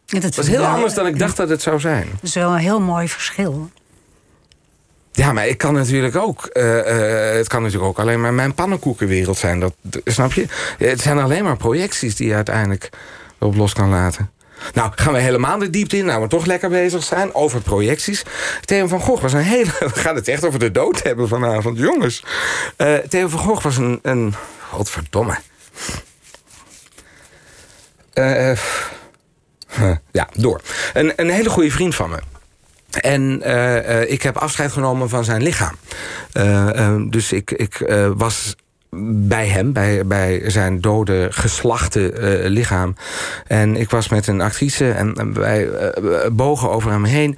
Ja, 0.05 0.13
dat 0.13 0.23
Het 0.23 0.35
was 0.35 0.47
heel 0.47 0.59
wel- 0.59 0.67
anders 0.69 0.93
dan 0.93 1.07
ik 1.07 1.19
dacht 1.19 1.37
dat 1.37 1.49
het 1.49 1.61
zou 1.61 1.79
zijn. 1.79 2.07
Dat 2.11 2.23
is 2.23 2.33
wel 2.35 2.51
een 2.51 2.57
heel 2.57 2.79
mooi 2.81 3.09
verschil. 3.09 3.69
Ja, 5.11 5.31
maar 5.33 5.47
ik 5.47 5.57
kan 5.57 5.73
natuurlijk 5.73 6.15
ook. 6.15 6.45
eh, 6.45 6.79
eh, 7.31 7.35
het 7.37 7.47
kan 7.47 7.61
natuurlijk 7.61 7.89
ook 7.89 7.99
alleen 7.99 8.21
maar 8.21 8.33
mijn 8.33 8.53
pannenkoekenwereld 8.53 9.37
zijn. 9.37 9.59
Dat, 9.59 9.73
snap 10.05 10.33
je? 10.33 10.45
Het 10.77 11.01
zijn 11.01 11.19
alleen 11.19 11.43
maar 11.43 11.57
projecties 11.57 12.15
die 12.15 12.27
je 12.27 12.33
uiteindelijk 12.35 12.89
op 13.39 13.55
los 13.55 13.73
kan 13.73 13.89
laten. 13.89 14.29
Nou, 14.73 14.91
gaan 14.95 15.13
we 15.13 15.19
helemaal 15.19 15.59
de 15.59 15.69
diepte 15.69 15.97
in, 15.97 16.05
nou 16.05 16.21
we 16.21 16.27
toch 16.27 16.45
lekker 16.45 16.69
bezig 16.69 17.03
zijn 17.03 17.33
over 17.33 17.61
projecties. 17.61 18.23
Theo 18.65 18.87
van 18.87 18.99
Gogh 18.99 19.21
was 19.21 19.33
een 19.33 19.39
hele. 19.39 19.71
We 19.93 19.99
gaan 19.99 20.15
het 20.15 20.27
echt 20.27 20.45
over 20.45 20.59
de 20.59 20.71
dood 20.71 21.03
hebben 21.03 21.27
vanavond, 21.27 21.77
jongens. 21.77 22.23
Eh, 22.77 22.93
Theo 22.93 23.27
van 23.27 23.39
Gogh 23.39 23.63
was 23.63 23.77
een. 23.77 23.99
een 24.01 24.33
godverdomme. 24.71 25.37
Eh, 28.13 28.59
ja, 30.11 30.29
door. 30.33 30.61
Een, 30.93 31.13
een 31.15 31.29
hele 31.29 31.49
goede 31.49 31.71
vriend 31.71 31.95
van 31.95 32.09
me. 32.09 32.19
En 32.99 33.41
ik 34.09 34.21
heb 34.21 34.37
afscheid 34.37 34.71
genomen 34.71 35.09
van 35.09 35.23
zijn 35.23 35.43
lichaam. 35.43 35.75
Dus 37.09 37.31
ik, 37.31 37.51
ik 37.51 37.93
was 38.15 38.55
bij 39.27 39.47
hem, 39.47 39.73
bij, 39.73 40.05
bij 40.05 40.49
zijn 40.49 40.81
dode, 40.81 41.27
geslachte 41.31 42.11
eh, 42.11 42.49
lichaam. 42.49 42.95
En 43.47 43.75
ik 43.75 43.89
was 43.89 44.09
met 44.09 44.27
een 44.27 44.41
actrice 44.41 44.91
en, 44.91 45.33
wij 45.33 45.69
eh, 45.69 46.29
bogen 46.31 46.69
over 46.69 46.91
hem 46.91 47.03
heen. 47.03 47.37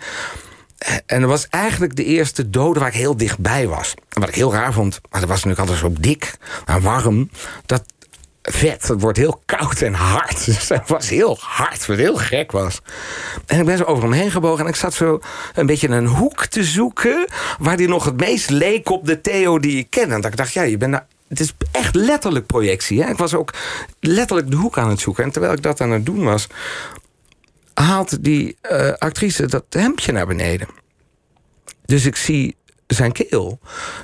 En 1.05 1.21
dat 1.21 1.29
was 1.29 1.47
eigenlijk 1.49 1.95
de 1.95 2.03
eerste 2.03 2.49
dode 2.49 2.79
waar 2.79 2.87
ik 2.87 2.93
heel 2.93 3.17
dichtbij 3.17 3.67
was. 3.67 3.93
Wat 4.09 4.27
ik 4.27 4.35
heel 4.35 4.53
raar 4.53 4.73
vond, 4.73 4.99
maar 5.09 5.19
dat 5.19 5.29
was 5.29 5.43
natuurlijk 5.43 5.69
altijd 5.69 5.93
zo 5.93 6.01
dik 6.01 6.37
en 6.65 6.81
warm... 6.81 7.29
dat 7.65 7.83
vet, 8.41 8.87
het 8.87 9.01
wordt 9.01 9.17
heel 9.17 9.41
koud 9.45 9.81
en 9.81 9.93
hard. 9.93 10.45
Dus 10.45 10.67
dat 10.67 10.87
was 10.87 11.09
heel 11.09 11.37
hard, 11.39 11.85
wat 11.85 11.97
heel 11.97 12.15
gek 12.15 12.51
was. 12.51 12.81
En 13.45 13.59
ik 13.59 13.65
ben 13.65 13.77
zo 13.77 13.83
over 13.83 14.03
hem 14.03 14.11
heen 14.11 14.31
gebogen 14.31 14.63
en 14.63 14.69
ik 14.69 14.75
zat 14.75 14.93
zo 14.93 15.19
een 15.53 15.65
beetje 15.65 15.87
een 15.87 16.07
hoek 16.07 16.45
te 16.45 16.63
zoeken... 16.63 17.25
waar 17.59 17.77
die 17.77 17.87
nog 17.87 18.05
het 18.05 18.19
meest 18.19 18.49
leek 18.49 18.89
op 18.89 19.05
de 19.05 19.21
Theo 19.21 19.59
die 19.59 19.77
ik 19.77 19.89
ken. 19.89 20.11
En 20.11 20.21
dat 20.21 20.31
ik 20.31 20.37
dacht, 20.37 20.53
ja, 20.53 20.61
je 20.61 20.77
bent 20.77 20.91
daar... 20.91 21.05
Het 21.27 21.39
is 21.39 21.53
echt 21.71 21.95
letterlijk 21.95 22.45
projectie. 22.45 23.03
Hè? 23.03 23.09
Ik 23.09 23.17
was 23.17 23.33
ook 23.33 23.53
letterlijk 23.99 24.49
de 24.49 24.55
hoek 24.55 24.77
aan 24.77 24.89
het 24.89 24.99
zoeken. 24.99 25.23
En 25.23 25.31
terwijl 25.31 25.53
ik 25.53 25.61
dat 25.61 25.81
aan 25.81 25.91
het 25.91 26.05
doen 26.05 26.23
was... 26.23 26.47
haalt 27.73 28.23
die 28.23 28.57
eh, 28.61 28.93
actrice 28.93 29.45
dat 29.45 29.63
hemdje 29.69 30.11
naar 30.11 30.27
beneden. 30.27 30.67
Dus 31.85 32.05
ik 32.05 32.15
zie 32.15 32.55
zijn 32.87 33.11
keel, 33.11 33.59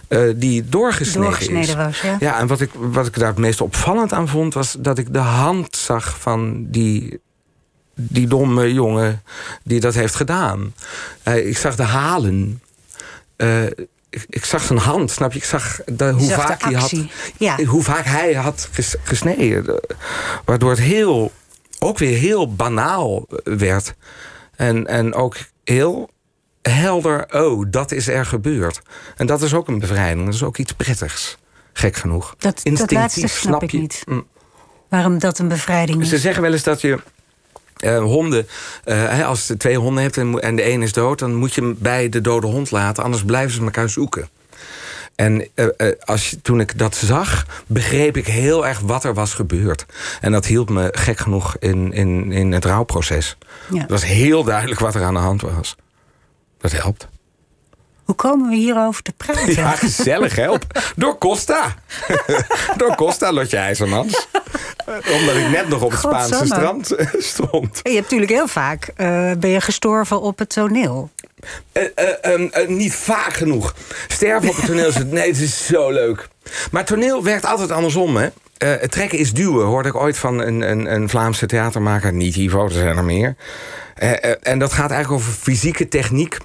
eh, 0.07 0.21
die 0.35 0.69
doorgesneden, 0.69 1.21
Doorgesneden 1.21 1.69
is. 1.69 1.75
was, 1.75 2.01
ja. 2.01 2.17
Ja, 2.19 2.39
en 2.39 2.47
wat 2.47 2.61
ik, 2.61 2.69
wat 2.73 3.07
ik 3.07 3.17
daar 3.17 3.27
het 3.27 3.37
meest 3.37 3.61
opvallend 3.61 4.13
aan 4.13 4.27
vond... 4.27 4.53
was 4.53 4.75
dat 4.79 4.97
ik 4.97 5.13
de 5.13 5.19
hand 5.19 5.75
zag 5.75 6.19
van 6.19 6.65
die, 6.69 7.19
die 7.95 8.27
domme 8.27 8.73
jongen 8.73 9.23
die 9.63 9.79
dat 9.79 9.93
heeft 9.93 10.15
gedaan. 10.15 10.73
Eh, 11.23 11.47
ik 11.47 11.57
zag 11.57 11.75
de 11.75 11.83
halen. 11.83 12.61
Ik, 14.29 14.45
zag 14.45 14.63
zijn 14.63 14.79
hand, 14.79 15.11
snap 15.11 15.31
je? 15.31 15.37
Ik 15.37 15.45
zag 15.45 15.79
de, 15.85 16.09
hoe, 16.11 16.27
zag 16.29 16.47
vaak 16.47 16.63
hij 16.63 16.73
had, 16.73 16.93
ja. 17.37 17.63
hoe 17.63 17.83
vaak 17.83 18.05
hij 18.05 18.33
had 18.33 18.69
ges- 18.71 18.95
gesneden. 19.03 19.79
Waardoor 20.45 20.69
het 20.69 20.79
heel, 20.79 21.31
ook 21.79 21.97
weer 21.97 22.17
heel 22.17 22.53
banaal 22.55 23.27
werd. 23.43 23.93
En, 24.55 24.87
en 24.87 25.13
ook 25.13 25.35
heel 25.63 26.09
helder, 26.61 27.25
oh, 27.31 27.65
dat 27.69 27.91
is 27.91 28.07
er 28.07 28.25
gebeurd. 28.25 28.81
En 29.15 29.25
dat 29.27 29.41
is 29.41 29.53
ook 29.53 29.67
een 29.67 29.79
bevrijding. 29.79 30.25
Dat 30.25 30.33
is 30.33 30.43
ook 30.43 30.57
iets 30.57 30.71
prettigs. 30.73 31.37
Gek 31.73 31.95
genoeg. 31.95 32.29
Dat, 32.29 32.41
dat 32.55 32.63
Instinctief, 32.63 32.97
laatste 32.97 33.27
snap, 33.27 33.63
ik 33.63 33.71
je? 33.71 33.77
niet. 33.77 34.01
Mm. 34.05 34.27
Waarom 34.89 35.19
dat 35.19 35.39
een 35.39 35.47
bevrijding 35.47 36.05
Ze 36.05 36.15
is. 36.15 36.21
zeggen 36.21 36.41
wel 36.41 36.51
eens 36.51 36.63
dat 36.63 36.81
je 36.81 36.99
eh, 37.83 37.97
honden, 37.97 38.47
eh, 38.83 39.27
als 39.27 39.47
je 39.47 39.57
twee 39.57 39.77
honden 39.77 40.03
hebt 40.03 40.17
en, 40.17 40.55
de 40.55 40.69
een 40.69 40.81
is 40.81 40.93
dood, 40.93 41.19
dan 41.19 41.35
moet 41.35 41.53
je 41.53 41.61
hem 41.61 41.75
bij 41.79 42.09
de 42.09 42.21
dode 42.21 42.47
hond 42.47 42.71
laten, 42.71 43.03
anders 43.03 43.23
blijven 43.23 43.53
ze 43.53 43.61
elkaar 43.61 43.89
zoeken. 43.89 44.29
En 45.15 45.47
eh, 45.55 45.67
als 45.99 46.35
toen 46.41 46.59
ik 46.59 46.77
dat 46.77 46.95
zag, 46.95 47.45
begreep 47.67 48.17
ik 48.17 48.27
heel 48.27 48.67
erg 48.67 48.79
wat 48.79 49.03
er 49.03 49.13
was 49.13 49.33
gebeurd. 49.33 49.85
En 50.21 50.31
dat 50.31 50.45
hielp 50.45 50.69
me 50.69 50.89
gek 50.91 51.19
genoeg 51.19 51.55
in, 51.59 51.93
in, 51.93 52.31
in 52.31 52.51
het 52.51 52.65
rouwproces. 52.65 53.37
Ja. 53.69 53.81
Het 53.81 53.89
was 53.89 54.05
heel 54.05 54.43
duidelijk 54.43 54.79
wat 54.79 54.95
er 54.95 55.03
aan 55.03 55.13
de 55.13 55.19
hand 55.19 55.41
was. 55.41 55.75
Dat 56.57 56.71
helpt. 56.71 57.07
Hoe 58.03 58.15
komen 58.15 58.49
we 58.49 58.55
hierover 58.55 59.03
te 59.03 59.13
praten? 59.17 59.55
Ja, 59.55 59.71
gezellig 59.71 60.35
help. 60.35 60.65
Door 60.95 61.17
Costa. 61.17 61.75
Door 62.77 62.95
Costa, 62.95 63.31
Lotje 63.31 63.57
IJzermans. 63.57 64.27
Omdat 64.85 65.35
ik 65.35 65.49
net 65.49 65.69
nog 65.69 65.81
op 65.81 65.91
het 65.91 65.99
Spaanse 65.99 66.45
strand 66.45 66.91
eh, 66.91 67.07
stond. 67.17 67.79
Je 67.83 67.89
hebt 67.89 68.01
natuurlijk 68.01 68.31
heel 68.31 68.47
vaak 68.47 68.91
eh, 68.95 69.31
ben 69.37 69.49
je 69.49 69.61
gestorven 69.61 70.21
op 70.21 70.39
het 70.39 70.49
toneel. 70.49 71.09
Eh, 71.71 71.83
eh, 71.95 72.33
ehm, 72.33 72.47
eh, 72.51 72.67
niet 72.67 72.95
vaak 72.95 73.33
genoeg. 73.33 73.75
Sterven 74.07 74.49
op 74.49 74.55
het 74.55 74.65
toneel 74.65 74.87
is 74.87 74.95
het... 74.95 75.11
Nee, 75.11 75.27
het 75.27 75.39
is 75.39 75.65
zo 75.65 75.91
leuk. 75.91 76.27
Maar 76.71 76.85
toneel 76.85 77.23
werkt 77.23 77.45
altijd 77.45 77.71
andersom, 77.71 78.15
hè. 78.15 78.29
Het 78.57 78.91
trekken 78.91 79.17
is 79.17 79.33
duwen, 79.33 79.65
hoorde 79.65 79.89
ik 79.89 79.95
ooit 79.95 80.17
van 80.17 80.39
een, 80.39 80.61
een, 80.61 80.93
een 80.93 81.09
Vlaamse 81.09 81.45
theatermaker. 81.45 82.13
Niet 82.13 82.35
Ivo, 82.35 82.65
er 82.65 82.71
zijn 82.71 82.97
er 82.97 83.03
meer. 83.03 83.35
En 84.41 84.59
dat 84.59 84.73
gaat 84.73 84.91
eigenlijk 84.91 85.21
over 85.21 85.33
fysieke 85.33 85.87
techniek. 85.87 86.37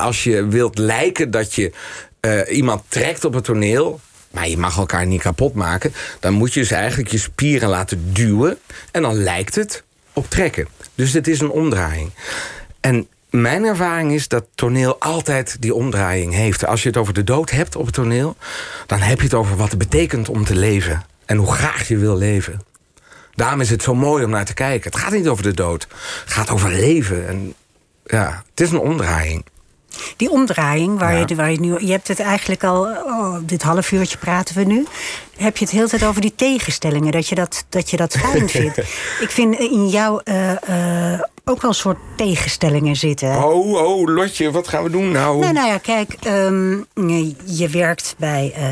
Als 0.00 0.24
je 0.24 0.46
wilt 0.46 0.78
lijken 0.78 1.30
dat 1.30 1.54
je 1.54 1.72
eh, 2.20 2.56
iemand 2.56 2.82
trekt 2.88 3.24
op 3.24 3.34
het 3.34 3.44
toneel... 3.44 4.00
maar 4.30 4.48
je 4.48 4.58
mag 4.58 4.76
elkaar 4.76 5.06
niet 5.06 5.20
kapot 5.20 5.54
maken... 5.54 5.92
dan 6.20 6.32
moet 6.32 6.54
je 6.54 6.60
dus 6.60 6.70
eigenlijk 6.70 7.10
je 7.10 7.18
spieren 7.18 7.68
laten 7.68 8.12
duwen... 8.12 8.58
en 8.90 9.02
dan 9.02 9.14
lijkt 9.14 9.54
het 9.54 9.82
op 10.12 10.30
trekken. 10.30 10.68
Dus 10.94 11.12
het 11.12 11.28
is 11.28 11.40
een 11.40 11.50
omdraaiing. 11.50 12.10
En 12.80 13.08
mijn 13.30 13.64
ervaring 13.64 14.12
is 14.12 14.28
dat 14.28 14.44
toneel 14.54 15.00
altijd 15.00 15.56
die 15.60 15.74
omdraaiing 15.74 16.34
heeft. 16.34 16.66
Als 16.66 16.82
je 16.82 16.88
het 16.88 16.96
over 16.96 17.14
de 17.14 17.24
dood 17.24 17.50
hebt 17.50 17.76
op 17.76 17.86
het 17.86 17.94
toneel... 17.94 18.36
dan 18.86 18.98
heb 18.98 19.18
je 19.18 19.24
het 19.24 19.34
over 19.34 19.56
wat 19.56 19.70
het 19.70 19.78
betekent 19.78 20.28
om 20.28 20.44
te 20.44 20.54
leven. 20.54 21.04
En 21.24 21.36
hoe 21.36 21.52
graag 21.52 21.88
je 21.88 21.96
wil 21.96 22.16
leven. 22.16 22.60
Daarom 23.34 23.60
is 23.60 23.70
het 23.70 23.82
zo 23.82 23.94
mooi 23.94 24.24
om 24.24 24.30
naar 24.30 24.44
te 24.44 24.54
kijken. 24.54 24.90
Het 24.90 25.00
gaat 25.00 25.12
niet 25.12 25.28
over 25.28 25.42
de 25.42 25.54
dood. 25.54 25.86
Het 26.24 26.32
gaat 26.32 26.50
over 26.50 26.70
leven. 26.70 27.28
En 27.28 27.54
ja, 28.04 28.44
het 28.50 28.60
is 28.60 28.70
een 28.70 28.78
omdraaiing. 28.78 29.44
Die 30.16 30.30
omdraaiing 30.30 30.98
waar, 30.98 31.12
Ja. 31.18 31.24
je, 31.26 31.34
waar 31.34 31.50
je 31.50 31.60
nu. 31.60 31.74
Je 31.78 31.90
hebt 31.92 32.08
het 32.08 32.20
eigenlijk 32.20 32.64
al. 32.64 32.82
Oh, 32.82 33.36
dit 33.42 33.62
half 33.62 33.92
uurtje 33.92 34.18
praten 34.18 34.54
we 34.54 34.64
nu. 34.64 34.86
Heb 35.36 35.56
je 35.56 35.64
het 35.64 35.74
heel 35.74 35.88
tijd 35.88 36.04
over 36.04 36.20
die 36.20 36.34
tegenstellingen. 36.34 37.12
Dat 37.12 37.28
je 37.28 37.34
dat, 37.34 37.64
dat, 37.68 37.90
je 37.90 37.96
dat 37.96 38.16
fijn 38.18 38.48
vindt. 38.58 38.78
Ik 39.20 39.30
vind 39.30 39.58
in 39.58 39.88
jou 39.88 40.20
eh, 40.24 41.12
eh, 41.14 41.20
ook 41.44 41.60
wel 41.60 41.70
een 41.70 41.76
soort 41.76 41.98
tegenstellingen 42.16 42.96
zitten. 42.96 43.44
Oh, 43.44 43.72
oh, 43.72 44.08
Lotje, 44.14 44.50
wat 44.50 44.68
gaan 44.68 44.82
we 44.82 44.90
doen 44.90 45.10
nou? 45.10 45.38
Nou, 45.38 45.52
nou 45.52 45.68
ja, 45.68 45.78
kijk, 45.78 46.12
ehm, 46.22 46.70
je 47.44 47.68
werkt 47.70 48.14
bij 48.18 48.52
eh, 48.56 48.62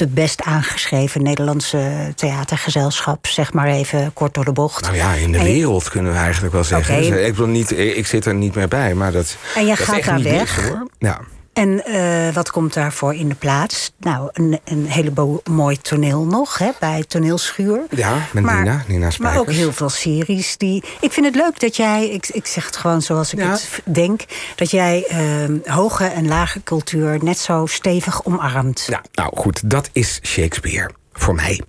het 0.00 0.14
best 0.14 0.42
aangeschreven 0.42 1.22
Nederlandse 1.22 2.12
theatergezelschap, 2.14 3.26
zeg 3.26 3.52
maar 3.52 3.68
even 3.68 4.12
kort 4.12 4.34
door 4.34 4.44
de 4.44 4.52
bocht. 4.52 4.82
Nou 4.82 4.96
ja, 4.96 5.12
in 5.12 5.32
de 5.32 5.38
En 5.38 5.46
je- 5.46 5.52
wereld 5.52 5.88
kunnen 5.88 6.12
we 6.12 6.18
eigenlijk 6.18 6.52
wel 6.52 6.64
zeggen. 6.64 6.96
Dus, 6.96 7.26
Ik, 7.26 7.46
niet, 7.46 7.70
ik 7.70 8.06
zit 8.06 8.26
er 8.26 8.34
niet 8.34 8.54
meer 8.54 8.68
bij, 8.68 8.94
maar 8.94 9.12
dat, 9.12 9.36
En 9.56 9.66
jij 9.66 9.74
dat 9.76 9.84
gaat 9.86 10.04
daar 10.04 10.14
niet 10.14 10.24
weg. 10.24 10.68
hoor. 10.68 10.86
Ja. 10.98 11.20
En 11.52 11.84
eh, 11.84 12.34
wat 12.34 12.50
komt 12.50 12.74
daarvoor 12.74 13.14
in 13.14 13.28
de 13.28 13.34
plaats? 13.34 13.92
Nou, 13.98 14.28
een, 14.32 14.60
een 14.64 14.86
heleboel 14.86 15.40
mooi 15.50 15.78
toneel 15.78 16.24
nog, 16.24 16.58
hè, 16.58 16.70
bij 16.80 17.04
Toneelschuur. 17.08 17.80
ja, 17.90 18.26
met 18.32 18.42
Maar- 18.44 18.56
Nina, 18.58 18.84
Nina 18.88 19.00
Maar 19.00 19.12
Spijkers. 19.12 19.40
ook 19.40 19.50
heel 19.50 19.72
veel 19.72 19.88
series 19.88 20.56
die. 20.56 20.84
Ik 21.00 21.12
vind 21.12 21.26
het 21.26 21.34
leuk 21.34 21.60
dat 21.60 21.76
jij, 21.76 22.08
ik, 22.08 22.28
ik 22.28 22.46
zeg 22.46 22.66
het 22.66 22.76
gewoon 22.76 23.02
zoals 23.02 23.32
ik 23.32 23.38
Ja. 23.38 23.50
het 23.50 23.80
denk, 23.84 24.20
dat 24.56 24.70
jij 24.70 25.04
ehm, 25.08 25.56
hoge 25.64 26.04
en 26.04 26.28
lage 26.28 26.62
cultuur 26.62 27.18
net 27.24 27.38
zo 27.38 27.66
stevig 27.66 28.24
omarmt. 28.24 28.84
Ja, 28.88 29.02
nou 29.12 29.36
goed, 29.36 29.70
dat 29.70 29.90
is 29.92 30.20
Shakespeare 30.22 30.90
voor 31.12 31.34
mij. 31.34 31.60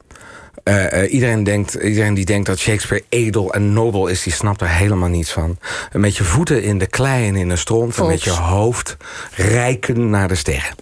Eh, 0.63 1.03
eh, 1.03 1.13
iedereen, 1.13 1.43
denkt, 1.43 1.73
iedereen 1.73 2.13
die 2.13 2.25
denkt 2.25 2.45
dat 2.45 2.59
Shakespeare 2.59 3.03
edel 3.09 3.53
en 3.53 3.73
nobel 3.73 4.07
is, 4.07 4.23
die 4.23 4.33
snapt 4.33 4.61
er 4.61 4.69
helemaal 4.69 5.09
niets 5.09 5.31
van. 5.31 5.57
Met 5.91 6.17
je 6.17 6.23
voeten 6.23 6.63
in 6.63 6.77
de 6.77 6.87
klei 6.87 7.27
en 7.27 7.35
in 7.35 7.49
de 7.49 7.55
stront 7.55 7.97
en 7.97 8.07
met 8.07 8.23
je 8.23 8.29
hoofd 8.29 8.97
reiken 9.35 10.09
naar 10.09 10.27
de 10.27 10.35
sterren. 10.35 10.75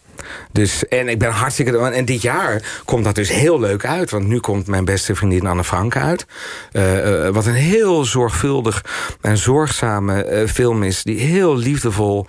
Dus, 0.51 0.87
en 0.87 1.07
ik 1.07 1.19
ben 1.19 1.31
hartstikke. 1.31 1.77
En 1.77 2.05
dit 2.05 2.21
jaar 2.21 2.81
komt 2.85 3.03
dat 3.03 3.15
dus 3.15 3.29
heel 3.29 3.59
leuk 3.59 3.85
uit. 3.85 4.11
Want 4.11 4.27
nu 4.27 4.39
komt 4.39 4.67
mijn 4.67 4.85
beste 4.85 5.15
vriendin 5.15 5.47
Anne 5.47 5.63
Frank 5.63 5.95
uit. 5.95 6.25
Eh, 6.71 7.27
wat 7.27 7.45
een 7.45 7.53
heel 7.53 8.05
zorgvuldig 8.05 8.85
en 9.21 9.37
zorgzame 9.37 10.45
film 10.47 10.83
is. 10.83 11.03
Die 11.03 11.19
heel 11.19 11.57
liefdevol 11.57 12.25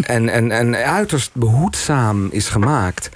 en, 0.00 0.28
en, 0.28 0.50
en 0.50 0.76
uiterst 0.76 1.30
behoedzaam 1.32 2.28
is 2.30 2.48
gemaakt. 2.48 3.10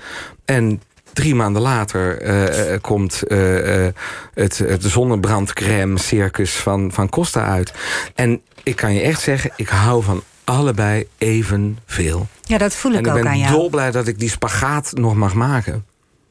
En 0.44 0.80
drie 1.12 1.34
maanden 1.34 1.62
later 1.62 2.20
eh, 2.22 2.72
eh, 2.74 2.80
komt 2.80 3.22
eh, 3.22 3.86
het, 4.34 4.58
het 4.58 4.84
zonnebrandcrème 4.84 5.98
circus 5.98 6.52
van, 6.52 6.92
van 6.92 7.08
Costa 7.08 7.44
uit. 7.44 7.72
En 8.14 8.40
ik 8.62 8.76
kan 8.76 8.94
je 8.94 9.00
echt 9.00 9.20
zeggen, 9.20 9.50
ik 9.56 9.68
hou 9.68 10.02
van 10.02 10.22
allebei 10.44 11.06
evenveel. 11.18 12.26
Ja, 12.42 12.58
dat 12.58 12.74
voel 12.74 12.92
ik, 12.92 12.98
En 12.98 13.04
ik 13.04 13.10
ook 13.10 13.16
ben 13.22 13.28
aan 13.28 13.38
jou. 13.38 13.52
dolblij 13.52 13.90
dat 13.90 14.06
ik 14.06 14.18
die 14.18 14.30
spagaat 14.30 14.92
nog 14.94 15.14
mag 15.14 15.34
maken. 15.34 15.84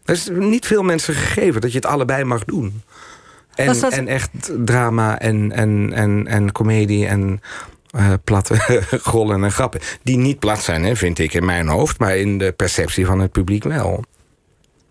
Er 0.05 0.13
is 0.13 0.29
niet 0.33 0.65
veel 0.65 0.83
mensen 0.83 1.13
gegeven 1.13 1.61
dat 1.61 1.71
je 1.71 1.77
het 1.77 1.85
allebei 1.85 2.23
mag 2.23 2.45
doen. 2.45 2.81
En, 3.55 3.79
dat- 3.79 3.91
en 3.93 4.07
echt 4.07 4.29
drama 4.65 5.19
en, 5.19 5.51
en, 5.51 5.91
en, 5.93 6.27
en 6.27 6.51
comedie 6.51 7.07
en 7.07 7.41
eh, 7.91 8.13
platte 8.23 8.83
rollen 9.03 9.43
en 9.43 9.51
grappen. 9.51 9.79
Die 10.03 10.17
niet 10.17 10.39
plat 10.39 10.61
zijn, 10.61 10.83
hè, 10.83 10.95
vind 10.95 11.19
ik, 11.19 11.33
in 11.33 11.45
mijn 11.45 11.67
hoofd. 11.67 11.99
Maar 11.99 12.17
in 12.17 12.37
de 12.37 12.51
perceptie 12.51 13.05
van 13.05 13.19
het 13.19 13.31
publiek 13.31 13.63
wel. 13.63 14.03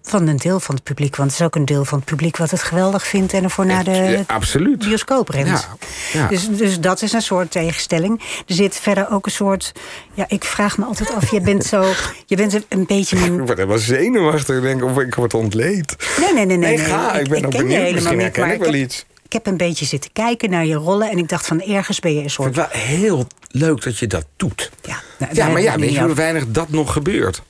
Van 0.08 0.26
een 0.26 0.36
deel 0.36 0.60
van 0.60 0.74
het 0.74 0.84
publiek, 0.84 1.16
want 1.16 1.30
het 1.30 1.40
is 1.40 1.46
ook 1.46 1.54
een 1.54 1.64
deel 1.64 1.84
van 1.84 1.98
het 1.98 2.06
publiek 2.06 2.36
wat 2.36 2.50
het 2.50 2.62
geweldig 2.62 3.06
vindt 3.06 3.32
en 3.32 3.42
ervoor 3.44 3.66
naar 3.66 3.84
de 3.84 4.24
absoluut. 4.26 4.78
bioscoop 4.78 5.28
rent. 5.28 5.46
Ja, 5.48 5.64
ja. 6.12 6.28
Dus, 6.28 6.48
dus 6.50 6.80
dat 6.80 7.02
is 7.02 7.12
een 7.12 7.22
soort 7.22 7.50
tegenstelling. 7.50 8.20
Er 8.46 8.54
zit 8.54 8.76
verder 8.76 9.10
ook 9.10 9.26
een 9.26 9.32
soort. 9.32 9.72
Ja, 10.14 10.24
ik 10.28 10.44
vraag 10.44 10.78
me 10.78 10.84
altijd 10.84 11.14
af. 11.14 11.30
Je 11.30 11.40
bent 11.40 11.64
zo. 11.64 11.84
Je 12.26 12.36
bent 12.36 12.52
een- 12.68 12.86
beetje 12.86 13.16
een. 13.16 13.32
Ik 13.32 13.46
word 13.46 13.56
helemaal 13.58 13.78
zenuwachtig. 13.78 14.56
Ik 14.56 14.62
denk 14.62 14.84
of 14.84 14.98
ik 14.98 15.14
word 15.14 15.34
ontleed. 15.34 15.96
Nee, 16.20 16.32
nee, 16.34 16.46
nee, 16.46 16.56
nee. 16.56 16.76
Nee, 16.76 16.86
ga. 16.86 17.12
Ik 17.14 17.28
ben 17.28 17.44
ook 17.44 17.50
ken 17.50 17.68
je 17.68 17.74
benieuwd. 17.76 17.92
Misschien 17.94 18.20
herken 18.20 18.50
ik 18.50 18.58
wel 18.58 18.72
heb- 18.72 18.80
iets. 18.80 19.04
Ik 19.24 19.32
heb 19.34 19.46
een 19.46 19.56
beetje 19.56 19.84
zitten 19.84 20.10
kijken 20.12 20.50
naar 20.50 20.66
je 20.66 20.74
rollen 20.74 21.10
en 21.10 21.18
ik 21.18 21.28
dacht 21.28 21.46
van 21.46 21.60
ergens 21.62 22.00
ben 22.00 22.12
je 22.12 22.18
een 22.18 22.24
Ik 22.24 22.30
soort. 22.30 22.54
vind 22.54 22.66
het 22.66 22.74
wel 22.76 22.82
heel 22.86 23.26
leuk 23.50 23.82
dat 23.82 23.98
je 23.98 24.06
dat 24.06 24.24
doet. 24.36 24.70
Ja, 24.82 25.00
nou, 25.18 25.34
Ja, 25.34 25.48
maar 25.48 25.62
ja, 25.62 25.72
ik 25.72 25.78
weet 25.78 25.92
je 25.94 26.02
hoe 26.02 26.14
weinig 26.14 26.44
dat 26.48 26.68
nog 26.68 26.92
gebeurt? 26.92 27.42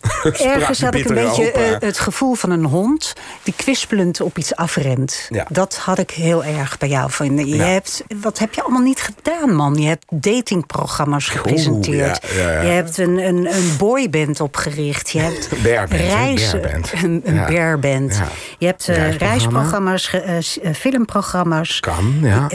Ergens 0.54 0.80
had 0.80 0.94
ik 0.94 1.08
een 1.08 1.14
beetje 1.14 1.52
eh, 1.52 1.80
het 1.80 1.98
gevoel 1.98 2.34
van 2.34 2.50
een 2.50 2.64
hond 2.64 3.12
die 3.42 3.54
kwispelend 3.56 4.20
op 4.20 4.38
iets 4.38 4.54
afrent. 4.56 5.26
Ja. 5.28 5.46
Dat 5.48 5.76
had 5.76 5.98
ik 5.98 6.10
heel 6.10 6.44
erg 6.44 6.78
bij 6.78 6.88
jou. 6.88 7.10
Van, 7.10 7.36
je 7.46 7.56
Ja. 7.56 7.64
hebt, 7.64 8.04
wat 8.20 8.38
heb 8.38 8.54
je 8.54 8.62
allemaal 8.62 8.82
niet 8.82 9.00
gedaan, 9.00 9.54
man? 9.54 9.74
Je 9.74 9.86
hebt 9.88 10.04
datingprogramma's 10.10 11.26
gepresenteerd. 11.28 12.20
ja. 12.36 12.60
Je 12.60 12.68
hebt 12.68 12.98
een, 12.98 13.18
een, 13.18 13.54
een 13.54 13.76
boyband 13.78 14.40
opgericht. 14.40 15.10
Je 15.10 15.18
hebt 15.20 15.48
Bearband, 15.62 16.52
een, 17.02 17.20
een 17.24 17.44
bearband. 17.46 18.14
Ja. 18.16 18.28
Je 18.58 18.66
hebt 18.66 18.88
eh, 18.88 18.96
Reisprogramma. 19.16 19.90
reisprogramma's, 19.96 20.58
eh, 20.60 20.72
filmprogramma's. 20.74 21.80
Kan, 21.80 22.18
ja. 22.22 22.46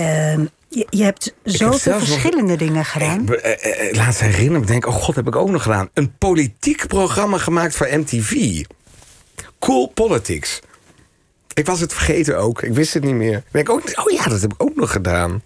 Je, 0.76 0.88
je 0.90 1.04
hebt 1.04 1.34
zoveel 1.44 1.94
nog- 1.94 2.04
verschillende 2.08 2.56
dingen 2.56 2.86
gedaan. 2.86 3.20
Ik 3.20 3.26
be- 3.26 3.38
eh, 3.42 3.90
eh, 3.90 3.96
laat 3.96 4.16
ze 4.16 4.24
herinneren, 4.24 4.62
ik 4.62 4.68
denk, 4.68 4.86
oh 4.88 4.94
god, 4.94 5.16
heb 5.16 5.28
ik 5.28 5.36
ook 5.36 5.50
nog 5.50 5.62
gedaan. 5.64 5.90
Een 5.94 6.18
politiek 6.18 6.88
programma 6.88 7.38
gemaakt 7.38 7.76
voor 7.76 7.88
MTV. 7.92 8.64
Cool 9.60 9.88
Politics. 9.88 10.60
Ik 11.54 11.66
was 11.66 11.80
het 11.80 11.94
vergeten 11.94 12.38
ook, 12.38 12.62
ik 12.62 12.74
wist 12.74 12.94
het 12.94 13.04
niet 13.04 13.14
meer. 13.14 13.38
Ik 13.38 13.44
denk, 13.52 13.70
ook, 13.70 13.82
oh 14.06 14.12
ja, 14.12 14.24
dat 14.24 14.42
heb 14.42 14.54
ik 14.54 14.64
ook 14.64 14.76
nog 14.76 14.92
gedaan. 14.92 15.44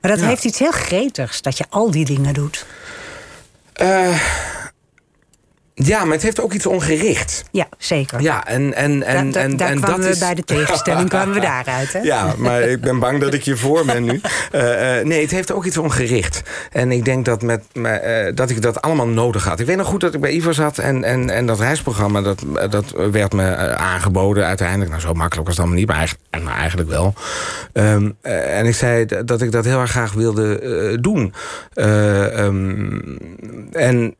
Maar 0.00 0.10
dat 0.10 0.20
Ja. 0.20 0.26
heeft 0.26 0.44
iets 0.44 0.58
heel 0.58 0.70
gretigs, 0.70 1.42
dat 1.42 1.58
je 1.58 1.64
al 1.70 1.90
die 1.90 2.04
dingen 2.04 2.34
doet. 2.34 2.66
Eh, 3.72 4.20
ja, 5.86 6.04
maar 6.04 6.12
het 6.12 6.22
heeft 6.22 6.40
ook 6.40 6.52
iets 6.52 6.66
ongericht. 6.66 7.44
Ja, 7.50 7.66
zeker. 7.78 8.20
Ja, 8.20 8.46
en, 8.46 8.74
en, 8.74 9.02
en, 9.02 9.30
Da- 9.30 9.32
da- 9.32 9.40
en, 9.46 9.56
daar 9.56 9.70
en 9.70 9.76
kwamen 9.80 9.96
dat 9.96 10.06
we 10.06 10.12
is... 10.12 10.18
bij 10.18 10.34
de 10.34 10.44
tegenstelling 10.44 11.08
kwamen 11.14 11.34
we 11.34 11.40
daaruit, 11.40 11.92
hè? 11.92 11.98
Ja, 11.98 12.34
maar 12.36 12.62
ik 12.62 12.80
ben 12.80 12.98
bang 12.98 13.20
dat 13.20 13.34
ik 13.34 13.42
je 13.42 13.56
voor 13.56 13.84
ben 13.84 14.04
nu. 14.04 14.20
Eh, 14.52 14.98
eh, 14.98 15.06
nee, 15.06 15.20
het 15.22 15.30
heeft 15.30 15.52
ook 15.52 15.64
iets 15.64 15.76
ongericht. 15.76 16.42
En 16.72 16.92
ik 16.92 17.04
denk 17.04 17.24
dat, 17.24 17.42
met, 17.42 17.62
me- 17.72 17.88
eh, 17.88 18.34
dat 18.34 18.50
ik 18.50 18.62
dat 18.62 18.82
allemaal 18.82 19.06
nodig 19.06 19.44
had. 19.44 19.60
Ik 19.60 19.66
weet 19.66 19.76
nog 19.76 19.86
goed 19.86 20.00
dat 20.00 20.14
ik 20.14 20.20
bij 20.20 20.30
Ivo 20.30 20.52
zat 20.52 20.78
en, 20.78 21.04
en, 21.04 21.30
en 21.30 21.46
dat 21.46 21.60
reisprogramma... 21.60 22.20
Dat, 22.20 22.44
dat 22.70 22.90
werd 23.10 23.32
me 23.32 23.56
aangeboden 23.76 24.46
uiteindelijk. 24.46 24.90
Nou, 24.90 25.02
zo 25.02 25.12
makkelijk 25.12 25.46
was 25.46 25.56
het 25.56 25.58
allemaal 25.58 25.78
niet, 25.78 25.88
maar 25.88 25.96
eigenlijk, 25.96 26.44
maar 26.44 26.56
eigenlijk 26.56 26.88
wel. 26.88 27.14
Ehm, 27.72 28.10
eh, 28.20 28.58
en 28.58 28.66
ik 28.66 28.74
zei 28.74 29.06
dat 29.24 29.42
ik 29.42 29.52
dat 29.52 29.64
heel 29.64 29.80
erg 29.80 29.90
graag 29.90 30.12
wilde 30.12 30.98
doen. 31.00 31.34
Eh, 31.74 32.38
ehm, 32.38 33.00
en 33.72 34.14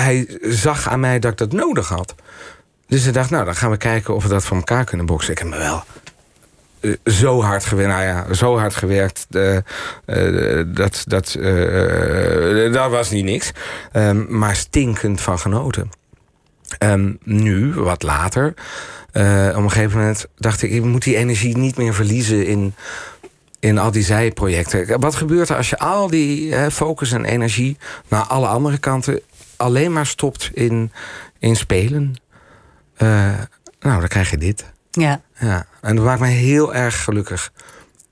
hij 0.00 0.38
zag 0.42 0.88
aan 0.88 1.00
mij 1.00 1.18
dat 1.18 1.30
ik 1.32 1.38
dat 1.38 1.52
nodig 1.52 1.88
had. 1.88 2.14
Dus 2.88 3.02
hij 3.02 3.12
dacht, 3.12 3.30
nou, 3.30 3.44
dan 3.44 3.54
gaan 3.54 3.70
we 3.70 3.76
kijken 3.76 4.14
of 4.14 4.22
we 4.22 4.28
dat 4.28 4.44
voor 4.44 4.56
elkaar 4.56 4.84
kunnen 4.84 5.06
boksen. 5.06 5.32
Ik 5.32 5.38
heb 5.38 5.48
me 5.48 5.58
wel 5.58 5.84
eh, 6.80 7.12
zo 7.12 7.42
hard 7.42 7.64
gewerkt. 7.64 7.92
Nou 7.92 8.04
ja, 8.04 8.34
zo 8.34 8.58
hard 8.58 8.74
gewerkt. 8.74 9.26
eh, 9.30 9.56
eh, 10.04 10.66
dat, 10.66 11.04
dat, 11.06 11.38
dat 12.72 12.90
was 12.90 13.10
niet 13.10 13.24
niks. 13.24 13.52
Ehm, 13.92 14.38
maar 14.38 14.56
stinkend 14.56 15.20
van 15.20 15.38
genoten. 15.38 15.90
Ehm, 16.78 17.12
nu, 17.22 17.74
wat 17.74 18.02
later, 18.02 18.46
op 18.46 19.62
een 19.62 19.70
gegeven 19.70 19.98
moment 19.98 20.26
dacht 20.36 20.62
ik... 20.62 20.70
ik 20.70 20.82
moet 20.82 21.02
die 21.02 21.16
energie 21.16 21.56
niet 21.56 21.76
meer 21.76 21.94
verliezen 21.94 22.46
in, 22.46 22.74
in 23.60 23.78
al 23.78 23.90
die 23.90 24.02
zijprojecten. 24.02 25.00
Wat 25.00 25.14
gebeurt 25.14 25.48
er 25.48 25.56
als 25.56 25.70
je 25.70 25.78
al 25.78 26.10
die 26.10 26.54
focus 26.70 27.12
en 27.12 27.24
energie... 27.24 27.76
naar 28.08 28.22
alle 28.22 28.46
andere 28.46 28.78
kanten 28.78 29.20
alleen 29.56 29.92
maar 29.92 30.06
stopt 30.06 30.50
in, 30.54 30.92
in 31.38 31.56
spelen? 31.56 32.14
Eh, 32.94 33.40
nou, 33.80 34.00
dan 34.00 34.08
krijg 34.08 34.30
je 34.30 34.38
dit. 34.38 34.64
Ja. 34.90 35.20
Ja, 35.38 35.66
en 35.80 35.96
dat 35.96 36.04
maakt 36.04 36.20
mij 36.20 36.32
heel 36.32 36.74
erg 36.74 37.04
gelukkig. 37.04 37.52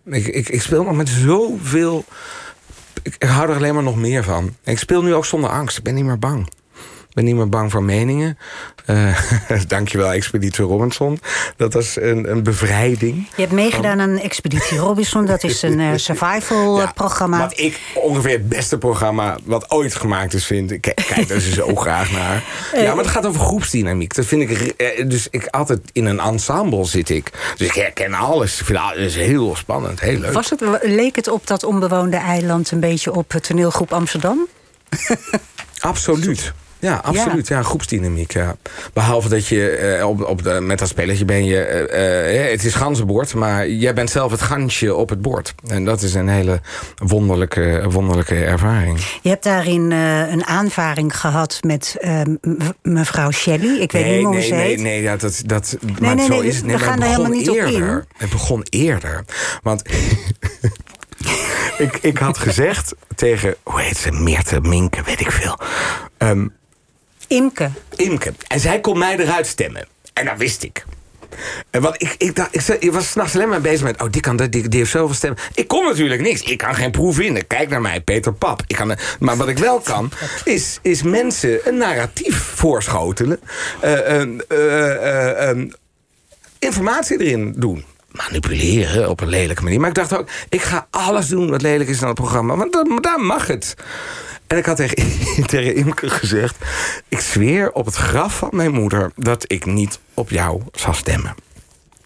Ik, 0.05 0.26
ik, 0.26 0.49
ik 0.49 0.62
speel 0.62 0.84
nog 0.84 0.97
met 0.97 1.09
zoveel... 1.09 2.05
Ik, 3.03 3.14
ik 3.18 3.28
hou 3.28 3.49
er 3.49 3.57
alleen 3.57 3.74
maar 3.74 3.82
nog 3.82 3.97
meer 3.97 4.24
van. 4.24 4.57
Ik 4.64 4.78
speel 4.78 5.03
nu 5.03 5.14
ook 5.14 5.24
zonder 5.24 5.51
angst. 5.51 5.78
Ik 5.78 5.84
ben 5.84 5.95
niet 5.95 6.05
meer 6.05 6.18
bang. 6.18 6.49
Ik 7.14 7.20
ben 7.22 7.28
niet 7.28 7.38
meer 7.38 7.48
bang 7.48 7.70
voor 7.70 7.82
meningen. 7.82 8.38
Eh 8.86 9.20
dankjewel, 9.68 10.12
Expeditie 10.12 10.64
Robinson. 10.64 11.20
Dat 11.56 11.72
was 11.72 11.96
een, 12.00 12.30
een 12.30 12.42
bevrijding. 12.42 13.28
Je 13.34 13.40
hebt 13.42 13.52
meegedaan 13.54 14.00
aan 14.00 14.18
Expeditie 14.18 14.78
Robinson. 14.78 15.26
Dat 15.26 15.44
is 15.44 15.62
een 15.62 15.80
eh, 15.80 15.90
survival 15.96 16.76
eh, 16.78 16.84
Ja, 16.84 16.92
programma. 16.94 17.38
Wat 17.38 17.58
ik 17.58 17.80
ongeveer 17.94 18.32
het 18.32 18.48
beste 18.48 18.78
programma 18.78 19.38
wat 19.44 19.70
ooit 19.70 19.94
gemaakt 19.94 20.34
is, 20.34 20.46
vind. 20.46 20.70
Ik 20.70 20.80
kijk 20.80 21.04
kijk 21.06 21.28
daar 21.28 21.40
zo 21.40 21.74
graag 21.84 22.10
naar. 22.12 22.42
Ja, 22.76 22.94
maar 22.94 23.04
het 23.04 23.12
gaat 23.12 23.26
over 23.26 23.40
groepsdynamiek. 23.40 24.14
Dat 24.14 24.24
vind 24.26 24.50
ik. 24.50 24.58
eh, 24.60 25.08
Dus 25.08 25.26
ik 25.30 25.46
altijd 25.46 25.80
in 25.92 26.04
een 26.04 26.20
ensemble 26.20 26.84
zit 26.84 27.08
ik. 27.10 27.30
Dus 27.56 27.66
ik 27.68 27.74
herken 27.74 28.14
alles. 28.14 28.60
Ik 28.60 28.66
vind 28.66 28.78
alles 28.78 29.14
heel 29.14 29.56
spannend, 29.56 30.00
heel 30.00 30.18
leuk. 30.18 30.32
Was 30.32 30.50
het, 30.50 30.60
leek 30.82 31.16
het 31.16 31.28
op 31.28 31.46
dat 31.46 31.64
onbewoonde 31.64 32.16
eiland 32.16 32.70
een 32.70 32.80
beetje 32.80 33.12
op 33.14 33.32
het 33.32 33.42
toneelgroep 33.46 33.92
Amsterdam? 33.92 34.46
Absoluut. 35.78 36.52
Ja, 36.85 37.01
absoluut. 37.05 37.49
Ja, 37.49 37.62
groepsdynamiek. 37.62 38.32
Ja. 38.32 38.57
Behalve 38.93 39.28
dat 39.28 39.47
je 39.47 39.68
eh, 39.70 40.09
op, 40.09 40.24
op 40.24 40.43
de, 40.43 40.51
met 40.61 40.78
dat 40.78 40.89
spelletje 40.89 41.24
ben 41.24 41.45
je... 41.45 41.61
eh, 41.61 42.45
eh, 42.45 42.51
het 42.51 42.64
is 42.64 42.74
ganzenbord, 42.74 43.35
maar 43.35 43.68
jij 43.68 43.95
bent 43.95 44.11
zelf 44.11 44.30
het 44.30 44.41
gansje 44.43 44.95
op 44.95 45.09
het 45.09 45.22
bord. 45.22 45.55
En 45.66 45.85
dat 45.85 46.03
is 46.03 46.14
een 46.14 46.28
hele 46.28 46.61
wonderlijke, 46.97 47.85
wonderlijke 47.89 48.45
ervaring. 48.45 49.01
Je 49.22 49.28
hebt 49.28 49.45
daarin 49.45 49.91
een 49.91 50.45
aanvaring 50.47 51.16
gehad 51.20 51.59
met 51.66 51.97
eh, 52.01 52.20
m- 52.41 52.57
mevrouw 52.82 53.30
Shelley. 53.30 53.78
Ik 53.80 53.93
weet 53.93 54.16
niet 54.16 54.24
hoe 54.24 54.35
nee, 54.35 54.43
ze 54.47 54.55
nee, 54.55 54.66
heet. 54.66 54.80
nee, 54.80 55.03
ja, 55.03 55.16
dat, 55.16 55.43
dat, 55.47 55.76
maar 56.01 56.14
nee, 56.14 56.26
zo 56.26 56.39
nee, 56.39 56.49
is 56.49 56.57
het. 56.57 56.64
we 56.64 56.70
maar 56.70 56.80
gaan 56.80 56.91
het 56.91 57.01
daar 57.01 57.09
helemaal 57.11 57.30
begon 57.30 57.39
niet 57.47 57.51
op 57.51 57.57
eerder. 57.72 57.97
in. 57.99 58.05
Het 58.16 58.30
begon 58.30 58.62
eerder. 58.70 59.24
Want 59.62 59.82
ik, 61.78 61.99
ik 62.01 62.18
had 62.18 62.39
gezegd 62.39 62.95
tegen, 63.14 63.55
hoe 63.62 63.80
heet 63.80 63.97
ze, 63.97 64.11
Meerte, 64.12 64.61
Minke, 64.61 65.03
weet 65.03 65.20
ik 65.20 65.30
veel. 65.30 65.59
Ehm, 66.18 66.47
Imke. 67.29 67.70
Imke. 67.97 68.33
En 68.47 68.61
zij 68.61 68.81
kon 68.81 68.99
mij 68.99 69.16
eruit 69.18 69.47
stemmen. 69.47 69.87
En 70.12 70.25
dat 70.25 70.37
wist 70.37 70.62
ik. 70.62 70.85
En 71.70 71.83
wat 71.83 72.03
ik, 72.03 72.14
ik, 72.18 72.37
dacht, 72.37 72.55
ik, 72.55 72.77
ik 72.79 72.93
was 72.93 73.11
s'nachts 73.11 73.35
alleen 73.35 73.49
maar 73.49 73.61
bezig 73.61 73.83
met... 73.83 74.03
oh, 74.03 74.11
die, 74.11 74.20
kan, 74.20 74.37
dat, 74.37 74.53
die, 74.53 74.68
die 74.68 74.79
heeft 74.79 74.91
zoveel 74.91 75.14
stemmen. 75.14 75.39
Ik 75.55 75.68
kon 75.68 75.85
natuurlijk 75.85 76.20
niks. 76.20 76.43
Ik 76.43 76.59
kan 76.59 76.75
geen 76.75 76.91
proef 76.91 77.14
vinden. 77.14 77.47
Kijk 77.47 77.68
naar 77.68 77.81
mij, 77.81 78.01
Peter 78.01 78.33
Pap. 78.33 78.62
Ik 78.66 78.77
kan, 78.77 78.97
maar 79.20 79.37
wat 79.37 79.49
ik 79.49 79.59
wel 79.59 79.81
kan, 79.81 80.11
is, 80.45 80.79
is 80.83 81.03
mensen 81.03 81.68
een 81.68 81.77
narratief 81.77 82.37
voorschotelen. 82.37 83.41
Eh, 83.81 84.22
informatie 86.59 87.20
erin 87.20 87.55
doen. 87.57 87.85
Manipuleren 88.11 89.11
op 89.11 89.20
een 89.20 89.29
lelijke 89.29 89.62
manier. 89.62 89.81
Maar 89.81 89.89
ik 89.89 89.95
dacht 89.95 90.18
ook, 90.18 90.29
ik 90.49 90.62
ga 90.62 90.87
alles 90.91 91.29
doen 91.29 91.51
wat 91.51 91.62
lelijk 91.62 91.91
is 91.91 92.03
aan 92.03 92.09
het 92.09 92.16
programma. 92.16 92.57
Want 92.57 93.03
daar 93.03 93.20
mag 93.20 93.47
het. 93.47 93.75
En 94.47 94.57
ik 94.57 94.66
had 94.66 94.76
tegen, 94.76 94.97
tegen 95.47 95.74
Imke 95.74 96.11
gezegd... 96.11 96.57
ik 97.09 97.20
zweer 97.20 97.72
op 97.72 97.84
het 97.86 97.95
graf 97.95 98.36
van 98.38 98.49
mijn 98.53 98.72
moeder... 98.72 99.11
dat 99.16 99.45
ik 99.47 99.66
niet 99.66 99.99
op 100.14 100.30
jou 100.30 100.62
zal 100.72 100.95
stemmen. 100.95 101.34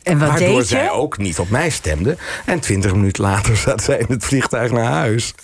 En 0.09 0.18
wat 0.18 0.28
Waardoor 0.28 0.56
deed 0.59 0.66
zij 0.68 0.90
ook 0.90 1.18
niet 1.18 1.38
op 1.38 1.50
mij 1.50 1.70
stemde. 1.70 2.16
En 2.44 2.61
twintig 2.61 2.94
minuten 2.94 3.22
later 3.22 3.56
zat 3.66 3.82
zij 3.82 3.98
in 3.98 4.06
het 4.09 4.24
vliegtuig 4.24 4.70
naar 4.70 4.84
huis. 4.92 5.34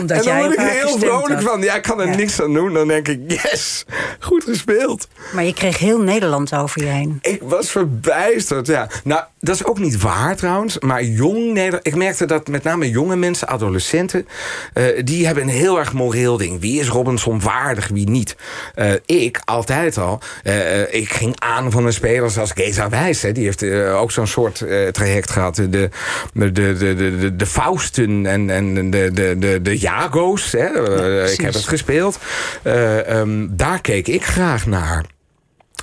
Omdat 0.00 0.16
en 0.16 0.24
dan 0.24 0.36
word 0.38 0.52
ik 0.52 0.58
haar 0.58 0.70
heel 0.70 0.98
vrolijk 0.98 1.34
had. 1.34 1.42
van. 1.42 1.62
Ja, 1.62 1.74
ik 1.74 1.82
kan 1.82 2.00
er 2.00 2.08
Ja. 2.08 2.16
niks 2.16 2.40
aan 2.42 2.52
doen. 2.54 2.72
Dan 2.72 2.88
denk 2.88 3.08
ik, 3.08 3.20
yes, 3.26 3.84
goed 4.20 4.44
gespeeld. 4.44 5.08
Maar 5.34 5.44
je 5.44 5.54
kreeg 5.54 5.78
heel 5.78 6.00
Nederland 6.02 6.54
over 6.54 6.82
je 6.84 6.88
heen. 6.90 7.18
Ik 7.22 7.40
was 7.42 7.70
verbijsterd, 7.70 8.66
ja. 8.66 8.88
Nou, 9.04 9.22
dat 9.40 9.54
is 9.54 9.64
ook 9.64 9.78
niet 9.78 10.00
waar 10.00 10.36
trouwens. 10.36 10.78
Maar 10.78 11.02
jong 11.04 11.52
Nederland... 11.52 11.86
Ik 11.86 11.94
merkte 11.94 12.26
dat 12.26 12.48
met 12.48 12.62
name 12.62 12.90
jonge 12.90 13.16
mensen, 13.16 13.48
adolescenten... 13.48 14.26
eh, 14.72 14.84
die 15.04 15.26
hebben 15.26 15.42
een 15.44 15.48
heel 15.48 15.78
erg 15.78 15.92
moreel 15.92 16.36
ding. 16.36 16.60
Wie 16.60 16.80
is 16.80 16.88
Robinson 16.88 17.40
waardig, 17.40 17.88
wie 17.88 18.08
niet? 18.08 18.36
Eh, 18.74 18.92
ik, 19.06 19.40
altijd 19.44 19.98
al. 19.98 20.20
eh, 20.42 20.94
ik 20.94 21.12
ging 21.12 21.40
aan 21.40 21.70
van 21.70 21.86
een 21.86 21.92
speler 21.92 22.30
zoals 22.30 22.50
Geza 22.54 22.88
Wijs. 22.88 23.22
Hè, 23.22 23.32
die 23.32 23.44
heeft 23.44 23.64
ook 23.92 24.10
zo'n 24.14 24.26
soort 24.26 24.60
eh, 24.60 24.88
traject 24.88 25.30
gehad. 25.30 25.54
De, 25.54 25.68
de, 25.68 25.90
de, 26.32 26.52
de, 26.52 26.94
de, 26.94 27.36
de, 27.36 27.46
Fausten 27.46 28.26
en, 28.26 28.50
en 28.50 28.90
de, 28.90 29.10
de, 29.12 29.38
de, 29.38 29.62
de 29.62 29.78
Jago's. 29.78 30.52
Hè. 30.52 30.66
Eh, 30.66 31.32
ik 31.32 31.40
heb 31.40 31.54
het 31.54 31.68
gespeeld. 31.68 32.18
Eh, 32.62 33.08
ehm, 33.08 33.46
daar 33.50 33.80
keek 33.80 34.08
ik 34.08 34.24
graag 34.24 34.66
naar. 34.66 35.04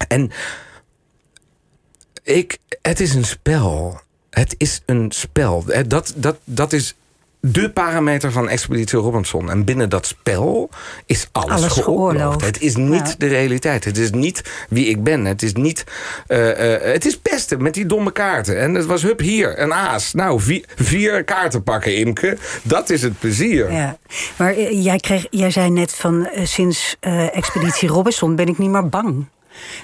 En 0.08 0.32
ik, 2.24 2.58
het 2.82 3.00
is 3.00 3.14
een 3.14 3.26
spel. 3.26 4.02
Het 4.30 4.56
is 4.58 4.82
een 4.86 5.12
spel. 5.12 5.66
Dat, 5.88 6.14
dat, 6.16 6.38
dat 6.44 6.74
is 6.74 6.96
de 7.42 7.70
parameter 7.70 8.32
van 8.32 8.50
Expeditie 8.50 9.00
Robinson. 9.00 9.50
En 9.50 9.64
binnen 9.64 9.90
dat 9.90 10.06
spel 10.06 10.70
is 11.06 11.28
alles, 11.32 11.52
Alles 11.52 11.72
geoorloofd. 11.72 11.84
geoorloofd. 11.84 12.46
Het 12.46 12.62
is 12.62 12.76
niet 12.76 13.08
Ja. 13.08 13.16
de 13.18 13.28
realiteit. 13.28 13.84
Het 13.86 13.98
is 13.98 14.12
niet 14.12 14.42
wie 14.70 14.86
ik 14.86 15.04
ben. 15.04 15.26
Het 15.26 15.42
is 15.42 15.54
niet... 15.54 15.84
eh, 16.28 16.74
eh, 16.76 16.94
het 16.94 17.06
is 17.06 17.18
pesten 17.20 17.62
met 17.62 17.74
die 17.74 17.86
domme 17.86 18.12
kaarten. 18.12 18.60
En 18.60 18.74
het 18.74 18.86
was 18.86 19.02
hup 19.02 19.20
hier, 19.20 19.60
een 19.60 19.74
aas. 19.74 20.14
Nou, 20.14 20.40
vier, 20.42 20.66
vier 20.76 21.24
kaarten 21.24 21.64
pakken, 21.64 21.96
Imke. 21.96 22.38
Dat 22.64 22.90
is 22.90 23.02
het 23.02 23.20
plezier. 23.20 23.72
Ja. 23.72 23.98
Maar 24.38 24.54
eh, 24.54 24.84
jij, 24.84 24.98
kreeg, 24.98 25.28
jij 25.30 25.52
zei 25.52 25.70
net 25.70 25.94
van 25.96 26.30
sinds 26.44 26.96
Expeditie 27.34 27.90
Robinson 27.98 28.36
ben 28.36 28.48
ik 28.48 28.58
niet 28.58 28.70
meer 28.70 28.90
bang. 28.90 29.26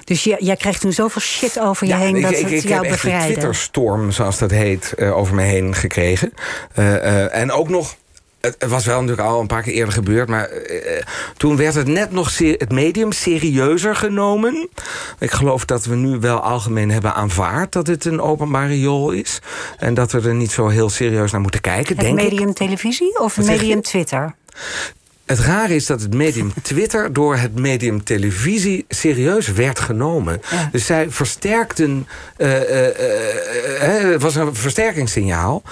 Dus 0.04 0.24
jij, 0.24 0.36
jij 0.40 0.56
krijgt 0.56 0.80
toen 0.80 0.92
zoveel 0.92 1.20
shit 1.20 1.60
over 1.60 1.86
je 1.86 1.94
heen 1.94 2.20
dat 2.20 2.38
het 2.38 2.62
jou 2.62 2.86
heb 2.86 2.92
echt 2.92 3.04
een. 3.04 3.20
Twitterstorm, 3.20 4.10
zoals 4.10 4.38
dat 4.38 4.50
heet, 4.50 4.92
eh, 4.96 5.16
over 5.16 5.34
me 5.34 5.42
heen 5.42 5.74
gekregen. 5.74 6.32
Eh, 6.74 6.94
eh, 7.24 7.34
en 7.40 7.52
ook 7.52 7.68
nog. 7.68 7.94
Het 8.40 8.66
was 8.68 8.84
wel 8.86 9.00
natuurlijk 9.00 9.28
al 9.28 9.40
een 9.40 9.46
paar 9.46 9.62
keer 9.62 9.72
eerder 9.72 9.94
gebeurd, 9.94 10.28
maar 10.28 10.48
eh, 10.48 11.02
toen 11.36 11.56
werd 11.56 11.74
het 11.74 11.86
net 11.86 12.10
nog 12.12 12.38
het 12.38 12.72
medium 12.72 13.12
serieuzer 13.12 13.96
genomen. 13.96 14.68
Ik 15.18 15.30
geloof 15.30 15.64
dat 15.64 15.84
we 15.84 15.94
nu 15.94 16.18
wel 16.18 16.38
algemeen 16.40 16.90
hebben 16.90 17.14
aanvaard 17.14 17.72
dat 17.72 17.86
het 17.86 18.04
een 18.04 18.20
openbaar 18.20 18.66
riool 18.66 19.10
is. 19.10 19.38
En 19.78 19.94
dat 19.94 20.12
we 20.12 20.20
er 20.20 20.34
niet 20.34 20.50
zo 20.50 20.68
heel 20.68 20.88
serieus 20.90 21.32
naar 21.32 21.40
moeten 21.40 21.60
kijken, 21.60 21.96
Het 21.96 22.04
denk 22.04 22.18
ik. 22.20 22.30
medium 22.30 22.54
televisie 22.54 23.20
of 23.20 23.36
medium? 23.36 23.82
Twitter? 23.82 24.34
Het 25.28 25.38
rare 25.38 25.74
is 25.74 25.86
dat 25.86 26.00
het 26.00 26.14
medium 26.14 26.52
Twitter 26.62 27.12
door 27.12 27.36
het 27.36 27.54
medium 27.54 28.04
televisie 28.04 28.84
serieus 28.88 29.52
werd 29.52 29.78
genomen. 29.78 30.40
Ja. 30.50 30.68
Dus 30.72 30.86
zij 30.86 31.10
versterkten. 31.10 32.08
eh, 32.36 32.60
eh, 32.60 34.02
eh, 34.02 34.10
het 34.12 34.22
was 34.22 34.34
een 34.34 34.54
versterkingssignaal. 34.54 35.62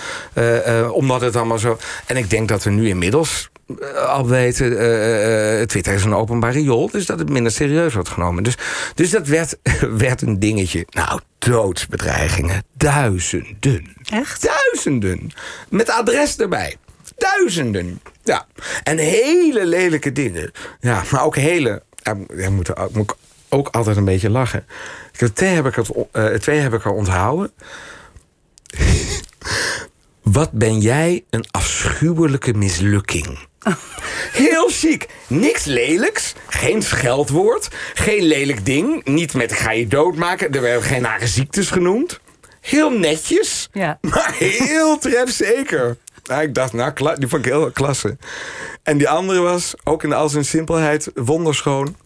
omdat 0.92 1.20
het 1.20 1.36
allemaal 1.36 1.58
zo. 1.58 1.78
En 2.06 2.16
ik 2.16 2.30
denk 2.30 2.48
dat 2.48 2.64
we 2.64 2.70
nu 2.70 2.88
inmiddels. 2.88 3.50
Al 4.06 4.28
weten, 4.28 4.68
Twitter 5.68 5.92
is 5.94 6.04
een 6.04 6.14
openbaar 6.14 6.52
riool, 6.52 6.90
dus 6.90 7.06
dat 7.06 7.18
het 7.18 7.28
minder 7.28 7.52
serieus 7.52 7.94
wordt 7.94 8.08
genomen. 8.08 8.42
Dus, 8.42 8.56
dus 8.94 9.10
dat 9.10 9.26
werd, 9.26 9.58
werd 10.04 10.22
een 10.22 10.38
dingetje. 10.38 10.86
Nou, 10.90 11.20
doodsbedreigingen. 11.38 12.62
Duizenden. 12.76 13.96
Echt? 14.10 14.42
Duizenden. 14.42 15.30
Met 15.68 15.90
adres 15.90 16.36
erbij. 16.36 16.76
Duizenden. 17.16 18.00
Ja. 18.26 18.46
En 18.82 18.98
hele 18.98 19.66
lelijke 19.66 20.12
dingen. 20.12 20.52
Ja, 20.80 21.02
maar 21.10 21.24
ook 21.24 21.36
hele. 21.36 21.82
Ja, 22.02 22.14
moet, 22.50 22.72
moet 22.92 23.10
ik 23.10 23.16
ook 23.48 23.68
altijd 23.68 23.96
een 23.96 24.04
beetje 24.04 24.30
lachen. 24.30 24.66
Ik 25.12 25.20
heb, 25.20 25.34
twee, 25.34 25.54
heb 25.54 25.66
ik 25.66 25.74
het, 25.74 25.90
eh, 26.12 26.26
twee 26.26 26.58
heb 26.58 26.74
ik 26.74 26.84
er 26.84 26.90
onthouden. 26.90 27.52
Wat 30.22 30.50
ben 30.50 30.80
jij 30.80 31.24
een 31.30 31.44
afschuwelijke 31.50 32.54
mislukking. 32.54 33.38
Heel 34.42 34.68
chic. 34.68 35.06
Niks 35.26 35.64
lelijks. 35.64 36.34
Geen 36.48 36.82
scheldwoord. 36.82 37.68
Geen 37.94 38.22
lelijk 38.22 38.64
ding. 38.64 39.04
Niet 39.04 39.34
met 39.34 39.50
ik 39.50 39.56
ga 39.56 39.70
je 39.70 39.86
doodmaken. 39.86 40.52
Er 40.52 40.60
werden 40.60 40.82
geen 40.82 41.02
nare 41.02 41.26
ziektes 41.26 41.70
genoemd. 41.70 42.20
Heel 42.60 42.90
netjes. 42.90 43.68
Ja. 43.72 43.98
Maar 44.10 44.34
heel 44.38 44.98
trefzeker. 44.98 45.96
Nou, 46.26 46.42
ik 46.42 46.54
dacht, 46.54 46.72
nou, 46.72 46.92
die 47.18 47.28
vond 47.28 47.46
ik 47.46 47.52
heel 47.52 47.70
klasse. 47.70 48.16
En 48.82 48.98
die 48.98 49.08
andere 49.08 49.40
was, 49.40 49.74
ook 49.84 50.02
in 50.02 50.12
al 50.12 50.28
zijn 50.28 50.44
simpelheid, 50.44 51.10
wonderschoon. 51.14 51.96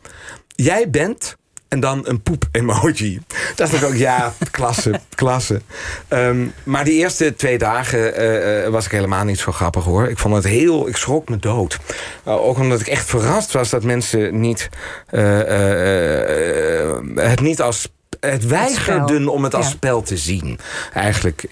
Jij 0.47 0.91
bent... 0.91 1.39
En 1.69 1.81
dan 1.81 2.09
een 2.09 2.23
poep-emoji. 2.23 3.21
Dacht 3.55 3.73
ik 3.73 3.85
ook, 3.85 3.95
ja, 3.95 4.33
klasse, 4.51 5.01
klasse. 5.15 5.61
Ehm, 6.09 6.47
maar 6.65 6.85
die 6.85 6.95
eerste 6.95 7.35
twee 7.35 7.59
dagen 7.59 8.15
eh, 8.15 8.65
eh, 8.65 8.73
was 8.73 8.85
ik 8.85 8.91
helemaal 8.91 9.25
niet 9.25 9.39
zo 9.39 9.53
grappig 9.53 9.85
hoor. 9.85 10.09
Ik 10.09 10.19
vond 10.19 10.35
het 10.35 10.45
heel, 10.45 10.89
ik 10.89 10.97
schrok 10.97 11.29
me 11.29 11.37
dood. 11.37 11.79
Uh, 12.27 12.47
ook 12.47 12.59
omdat 12.59 12.81
ik 12.81 12.87
echt 12.87 13.07
verrast 13.07 13.53
was 13.53 13.71
dat 13.71 13.85
mensen 13.85 14.41
niet, 14.41 14.69
uh, 15.11 15.39
het 17.15 17.41
niet 17.41 17.61
als 17.61 17.89
het 18.21 18.47
weigerden 18.47 19.29
om 19.29 19.45
het 19.45 19.55
als 19.55 19.67
ja. 19.67 19.71
spel 19.71 20.03
te 20.03 20.17
zien. 20.17 20.59
Eigenlijk 20.93 21.43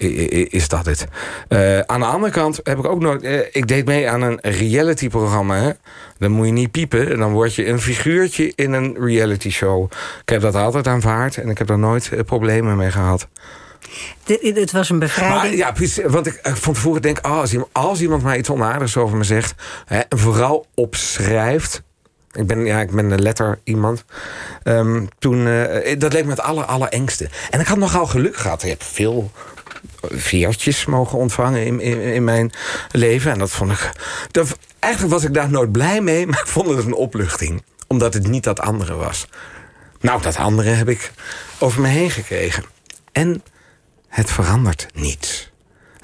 is 0.51 0.67
dat 0.67 0.85
het. 0.85 1.05
Uh, 1.49 1.79
aan 1.79 1.99
de 1.99 2.05
andere 2.05 2.31
kant 2.31 2.59
heb 2.63 2.77
ik 2.77 2.85
ook 2.85 2.99
nooit... 2.99 3.23
Uh, 3.23 3.39
ik 3.51 3.67
deed 3.67 3.85
mee 3.85 4.09
aan 4.09 4.21
een 4.21 4.39
reality-programma. 4.41 5.75
Dan 6.17 6.31
moet 6.31 6.45
je 6.45 6.51
niet 6.51 6.71
piepen. 6.71 7.17
Dan 7.17 7.31
word 7.31 7.55
je 7.55 7.67
een 7.67 7.79
figuurtje 7.79 8.51
in 8.55 8.73
een 8.73 8.97
reality-show. 8.99 9.91
Ik 10.21 10.29
heb 10.29 10.41
dat 10.41 10.55
altijd 10.55 10.87
aanvaard. 10.87 11.37
En 11.37 11.49
ik 11.49 11.57
heb 11.57 11.67
daar 11.67 11.79
nooit 11.79 12.09
uh, 12.13 12.19
problemen 12.19 12.77
mee 12.77 12.91
gehad. 12.91 13.27
De, 14.23 14.51
het 14.55 14.71
was 14.71 14.89
een 14.89 14.99
bevrijding. 14.99 15.41
Maar, 15.41 15.55
ja, 15.55 15.71
precies, 15.71 16.03
want 16.05 16.27
ik 16.27 16.39
van 16.43 16.73
tevoren 16.73 17.01
denk... 17.01 17.19
Oh, 17.25 17.39
als, 17.39 17.51
iemand, 17.51 17.69
als 17.71 18.01
iemand 18.01 18.23
maar 18.23 18.37
iets 18.37 18.49
onaardigs 18.49 18.97
over 18.97 19.17
me 19.17 19.23
zegt... 19.23 19.53
Hè, 19.85 19.99
en 19.99 20.17
vooral 20.17 20.65
opschrijft... 20.75 21.81
Ik 22.31 22.47
ben, 22.47 22.65
ja, 22.65 22.79
ik 22.79 22.91
ben 22.91 23.11
een 23.11 23.21
letter 23.21 23.59
iemand. 23.63 24.03
Um, 24.63 25.07
toen, 25.19 25.47
uh, 25.47 25.99
dat 25.99 26.13
leek 26.13 26.23
me 26.23 26.29
het 26.29 26.41
aller, 26.41 26.65
allerengste. 26.65 27.29
En 27.49 27.59
ik 27.59 27.67
had 27.67 27.77
nogal 27.77 28.05
geluk 28.05 28.37
gehad. 28.37 28.63
Ik 28.63 28.69
heb 28.69 28.83
veel 28.83 29.31
veertjes 30.01 30.85
mogen 30.85 31.17
ontvangen 31.17 31.65
in, 31.65 31.79
in, 31.79 31.99
in 31.99 32.23
mijn 32.23 32.51
leven. 32.91 33.31
En 33.31 33.39
dat 33.39 33.51
vond 33.51 33.71
ik... 33.71 33.91
Eigenlijk 34.79 35.13
was 35.13 35.23
ik 35.23 35.33
daar 35.33 35.49
nooit 35.49 35.71
blij 35.71 36.01
mee, 36.01 36.25
maar 36.27 36.39
ik 36.39 36.47
vond 36.47 36.69
het 36.69 36.85
een 36.85 36.93
opluchting. 36.93 37.63
Omdat 37.87 38.13
het 38.13 38.27
niet 38.27 38.43
dat 38.43 38.59
andere 38.59 38.93
was. 38.93 39.27
Nou, 39.99 40.21
dat 40.21 40.35
andere 40.35 40.69
heb 40.69 40.89
ik 40.89 41.11
over 41.59 41.81
me 41.81 41.87
heen 41.87 42.11
gekregen. 42.11 42.63
En 43.11 43.43
het 44.07 44.31
verandert 44.31 44.87
niets. 44.93 45.51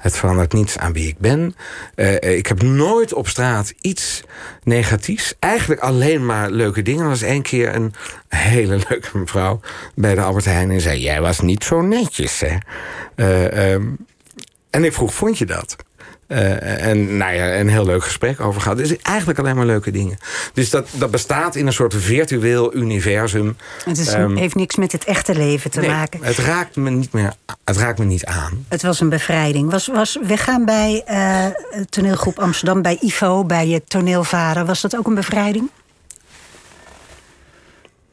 Het 0.06 0.16
verandert 0.16 0.52
niets 0.52 0.78
aan 0.78 0.92
wie 0.92 1.08
ik 1.08 1.18
ben. 1.18 1.54
Uh, 1.96 2.14
ik 2.20 2.46
heb 2.46 2.62
nooit 2.62 3.12
op 3.12 3.28
straat 3.28 3.74
iets 3.80 4.22
negatiefs. 4.62 5.34
Eigenlijk 5.38 5.80
alleen 5.80 6.26
maar 6.26 6.50
leuke 6.50 6.82
dingen. 6.82 7.02
Er 7.02 7.08
was 7.08 7.22
één 7.22 7.42
keer 7.42 7.74
een 7.74 7.94
hele 8.28 8.76
leuke 8.88 9.18
mevrouw 9.18 9.60
bij 9.94 10.14
de 10.14 10.20
Albert 10.20 10.44
Heijn... 10.44 10.70
en 10.70 10.80
zei, 10.80 11.00
jij 11.00 11.20
was 11.20 11.40
niet 11.40 11.64
zo 11.64 11.80
netjes, 11.80 12.40
hè? 12.40 12.56
Uh, 13.16 13.72
um, 13.72 13.96
en 14.70 14.84
ik 14.84 14.92
vroeg, 14.92 15.14
vond 15.14 15.38
je 15.38 15.46
dat? 15.46 15.76
Uh, 16.28 16.86
en 16.86 17.16
nou 17.16 17.34
ja, 17.34 17.58
een 17.58 17.68
heel 17.68 17.84
leuk 17.84 18.04
gesprek 18.04 18.40
over 18.40 18.60
gehad. 18.60 18.78
Dus 18.78 18.96
eigenlijk 18.96 19.38
alleen 19.38 19.56
maar 19.56 19.66
leuke 19.66 19.90
dingen. 19.90 20.18
Dus 20.52 20.70
dat, 20.70 20.88
dat 20.92 21.10
bestaat 21.10 21.54
in 21.54 21.66
een 21.66 21.72
soort 21.72 21.94
virtueel 21.94 22.74
universum. 22.74 23.56
Het 23.84 23.98
is, 23.98 24.14
um, 24.14 24.36
heeft 24.36 24.54
niks 24.54 24.76
met 24.76 24.92
het 24.92 25.04
echte 25.04 25.34
leven 25.34 25.70
te 25.70 25.80
nee, 25.80 25.90
maken. 25.90 26.24
Het 26.24 26.36
raakt 26.36 26.76
me 26.76 26.90
niet 26.90 27.12
meer. 27.12 27.32
Het 27.64 27.76
raakt 27.76 27.98
me 27.98 28.04
niet 28.04 28.24
aan. 28.24 28.66
Het 28.68 28.82
was 28.82 29.00
een 29.00 29.08
bevrijding. 29.08 29.70
Was, 29.70 29.86
was 29.86 30.18
weggaan 30.22 30.64
bij 30.64 31.04
uh, 31.10 31.46
toneelgroep 31.88 32.38
Amsterdam, 32.38 32.82
bij 32.82 32.98
Ivo, 33.00 33.44
bij 33.44 33.68
je 33.68 33.84
toneelvader. 33.84 34.64
Was 34.64 34.80
dat 34.80 34.96
ook 34.96 35.06
een 35.06 35.14
bevrijding? 35.14 35.70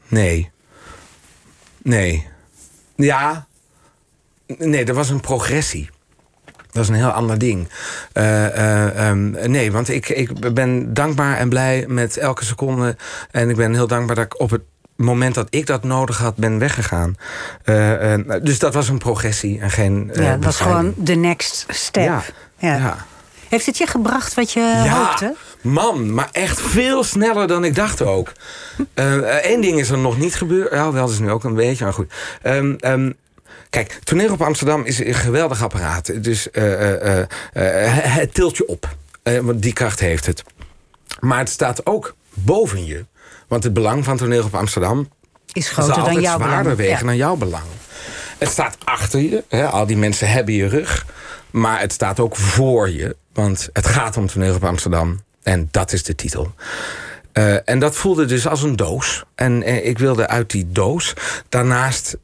Nee. 0.08 0.50
Nee. 1.82 2.26
Ja. 2.96 3.46
Nee, 4.46 4.84
er 4.84 4.94
was 4.94 5.10
een 5.10 5.20
progressie. 5.20 5.90
Dat 6.74 6.82
is 6.82 6.88
een 6.88 6.94
heel 6.94 7.10
ander 7.10 7.38
ding. 7.38 7.68
Uh, 8.14 8.56
uh, 8.56 9.08
um, 9.08 9.36
nee, 9.46 9.72
want 9.72 9.88
ik, 9.88 10.08
ik 10.08 10.54
ben 10.54 10.94
dankbaar 10.94 11.36
en 11.36 11.48
blij 11.48 11.84
met 11.88 12.16
elke 12.16 12.44
seconde. 12.44 12.96
En 13.30 13.50
ik 13.50 13.56
ben 13.56 13.74
heel 13.74 13.86
dankbaar 13.86 14.16
dat 14.16 14.24
ik 14.24 14.40
op 14.40 14.50
het 14.50 14.62
moment 14.96 15.34
dat 15.34 15.46
ik 15.50 15.66
dat 15.66 15.84
nodig 15.84 16.18
had, 16.18 16.36
ben 16.36 16.58
weggegaan. 16.58 17.16
Uh, 17.64 18.14
dus 18.42 18.58
dat 18.58 18.74
was 18.74 18.88
een 18.88 18.98
progressie 18.98 19.60
en 19.60 19.70
geen. 19.70 20.10
ja, 20.14 20.30
dat 20.32 20.44
was 20.44 20.60
gewoon 20.60 20.94
de 20.96 21.14
next 21.14 21.66
step. 21.68 22.04
Ja, 22.04 22.22
ja. 22.58 22.76
ja. 22.76 22.96
Heeft 23.48 23.66
het 23.66 23.78
je 23.78 23.86
gebracht 23.86 24.34
wat 24.34 24.52
je 24.52 24.60
ja, 24.60 24.88
hoopte? 24.88 25.34
Man, 25.60 26.14
maar 26.14 26.28
echt 26.32 26.60
veel 26.60 27.04
sneller 27.04 27.46
dan 27.46 27.64
ik 27.64 27.74
dacht 27.74 28.02
ook. 28.02 28.32
Eén 28.94 29.60
ding 29.60 29.78
is 29.78 29.90
er 29.90 29.98
nog 29.98 30.18
niet 30.18 30.34
gebeurd. 30.34 30.72
Ja, 30.72 30.92
wel, 30.92 31.06
dat 31.06 31.10
is 31.10 31.18
nu 31.18 31.30
ook 31.30 31.44
een 31.44 31.54
beetje, 31.54 31.84
maar 31.84 31.92
goed. 31.92 32.12
Um, 32.42 32.76
um, 32.80 33.14
Kijk, 33.74 33.98
Toneel 34.04 34.32
op 34.32 34.42
Amsterdam 34.42 34.84
is 34.84 34.98
een 34.98 35.14
geweldig 35.14 35.62
apparaat. 35.62 36.24
Dus 36.24 36.48
uh, 36.52 36.80
uh, 36.80 37.18
uh, 37.18 37.24
het 38.18 38.34
tilt 38.34 38.56
je 38.56 38.66
op. 38.66 38.96
want 39.22 39.62
die 39.62 39.72
kracht 39.72 40.00
heeft 40.00 40.26
het. 40.26 40.42
Maar 41.20 41.38
het 41.38 41.48
staat 41.48 41.86
ook 41.86 42.14
boven 42.34 42.86
je. 42.86 43.04
Want 43.48 43.64
het 43.64 43.72
belang 43.72 44.04
van 44.04 44.16
Toneel 44.16 44.44
op 44.44 44.54
Amsterdam... 44.54 45.08
Is 45.52 45.70
groter 45.70 46.04
dan 46.04 46.20
jouw 46.20 46.36
zwaarder 46.36 46.58
belang. 46.62 46.76
wegen 46.76 46.98
Ja. 46.98 47.04
dan 47.04 47.16
jouw 47.16 47.36
belang. 47.36 47.64
Het 48.38 48.48
staat 48.48 48.76
achter 48.84 49.20
je. 49.20 49.44
Hè, 49.48 49.66
al 49.66 49.86
die 49.86 49.96
mensen 49.96 50.28
hebben 50.28 50.54
je 50.54 50.66
rug. 50.66 51.06
Maar 51.50 51.80
het 51.80 51.92
staat 51.92 52.20
ook 52.20 52.36
voor 52.36 52.90
je. 52.90 53.16
Want 53.32 53.68
het 53.72 53.86
gaat 53.86 54.16
om 54.16 54.26
Toneel 54.26 54.54
op 54.54 54.64
Amsterdam. 54.64 55.22
En 55.42 55.68
dat 55.70 55.92
is 55.92 56.02
de 56.02 56.14
titel. 56.14 56.54
Uh, 57.32 57.68
en 57.68 57.78
dat 57.78 57.96
voelde 57.96 58.24
dus 58.24 58.46
als 58.46 58.62
een 58.62 58.76
doos. 58.76 59.24
En 59.34 59.68
uh, 59.68 59.86
ik 59.86 59.98
wilde 59.98 60.28
uit 60.28 60.50
die 60.50 60.66
doos. 60.72 61.14
Daarnaast 61.48 62.16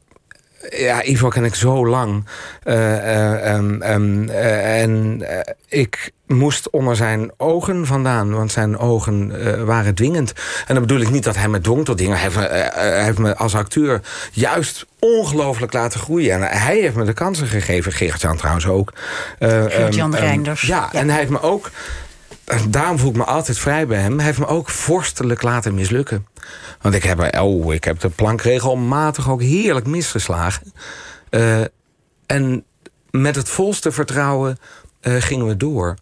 ja, 0.69 1.03
Ivo 1.03 1.27
ken 1.27 1.43
ik 1.43 1.55
zo 1.55 1.87
lang. 1.87 2.25
Uh, 2.63 2.75
uh, 2.75 3.53
um, 3.53 3.81
um, 3.83 4.29
uh, 4.29 4.81
en 4.81 5.23
ik 5.67 6.11
moest 6.27 6.69
onder 6.69 6.95
zijn 6.95 7.31
ogen 7.37 7.85
vandaan, 7.85 8.33
want 8.33 8.51
zijn 8.51 8.77
ogen 8.77 9.65
waren 9.65 9.95
dwingend. 9.95 10.33
En 10.67 10.73
dan 10.73 10.83
bedoel 10.83 11.01
ik 11.01 11.09
niet 11.09 11.23
dat 11.23 11.35
hij 11.35 11.47
me 11.47 11.61
dwong 11.61 11.85
tot 11.85 11.97
dingen. 11.97 12.17
Hij 12.17 12.23
heeft 12.23 12.35
me, 12.35 12.47
hij 12.73 13.03
heeft 13.03 13.17
me 13.17 13.35
als 13.35 13.55
acteur 13.55 14.01
juist 14.31 14.85
ongelooflijk 14.99 15.73
laten 15.73 15.99
groeien. 15.99 16.33
En 16.33 16.59
hij 16.59 16.79
heeft 16.79 16.95
me 16.95 17.03
de 17.03 17.13
kansen 17.13 17.47
gegeven. 17.47 17.91
Gerrit-Jan 17.91 18.37
trouwens 18.37 18.67
ook. 18.67 18.93
Gert-Jan 19.39 20.13
um, 20.13 20.19
Reinders. 20.19 20.61
Ja, 20.61 20.89
ja, 20.91 20.99
en 20.99 21.09
hij 21.09 21.17
heeft 21.17 21.31
me 21.31 21.41
ook... 21.41 21.69
Daarom 22.69 22.99
voel 22.99 23.09
ik 23.09 23.15
me 23.15 23.23
altijd 23.23 23.59
vrij 23.59 23.87
bij 23.87 23.99
hem. 23.99 24.15
Hij 24.15 24.25
heeft 24.25 24.39
me 24.39 24.47
ook 24.47 24.69
vorstelijk 24.69 25.41
laten 25.41 25.75
mislukken. 25.75 26.27
Want 26.81 26.95
ik 26.95 27.03
heb, 27.03 27.35
oh, 27.39 27.73
ik 27.73 27.83
heb 27.83 27.99
de 27.99 28.09
plank 28.09 28.41
regelmatig 28.41 29.29
ook 29.29 29.41
heerlijk 29.41 29.87
misgeslagen. 29.87 30.73
Uh, 31.29 31.61
en 32.25 32.63
met 33.11 33.35
het 33.35 33.49
volste 33.49 33.91
vertrouwen 33.91 34.57
uh, 35.01 35.15
gingen 35.21 35.47
we 35.47 35.57
door. 35.57 35.95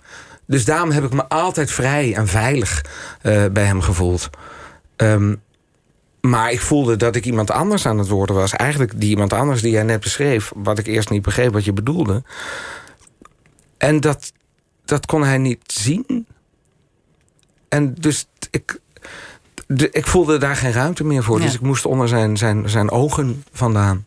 Dus 0.46 0.66
daarom 0.66 0.92
heb 0.92 1.04
ik 1.04 1.14
me 1.14 1.28
altijd 1.28 1.72
vrij 1.72 2.16
en 2.16 2.28
veilig 2.28 2.86
uh, 3.22 3.46
bij 3.52 3.64
hem 3.64 3.82
gevoeld. 3.82 4.30
Um, 4.98 5.42
maar 6.22 6.52
ik 6.52 6.62
voelde 6.62 6.96
dat 6.96 7.16
ik 7.16 7.26
iemand 7.26 7.52
anders 7.52 7.86
aan 7.86 7.98
het 7.98 8.08
worden 8.08 8.36
was. 8.36 8.54
Eigenlijk 8.54 9.00
die 9.00 9.10
iemand 9.10 9.34
anders 9.34 9.62
die 9.62 9.72
jij 9.72 9.84
net 9.84 10.00
beschreef. 10.00 10.52
Wat 10.56 10.80
ik 10.80 10.88
eerst 10.88 11.10
niet 11.10 11.22
begreep 11.22 11.54
wat 11.54 11.66
je 11.66 11.74
bedoelde. 11.74 12.24
En 13.78 14.00
dat, 14.00 14.34
dat 14.86 15.06
kon 15.06 15.24
hij 15.24 15.38
niet 15.38 15.62
zien. 15.66 16.28
En 17.70 17.94
dus 18.00 18.28
ik, 18.52 18.80
de, 19.68 19.90
ik 19.92 20.08
voelde 20.08 20.38
daar 20.38 20.56
geen 20.56 20.72
ruimte 20.72 21.04
meer 21.04 21.24
voor. 21.24 21.40
Ja. 21.40 21.46
Dus 21.46 21.54
ik 21.54 21.62
moest 21.62 21.86
onder 21.86 22.08
zijn, 22.08 22.38
zijn, 22.38 22.70
zijn 22.70 22.92
ogen 22.92 23.44
vandaan. 23.54 24.06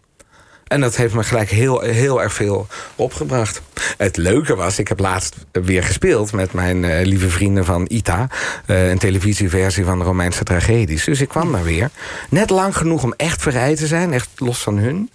En 0.73 0.81
dat 0.81 0.97
heeft 0.97 1.15
me 1.15 1.23
gelijk 1.23 1.51
heel, 1.51 1.81
heel 1.81 2.23
erg 2.23 2.33
veel 2.33 2.67
opgebracht. 2.97 3.63
Het 3.97 4.17
leuke 4.17 4.55
was, 4.55 4.79
ik 4.79 4.89
heb 4.89 4.99
laatst 4.99 5.37
weer 5.53 5.85
gespeeld 5.85 6.33
met 6.33 6.53
mijn 6.53 6.83
uh, 6.83 7.01
lieve 7.03 7.29
vrienden 7.29 7.65
van 7.65 7.85
ITA. 7.89 8.29
Uh, 8.67 8.91
een 8.91 8.99
televisieversie 8.99 9.85
van 9.85 9.99
de 9.99 10.05
Romeinse 10.05 10.45
tragedies. 10.45 11.05
Dus 11.05 11.21
ik 11.21 11.29
kwam 11.29 11.53
daar 11.53 11.65
weer. 11.65 11.91
Net 12.29 12.51
lang 12.51 12.77
genoeg 12.77 13.03
om 13.03 13.15
echt 13.17 13.43
vrij 13.43 13.77
te 13.77 13.87
zijn, 13.87 14.13
echt 14.13 14.29
los 14.37 14.63
van 14.63 14.79
hun. 14.79 15.11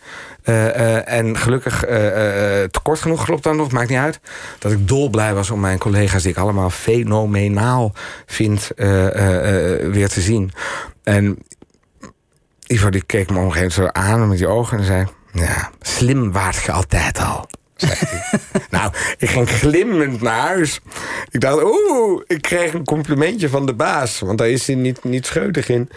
Uh, 0.49 0.65
uh, 0.65 1.09
en 1.11 1.37
gelukkig 1.37 1.83
uh, 1.83 1.89
te 1.89 2.79
kort 2.83 2.99
genoeg 2.99 3.25
klopt 3.25 3.43
dan 3.43 3.55
nog, 3.55 3.71
maakt 3.71 3.89
niet 3.89 3.97
uit. 3.97 4.19
Dat 4.59 4.71
ik 4.71 4.87
dolblij 4.87 5.33
was 5.33 5.49
om 5.49 5.59
mijn 5.59 5.77
collega's, 5.77 6.21
die 6.21 6.31
ik 6.31 6.37
allemaal 6.37 6.69
fenomenaal 6.69 7.93
vind, 8.25 8.71
weer 9.91 10.09
te 10.09 10.21
zien. 10.21 10.51
En 11.03 11.37
Ivo 12.67 12.89
die 12.89 13.03
keek 13.03 13.29
me 13.29 13.39
moment 13.39 13.73
zo 13.73 13.87
aan 13.91 14.27
met 14.27 14.37
die 14.37 14.47
ogen 14.47 14.77
en 14.77 14.85
zei... 14.85 15.07
Ja, 15.31 15.71
slim 15.81 16.31
waart 16.31 16.63
je 16.63 16.71
altijd 16.71 17.19
al. 17.19 17.49
nou, 18.69 18.91
ik 19.17 19.29
ging 19.29 19.49
glimmend 19.49 20.21
naar 20.21 20.39
huis. 20.39 20.79
Ik 21.29 21.41
dacht, 21.41 21.63
oeh, 21.63 22.21
ik 22.27 22.41
kreeg 22.41 22.73
een 22.73 22.85
complimentje 22.85 23.49
van 23.49 23.65
de 23.65 23.73
baas. 23.73 24.19
Want 24.19 24.37
daar 24.37 24.49
is 24.49 24.67
hij 24.67 24.75
niet, 24.75 25.03
niet 25.03 25.25
scheutig 25.25 25.69
in. 25.69 25.89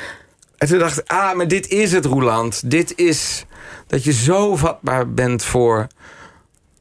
En 0.59 0.69
toen 0.69 0.79
dacht 0.79 0.99
ik, 0.99 1.11
ah, 1.11 1.35
maar 1.37 1.49
dit 1.49 1.69
is 1.69 1.93
het, 1.93 2.05
Roeland. 2.05 2.71
Dit 2.71 2.99
is 2.99 3.45
dat 3.91 4.05
je 4.05 4.13
zo 4.13 4.57
vatbaar 4.57 5.13
bent 5.13 5.45
voor, 5.45 5.87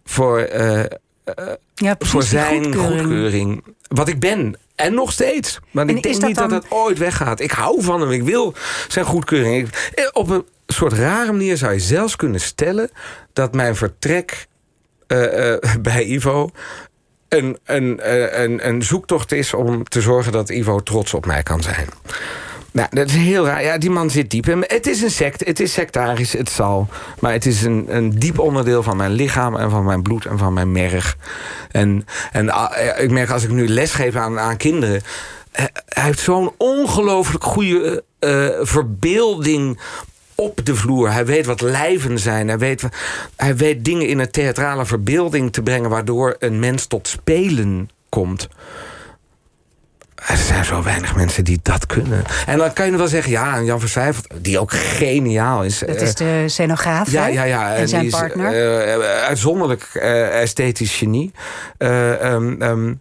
voor, 0.05 0.49
uh, 0.53 0.77
uh, 0.79 0.83
ja, 1.75 1.95
voor 1.99 2.23
zijn 2.23 2.63
goedkeuring. 2.63 2.99
goedkeuring. 3.01 3.63
Wat 3.87 4.07
ik 4.07 4.19
ben. 4.19 4.55
En 4.75 4.93
nog 4.93 5.11
steeds. 5.11 5.59
Want 5.71 5.89
En 5.89 5.95
ik 5.95 6.03
denk 6.03 6.15
dat 6.15 6.27
niet 6.27 6.37
dat 6.37 6.51
het 6.51 6.65
ooit 6.69 6.97
weggaat. 6.97 7.39
Ik 7.39 7.51
hou 7.51 7.83
van 7.83 8.01
hem. 8.01 8.11
Ik 8.11 8.23
wil 8.23 8.53
zijn 8.87 9.05
goedkeuring. 9.05 9.67
Ik- 9.67 9.91
eh, 9.95 10.07
op 10.13 10.29
een 10.29 10.45
soort 10.67 10.93
rare 10.93 11.31
manier 11.31 11.57
zou 11.57 11.73
je 11.73 11.79
zelfs 11.79 12.15
kunnen 12.15 12.39
stellen... 12.41 12.89
dat 13.33 13.53
mijn 13.55 13.75
vertrek 13.75 14.47
eh, 15.07 15.53
eh, 15.53 15.59
bij 15.81 16.03
Ivo... 16.05 16.49
Een, 17.27 17.57
een, 17.63 17.99
eh, 17.99 18.41
een, 18.43 18.67
een 18.67 18.83
zoektocht 18.83 19.31
is 19.31 19.53
om 19.53 19.83
te 19.83 20.01
zorgen 20.01 20.31
dat 20.31 20.49
Ivo 20.49 20.79
trots 20.79 21.13
op 21.13 21.25
mij 21.25 21.43
kan 21.43 21.61
zijn. 21.61 21.87
Nou, 22.71 22.87
dat 22.91 23.07
is 23.07 23.15
heel 23.15 23.45
raar. 23.45 23.63
Ja, 23.63 23.77
die 23.77 23.89
man 23.89 24.09
zit 24.09 24.31
diep. 24.31 24.45
Het 24.59 24.87
is 24.87 25.01
een 25.01 25.11
sect, 25.11 25.45
het 25.45 25.59
is 25.59 25.73
sectarisch, 25.73 26.33
het 26.33 26.49
zal. 26.49 26.87
Maar 27.19 27.31
het 27.31 27.45
is 27.45 27.61
een, 27.63 27.85
een 27.95 28.09
diep 28.19 28.39
onderdeel 28.39 28.83
van 28.83 28.97
mijn 28.97 29.11
lichaam 29.11 29.55
en 29.55 29.69
van 29.69 29.83
mijn 29.83 30.01
bloed 30.01 30.25
en 30.25 30.37
van 30.37 30.53
mijn 30.53 30.71
merg. 30.71 31.17
En, 31.71 32.05
en 32.31 32.49
ah, 32.49 33.01
ik 33.03 33.11
merk 33.11 33.29
als 33.29 33.43
ik 33.43 33.49
nu 33.49 33.67
lesgeef 33.67 34.15
aan, 34.15 34.39
aan 34.39 34.57
kinderen. 34.57 35.01
eh, 35.51 35.65
Hij 35.85 36.03
heeft 36.03 36.19
zo'n 36.19 36.51
ongelooflijk 36.57 37.43
goede 37.43 38.03
eh, 38.19 38.47
verbeelding 38.61 39.79
op 40.35 40.65
de 40.65 40.75
vloer. 40.75 41.11
Hij 41.11 41.25
weet 41.25 41.45
wat 41.45 41.61
lijven 41.61 42.19
zijn. 42.19 42.47
Hij 42.47 42.57
weet, 42.57 42.83
hij 43.35 43.55
weet 43.55 43.85
dingen 43.85 44.07
in 44.07 44.19
een 44.19 44.31
theatrale 44.31 44.85
verbeelding 44.85 45.53
te 45.53 45.61
brengen... 45.61 45.89
waardoor 45.89 46.35
een 46.39 46.59
mens 46.59 46.85
tot 46.85 47.07
spelen 47.07 47.89
komt. 48.09 48.47
Er 50.27 50.37
zijn 50.37 50.65
zo 50.65 50.83
weinig 50.83 51.15
mensen 51.15 51.43
die 51.43 51.59
dat 51.63 51.85
kunnen. 51.85 52.23
En 52.45 52.57
dan 52.57 52.73
kan 52.73 52.91
je 52.91 52.97
wel 52.97 53.07
zeggen, 53.07 53.31
ja, 53.31 53.61
Jan 53.61 53.79
Verswijfeld... 53.79 54.27
die 54.37 54.59
ook 54.59 54.71
geniaal 54.71 55.63
is. 55.63 55.79
Dat 55.79 55.95
eh, 55.95 56.01
is 56.01 56.15
de 56.15 56.43
scenograaf, 56.47 57.11
ja, 57.11 57.27
ja, 57.27 57.43
ja. 57.43 57.75
En 57.75 57.87
zijn 57.87 58.01
die 58.01 58.11
is, 58.11 58.19
partner. 58.19 58.53
eh, 58.83 59.27
uitzonderlijk 59.27 59.89
eh, 59.93 60.41
esthetisch 60.41 60.95
genie. 60.95 61.31
Eh, 61.77 62.33
ehm, 62.33 62.61
ehm, 62.61 62.93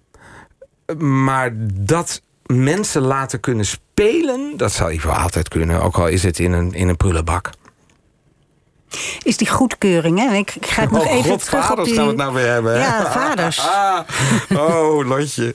maar 1.24 1.50
dat 1.72 2.22
mensen 2.46 3.02
laten 3.02 3.40
kunnen 3.40 3.66
spelen... 3.66 4.52
dat 4.56 4.72
zal 4.72 4.90
Ivo 4.90 5.08
altijd 5.08 5.48
kunnen. 5.48 5.82
Ook 5.82 5.96
al 5.96 6.08
is 6.08 6.22
het 6.22 6.38
in 6.38 6.52
een, 6.52 6.72
in 6.72 6.88
een 6.88 6.96
prullenbak. 6.96 7.50
Is 9.22 9.36
die 9.36 9.48
goedkeuring, 9.48 10.18
hè? 10.18 10.34
Ik, 10.34 10.54
ik 10.54 10.66
ga 10.66 10.82
het 10.82 10.90
nog 10.90 11.04
oh, 11.06 11.12
even 11.12 11.30
God, 11.30 11.44
terug 11.44 11.62
op 11.62 11.68
vaders 11.68 11.88
die... 11.88 11.96
gaan 11.96 12.04
we 12.04 12.10
het 12.10 12.20
nou 12.20 12.34
weer 12.34 12.46
hebben. 12.46 12.72
hè? 12.72 12.78
Ja, 12.78 13.10
vaders. 13.12 13.60
Ah, 13.60 13.98
oh, 14.68 15.06
Lotje. 15.06 15.54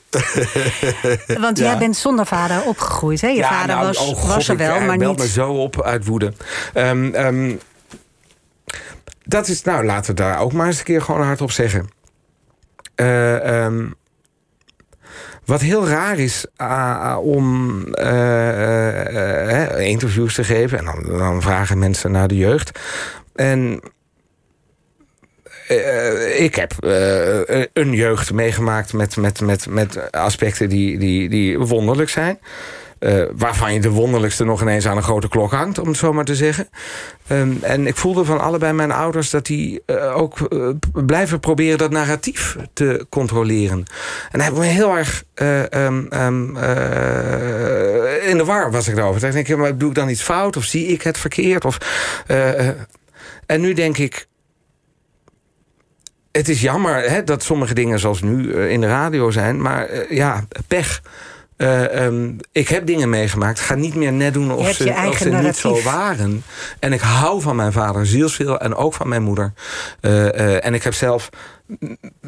Want 1.40 1.58
Ja. 1.58 1.64
jij 1.64 1.78
bent 1.78 1.96
zonder 1.96 2.26
vader 2.26 2.64
opgegroeid, 2.64 3.22
hè? 3.22 3.28
Je 3.28 3.36
Ja, 3.36 3.48
vader 3.50 3.76
nou, 3.76 3.88
was, 3.88 3.98
oh 3.98 4.16
God, 4.18 4.34
was 4.34 4.48
er 4.48 4.58
wel, 4.58 4.76
hij 4.76 4.86
maar 4.86 4.98
belt 4.98 5.18
me 5.18 5.24
niet... 5.24 5.32
zo 5.32 5.52
op 5.52 5.82
uit 5.82 6.06
woede. 6.06 6.34
Ehm, 6.74 7.14
ehm, 7.14 7.56
dat 9.24 9.48
is, 9.48 9.62
nou, 9.62 9.86
laten 9.86 10.16
we 10.16 10.22
daar 10.22 10.40
ook 10.40 10.54
maar 10.54 10.68
eens 10.68 10.78
een 10.78 10.84
keer 10.84 11.02
gewoon 11.02 11.22
hardop 11.22 11.52
zeggen. 11.52 11.90
Uh, 12.96 13.64
um, 13.64 13.96
wat 15.46 15.62
heel 15.62 15.88
raar 15.88 16.20
is 16.20 16.46
om 17.22 17.78
uh, 17.92 19.88
interviews 19.88 20.34
te 20.34 20.44
geven. 20.44 20.78
En 20.78 20.86
dan, 20.86 21.18
dan, 21.18 21.42
vragen 21.42 21.80
mensen 21.80 22.12
naar 22.12 22.28
de 22.28 22.38
jeugd. 22.38 22.80
En 23.36 23.82
ik 26.38 26.56
heb 26.56 26.74
een 27.74 27.94
jeugd 27.94 28.34
meegemaakt 28.34 28.94
met, 28.94 29.18
met, 29.18 29.42
met, 29.42 29.68
met 29.68 30.12
aspecten 30.12 30.70
die, 30.70 30.98
die, 30.98 31.30
die 31.30 31.60
wonderlijk 31.60 32.10
zijn. 32.10 32.40
Uh, 33.04 33.24
waarvan 33.36 33.74
je 33.74 33.80
de 33.80 33.90
wonderlijkste 33.90 34.44
nog 34.44 34.62
ineens 34.62 34.88
aan 34.88 34.98
een 34.98 35.04
grote 35.04 35.28
klok 35.28 35.52
hangt, 35.52 35.80
om 35.80 35.88
het 35.88 35.98
zo 35.98 36.14
maar 36.14 36.26
te 36.26 36.36
zeggen. 36.36 36.70
Um, 37.32 37.58
en 37.62 37.88
ik 37.88 37.96
voelde 37.96 38.26
van 38.26 38.40
allebei 38.40 38.74
mijn 38.74 38.92
ouders 38.92 39.30
dat 39.30 39.46
die 39.46 39.82
uh, 39.86 40.18
ook 40.18 40.38
uh, 40.50 40.70
blijven 41.06 41.40
proberen 41.40 41.78
dat 41.78 41.92
narratief 41.92 42.58
te 42.74 43.06
controleren. 43.10 43.84
En 44.32 44.42
hij 44.42 44.52
me 44.52 44.64
heel 44.66 44.98
erg 44.98 45.24
um, 45.36 46.08
um, 46.14 46.58
in 48.22 48.38
de 48.38 48.44
war 48.46 48.72
was 48.72 48.88
ik 48.88 48.96
daarover. 48.96 49.36
Ik 49.36 49.46
denk, 49.46 49.58
maar 49.60 49.78
doe 49.78 49.90
ik 49.90 49.96
dan 49.96 50.10
iets 50.10 50.24
fout 50.24 50.58
of 50.58 50.64
zie 50.64 50.88
ik 50.88 51.02
het 51.02 51.18
verkeerd? 51.18 51.66
Of, 51.66 51.78
en 53.46 53.62
nu 53.62 53.74
denk 53.74 53.98
ik, 53.98 54.28
het 56.32 56.50
is 56.50 56.62
jammer 56.62 57.10
hè, 57.10 57.24
dat 57.24 57.44
sommige 57.44 57.74
dingen 57.74 58.00
zoals 58.00 58.22
nu 58.22 58.54
in 58.54 58.82
de 58.82 58.88
radio 58.88 59.32
zijn, 59.32 59.62
maar 59.62 60.14
ja, 60.14 60.44
pech. 60.68 61.02
Uh, 61.58 62.06
um, 62.06 62.38
ik 62.52 62.68
heb 62.68 62.86
dingen 62.86 63.10
meegemaakt. 63.10 63.60
Ga 63.60 63.76
niet 63.76 63.96
meer 63.96 64.12
net 64.12 64.34
doen 64.34 64.52
of 64.52 64.72
ze, 64.72 64.94
of 65.08 65.18
ze 65.18 65.30
niet 65.30 65.56
zo 65.56 65.82
waren. 65.82 66.44
En 66.80 66.94
ik 66.94 67.02
hou 67.02 67.42
van 67.42 67.56
mijn 67.56 67.72
vader 67.72 68.06
zielsveel 68.06 68.60
en 68.60 68.76
ook 68.76 68.94
van 68.94 69.08
mijn 69.08 69.24
moeder. 69.24 69.54
Uh, 70.02 70.12
uh, 70.12 70.66
en 70.66 70.74
ik 70.74 70.84
heb 70.84 70.94
zelf 70.94 71.30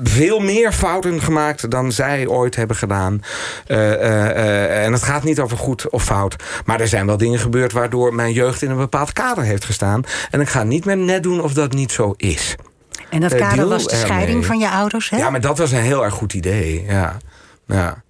veel 0.04 0.40
meer 0.40 0.72
fouten 0.72 1.22
gemaakt 1.22 1.72
dan 1.72 1.92
zij 1.92 2.28
ooit 2.28 2.56
hebben 2.56 2.76
gedaan. 2.76 3.22
en 3.68 4.94
het 4.94 5.04
gaat 5.04 5.24
niet 5.24 5.40
over 5.40 5.58
goed 5.58 5.90
of 5.90 6.04
fout. 6.04 6.36
Maar 6.66 6.82
er 6.82 6.88
zijn 6.88 7.06
wel 7.06 7.18
dingen 7.18 7.40
gebeurd 7.40 7.72
waardoor 7.72 8.14
mijn 8.14 8.34
jeugd 8.34 8.62
in 8.62 8.70
een 8.70 8.78
bepaald 8.78 9.14
kader 9.14 9.44
heeft 9.44 9.66
gestaan. 9.66 10.04
En 10.32 10.42
ik 10.42 10.50
ga 10.50 10.64
niet 10.64 10.86
meer 10.86 10.98
net 10.98 11.24
doen 11.24 11.42
of 11.42 11.54
dat 11.54 11.74
niet 11.74 11.92
zo 11.92 12.14
is. 12.18 12.56
En 13.10 13.22
dat 13.22 13.36
kader 13.36 13.68
was 13.68 13.88
de 13.88 13.96
scheiding 13.96 14.30
ermee. 14.30 14.46
van 14.46 14.60
je 14.60 14.70
ouders, 14.70 15.10
hè? 15.10 15.18
Ja, 15.18 15.30
maar 15.30 15.42
dat 15.42 15.58
was 15.58 15.72
een 15.72 15.82
heel 15.82 16.04
erg 16.04 16.14
goed 16.14 16.34
idee. 16.34 16.86
Ja. 16.88 17.18
ja. 17.68 18.04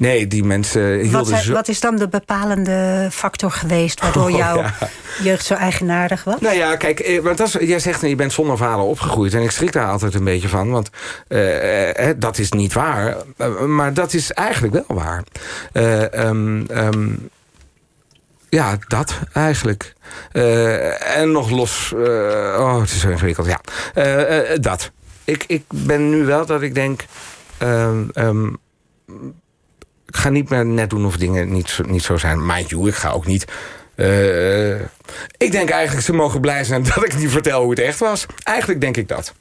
Nee, 0.00 0.26
die 0.26 0.44
mensen 0.44 0.98
hielden 0.98 1.30
wat, 1.30 1.42
zo... 1.42 1.52
wat 1.52 1.68
is 1.68 1.80
dan 1.80 1.96
de 1.96 2.08
bepalende 2.08 3.08
factor 3.10 3.50
geweest... 3.50 4.00
waardoor 4.00 4.30
oh, 4.30 4.36
jouw 4.36 4.56
ja. 4.56 4.74
jeugd 5.22 5.44
zo 5.44 5.54
eigenaardig 5.54 6.24
was? 6.24 6.40
Nou 6.40 6.56
ja, 6.56 6.76
kijk, 6.76 7.00
eh, 7.00 7.20
want 7.20 7.38
dat 7.38 7.46
is, 7.46 7.68
jij 7.68 7.78
zegt 7.78 8.00
je 8.00 8.16
bent 8.16 8.32
zonder 8.32 8.56
vader 8.56 8.84
opgegroeid. 8.84 9.34
En 9.34 9.42
ik 9.42 9.50
schrik 9.50 9.72
daar 9.72 9.90
altijd 9.90 10.14
een 10.14 10.24
beetje 10.24 10.48
van. 10.48 10.70
Want 10.70 10.90
uh, 11.28 12.10
dat 12.16 12.38
is 12.38 12.50
niet 12.52 12.72
waar. 12.72 13.16
maar 13.66 13.94
dat 13.94 14.12
is 14.12 14.32
eigenlijk 14.32 14.72
wel 14.72 14.98
waar. 14.98 15.24
Uh, 15.72 16.02
um, 16.02 16.66
um, 16.70 17.28
ja, 18.48 18.78
dat 18.88 19.18
eigenlijk. 19.32 19.94
En 21.14 21.32
nog 21.32 21.50
los... 21.50 21.92
Oh, 22.56 22.80
het 22.80 22.90
is 22.90 23.00
zo 23.00 23.08
ingewikkeld. 23.08 23.46
Ja, 23.46 23.60
dat. 24.56 24.90
Ik, 25.24 25.44
ik 25.46 25.62
ben 25.68 26.10
nu 26.10 26.24
wel 26.24 26.46
dat 26.46 26.62
ik 26.62 26.74
denk... 26.74 27.04
Um, 27.62 28.58
ik 30.10 30.16
ga 30.16 30.28
niet 30.28 30.48
meer 30.48 30.66
net 30.66 30.90
doen 30.90 31.06
of 31.06 31.16
dingen 31.16 31.52
niet, 31.52 31.78
niet 31.86 32.02
zo 32.02 32.16
zijn. 32.16 32.46
Mind 32.46 32.70
you, 32.70 32.88
ik 32.88 32.94
ga 32.94 33.10
ook 33.10 33.26
niet... 33.26 33.44
Uh, 33.96 34.74
ik 35.36 35.52
denk 35.52 35.70
eigenlijk, 35.70 36.06
ze 36.06 36.12
mogen 36.12 36.40
blij 36.40 36.64
zijn 36.64 36.82
dat 36.94 37.04
ik 37.04 37.16
niet 37.16 37.30
vertel 37.30 37.60
hoe 37.60 37.70
het 37.70 37.78
echt 37.78 37.98
was. 37.98 38.26
Eigenlijk 38.42 38.80
denk 38.80 38.96
ik 38.96 39.08
dat. 39.08 39.34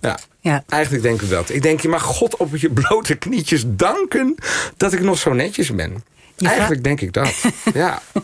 Ja, 0.00 0.18
ja, 0.40 0.64
eigenlijk 0.68 1.02
denk 1.02 1.22
ik 1.22 1.28
dat. 1.28 1.50
Ik 1.50 1.62
denk, 1.62 1.80
je 1.80 1.88
mag 1.88 2.02
God 2.02 2.36
op 2.36 2.56
je 2.56 2.70
blote 2.70 3.14
knietjes 3.14 3.64
danken... 3.66 4.34
dat 4.76 4.92
ik 4.92 5.00
nog 5.00 5.18
zo 5.18 5.32
netjes 5.32 5.74
ben. 5.74 6.04
Je 6.36 6.48
eigenlijk 6.48 6.84
denk 6.84 7.00
ik 7.00 7.12
dat. 7.12 7.44
ja. 7.74 8.02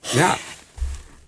Ja. 0.00 0.36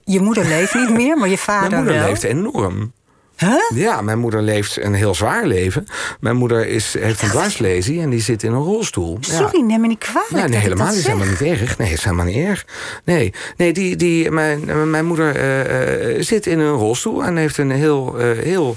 Je 0.04 0.20
moeder 0.20 0.44
leeft 0.44 0.74
niet 0.74 0.90
meer, 0.90 1.16
maar 1.18 1.28
je 1.28 1.38
vader 1.38 1.70
Mijn 1.70 1.82
moeder 1.82 2.00
wel. 2.00 2.08
leeft 2.10 2.22
enorm. 2.22 2.92
Huh? 3.36 3.70
Ja, 3.74 4.02
mijn 4.02 4.18
moeder 4.18 4.42
leeft 4.42 4.82
een 4.82 4.94
heel 4.94 5.14
zwaar 5.14 5.46
leven. 5.46 5.86
Mijn 6.20 6.36
moeder 6.36 6.66
is, 6.66 6.94
heeft 6.98 7.22
een 7.22 7.28
dwarslesie 7.28 8.00
en 8.00 8.10
die 8.10 8.20
zit 8.20 8.42
in 8.42 8.52
een 8.52 8.62
rolstoel. 8.62 9.18
Sorry, 9.20 9.58
ja. 9.58 9.64
neem 9.64 9.80
me 9.80 9.86
niet 9.86 9.98
kwalijk. 9.98 10.30
Ja, 10.30 10.46
nee, 10.46 10.58
helemaal 10.58 10.94
is 10.94 11.06
helemaal 11.06 11.26
niet 11.26 11.40
erg. 11.42 11.78
Nee, 11.78 11.92
is 11.92 12.04
helemaal 12.04 12.24
niet 12.24 12.36
erg. 12.36 12.66
Nee, 13.04 13.32
nee 13.56 13.72
die, 13.72 13.96
die, 13.96 14.30
mijn, 14.30 14.90
mijn 14.90 15.06
moeder 15.06 15.36
uh, 15.36 16.16
uh, 16.16 16.22
zit 16.22 16.46
in 16.46 16.58
een 16.58 16.74
rolstoel 16.74 17.24
en 17.24 17.36
heeft 17.36 17.58
een 17.58 17.70
heel, 17.70 18.14
uh, 18.20 18.38
heel 18.38 18.76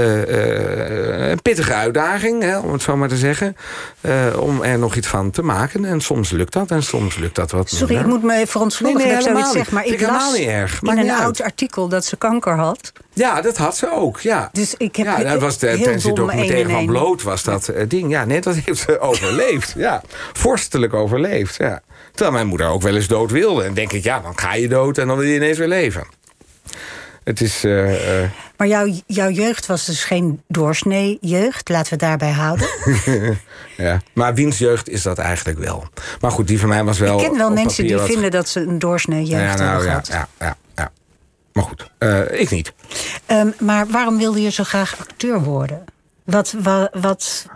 een 0.00 1.42
pittige 1.42 1.74
uitdaging, 1.74 2.42
hè, 2.42 2.58
om 2.58 2.72
het 2.72 2.82
zo 2.82 2.96
maar 2.96 3.08
te 3.08 3.16
zeggen. 3.16 3.56
Uh, 4.00 4.40
om 4.40 4.62
er 4.62 4.78
nog 4.78 4.94
iets 4.94 5.06
van 5.06 5.30
te 5.30 5.42
maken. 5.42 5.84
En 5.84 6.00
soms 6.00 6.30
lukt 6.30 6.52
dat 6.52 6.70
en 6.70 6.82
soms 6.82 7.16
lukt 7.16 7.34
dat 7.34 7.50
wat 7.50 7.70
Sorry, 7.70 7.96
ik 7.96 8.06
moet 8.06 8.22
me 8.22 8.46
verontschuldigen 8.46 9.08
nee, 9.08 9.16
nee, 9.16 9.24
dat 9.24 9.36
ik 9.36 9.38
zoiets 9.38 9.52
zeg. 9.52 9.70
Maar 9.70 9.86
ik, 9.86 9.92
ik 9.92 10.06
las 10.06 10.38
niet 10.38 10.46
erg. 10.46 10.82
in 10.82 10.98
een 10.98 11.10
oud 11.10 11.42
artikel 11.42 11.88
dat 11.88 12.04
ze 12.04 12.16
kanker 12.16 12.54
had. 12.54 12.92
Ja, 13.12 13.40
dat 13.40 13.56
had 13.56 13.76
ze 13.76 13.90
ook, 13.90 14.20
ja. 14.20 14.48
Dus 14.52 14.74
ik 14.76 14.96
heb 14.96 15.06
ja, 15.06 15.22
dat 15.22 15.40
was 15.40 15.58
de, 15.58 15.66
tijdens 15.66 16.04
de 16.04 16.12
documentaire 16.12 16.70
van 16.70 16.86
Bloot 16.86 17.22
was 17.22 17.42
dat 17.42 17.68
uh, 17.68 17.82
ding. 17.88 18.10
Ja, 18.10 18.24
nee, 18.24 18.40
dat 18.40 18.54
heeft 18.54 18.80
ze 18.80 19.00
overleefd. 19.10 19.74
Ja, 19.76 20.02
vorstelijk 20.32 20.94
overleefd, 20.94 21.56
ja. 21.56 21.82
Terwijl 22.10 22.32
mijn 22.32 22.46
moeder 22.46 22.66
ook 22.66 22.82
wel 22.82 22.94
eens 22.94 23.06
dood 23.06 23.30
wilde. 23.30 23.64
En 23.64 23.74
denk 23.74 23.92
ik, 23.92 24.04
ja, 24.04 24.20
dan 24.20 24.38
ga 24.38 24.54
je 24.54 24.68
dood 24.68 24.98
en 24.98 25.06
dan 25.06 25.16
wil 25.16 25.26
je 25.26 25.34
ineens 25.34 25.58
weer 25.58 25.68
leven. 25.68 26.06
Het 27.24 27.40
is... 27.40 27.64
Uh, 27.64 28.22
uh... 28.22 28.30
Maar 28.56 28.66
jouw, 28.66 28.94
jouw 29.06 29.30
jeugd 29.30 29.66
was 29.66 29.84
dus 29.84 30.04
geen 30.04 30.42
doorsnee 30.48 31.18
jeugd. 31.20 31.68
Laten 31.68 31.84
we 31.84 31.90
het 31.90 32.00
daarbij 32.00 32.30
houden. 32.30 32.68
ja, 33.76 34.00
maar 34.12 34.34
wiens 34.34 34.58
jeugd 34.58 34.88
is 34.88 35.02
dat 35.02 35.18
eigenlijk 35.18 35.58
wel? 35.58 35.84
Maar 36.20 36.30
goed, 36.30 36.46
die 36.46 36.60
van 36.60 36.68
mij 36.68 36.84
was 36.84 36.98
wel... 36.98 37.20
Ik 37.20 37.28
ken 37.28 37.36
wel 37.36 37.50
mensen 37.50 37.86
die 37.86 37.96
wat... 37.96 38.06
vinden 38.06 38.30
dat 38.30 38.48
ze 38.48 38.60
een 38.60 38.78
doorsnee 38.78 39.24
jeugd 39.24 39.58
ja, 39.58 39.64
nou, 39.64 39.68
hebben 39.68 39.84
ja, 39.84 39.90
gehad. 39.90 40.06
Ja, 40.06 40.28
ja, 40.38 40.56
ja. 40.76 40.90
Maar 41.52 41.64
goed, 41.64 41.90
uh, 41.98 42.40
ik 42.40 42.50
niet. 42.50 42.72
Um, 43.26 43.54
maar 43.58 43.86
waarom 43.86 44.18
wilde 44.18 44.42
je 44.42 44.50
zo 44.50 44.64
graag 44.64 44.98
acteur 44.98 45.42
worden? 45.42 45.84
Wat, 46.24 46.54
wa, 46.58 46.90
wat, 46.92 47.46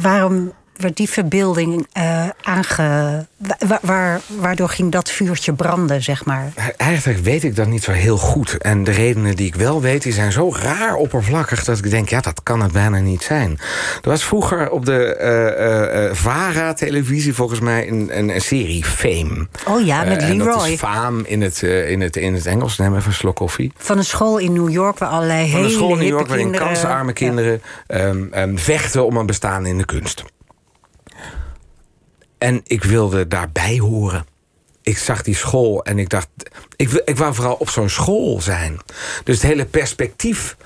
waarom 0.00 0.52
werd 0.76 0.96
die 0.96 1.08
verbeelding 1.08 1.86
uh, 1.98 2.28
aange... 2.42 3.26
Wa 3.58 3.78
waar, 3.82 4.20
waardoor 4.26 4.68
ging 4.68 4.92
dat 4.92 5.10
vuurtje 5.10 5.52
branden, 5.52 6.02
zeg 6.02 6.24
maar? 6.24 6.52
Eigenlijk 6.76 7.18
weet 7.18 7.44
ik 7.44 7.56
dat 7.56 7.66
niet 7.66 7.82
zo 7.82 7.92
heel 7.92 8.16
goed. 8.16 8.56
En 8.56 8.84
de 8.84 8.90
redenen 8.90 9.36
die 9.36 9.46
ik 9.46 9.54
wel 9.54 9.80
weet, 9.80 10.02
die 10.02 10.12
zijn 10.12 10.32
zo 10.32 10.52
raar 10.52 10.94
oppervlakkig... 10.94 11.64
dat 11.64 11.78
ik 11.78 11.90
denk, 11.90 12.08
ja, 12.08 12.20
dat 12.20 12.42
kan 12.42 12.62
het 12.62 12.72
bijna 12.72 12.98
niet 12.98 13.22
zijn. 13.22 13.58
Er 14.02 14.08
was 14.08 14.24
vroeger 14.24 14.70
op 14.70 14.84
de 14.84 15.16
uh, 15.20 16.04
uh, 16.04 16.14
VARA-televisie 16.14 17.34
volgens 17.34 17.60
mij 17.60 17.88
een, 17.88 18.18
een, 18.18 18.34
een, 18.34 18.40
serie 18.40 18.84
Fame. 18.84 19.46
Oh 19.66 19.86
ja, 19.86 20.04
met 20.04 20.22
Leroy. 20.22 20.46
dat 20.46 20.66
is 20.66 20.78
Fame 20.78 21.28
in 21.28 21.42
het, 21.42 21.62
in 21.62 22.00
het, 22.00 22.16
in 22.16 22.34
het 22.34 22.46
Engels. 22.46 22.78
Neem 22.78 22.96
even 22.96 23.06
een 23.08 23.14
slok 23.14 23.36
koffie. 23.36 23.72
Van 23.76 23.98
een 23.98 24.04
school 24.04 24.38
in 24.38 24.52
New 24.52 24.70
York 24.70 24.98
waar 24.98 25.08
allerlei 25.08 25.50
Van 25.50 25.50
hele 25.50 25.64
een 25.64 25.70
school 25.70 25.92
in 25.92 25.98
New 25.98 26.08
York 26.08 26.26
waarin 26.26 26.50
kansarme 26.50 27.12
kinderen 27.12 27.62
ja. 27.86 28.04
um, 28.04 28.30
um, 28.34 28.58
vechten 28.58 29.06
om 29.06 29.16
een 29.16 29.26
bestaan 29.26 29.66
in 29.66 29.78
de 29.78 29.84
kunst. 29.84 30.24
En 32.38 32.60
ik 32.64 32.84
wilde 32.84 33.28
daarbij 33.28 33.78
horen. 33.78 34.26
Ik 34.82 34.98
zag 34.98 35.22
die 35.22 35.36
school 35.36 35.84
en 35.84 35.98
ik 35.98 36.08
dacht... 36.08 36.28
Ik, 36.76 36.90
ik 37.04 37.16
wou 37.16 37.34
vooral 37.34 37.54
op 37.54 37.70
zo'n 37.70 37.88
school 37.88 38.40
zijn. 38.40 38.78
Dus 39.24 39.34
het 39.34 39.50
hele 39.50 39.64
perspectief 39.64 40.56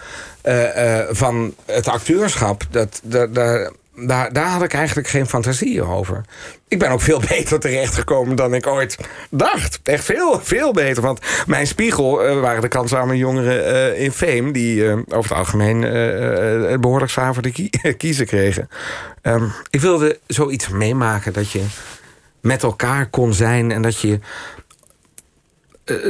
uh, 0.45 0.77
uh, 0.77 1.07
van 1.11 1.55
het 1.67 1.89
acteurschap... 1.89 2.67
Dat, 2.71 3.01
dat, 3.03 3.35
dat, 3.35 3.73
daar, 4.07 4.33
daar 4.33 4.49
had 4.49 4.63
ik 4.63 4.75
eigenlijk 4.75 5.09
geen 5.09 5.27
fantasie 5.27 5.83
over. 5.83 6.21
Ik 6.69 6.79
ben 6.79 6.91
ook 6.91 7.01
veel 7.01 7.21
beter 7.29 7.61
terechtgekomen 7.61 8.37
dan 8.37 8.55
ik 8.55 8.67
ooit 8.67 8.99
dacht. 9.31 9.81
Echt 9.83 10.05
veel, 10.05 10.41
veel 10.43 10.73
beter. 10.73 11.03
Want 11.03 11.21
mijn 11.47 11.67
spiegel 11.67 12.27
uh, 12.27 12.41
waren 12.41 12.61
de 12.61 12.69
kansarme 12.69 13.17
jongeren 13.17 13.93
uh, 13.95 14.01
in 14.01 14.13
Fame... 14.13 14.51
die 14.51 14.83
uh, 14.83 14.93
over 14.93 15.31
het 15.31 15.39
algemeen 15.39 15.81
behoorlijk 16.81 17.11
zwaar 17.11 17.35
voor 17.35 17.43
de 17.43 17.53
kie 17.53 17.71
kiezen 17.97 18.27
kregen. 18.27 18.69
Um, 19.23 19.53
ik 19.71 19.81
wilde 19.81 20.19
zoiets 20.27 20.69
meemaken 20.69 21.33
dat 21.33 21.51
je 21.51 21.65
met 22.41 22.63
elkaar 22.63 23.07
kon 23.07 23.35
zijn... 23.35 23.71
en 23.71 23.83
dat 23.83 24.01
je 24.01 24.19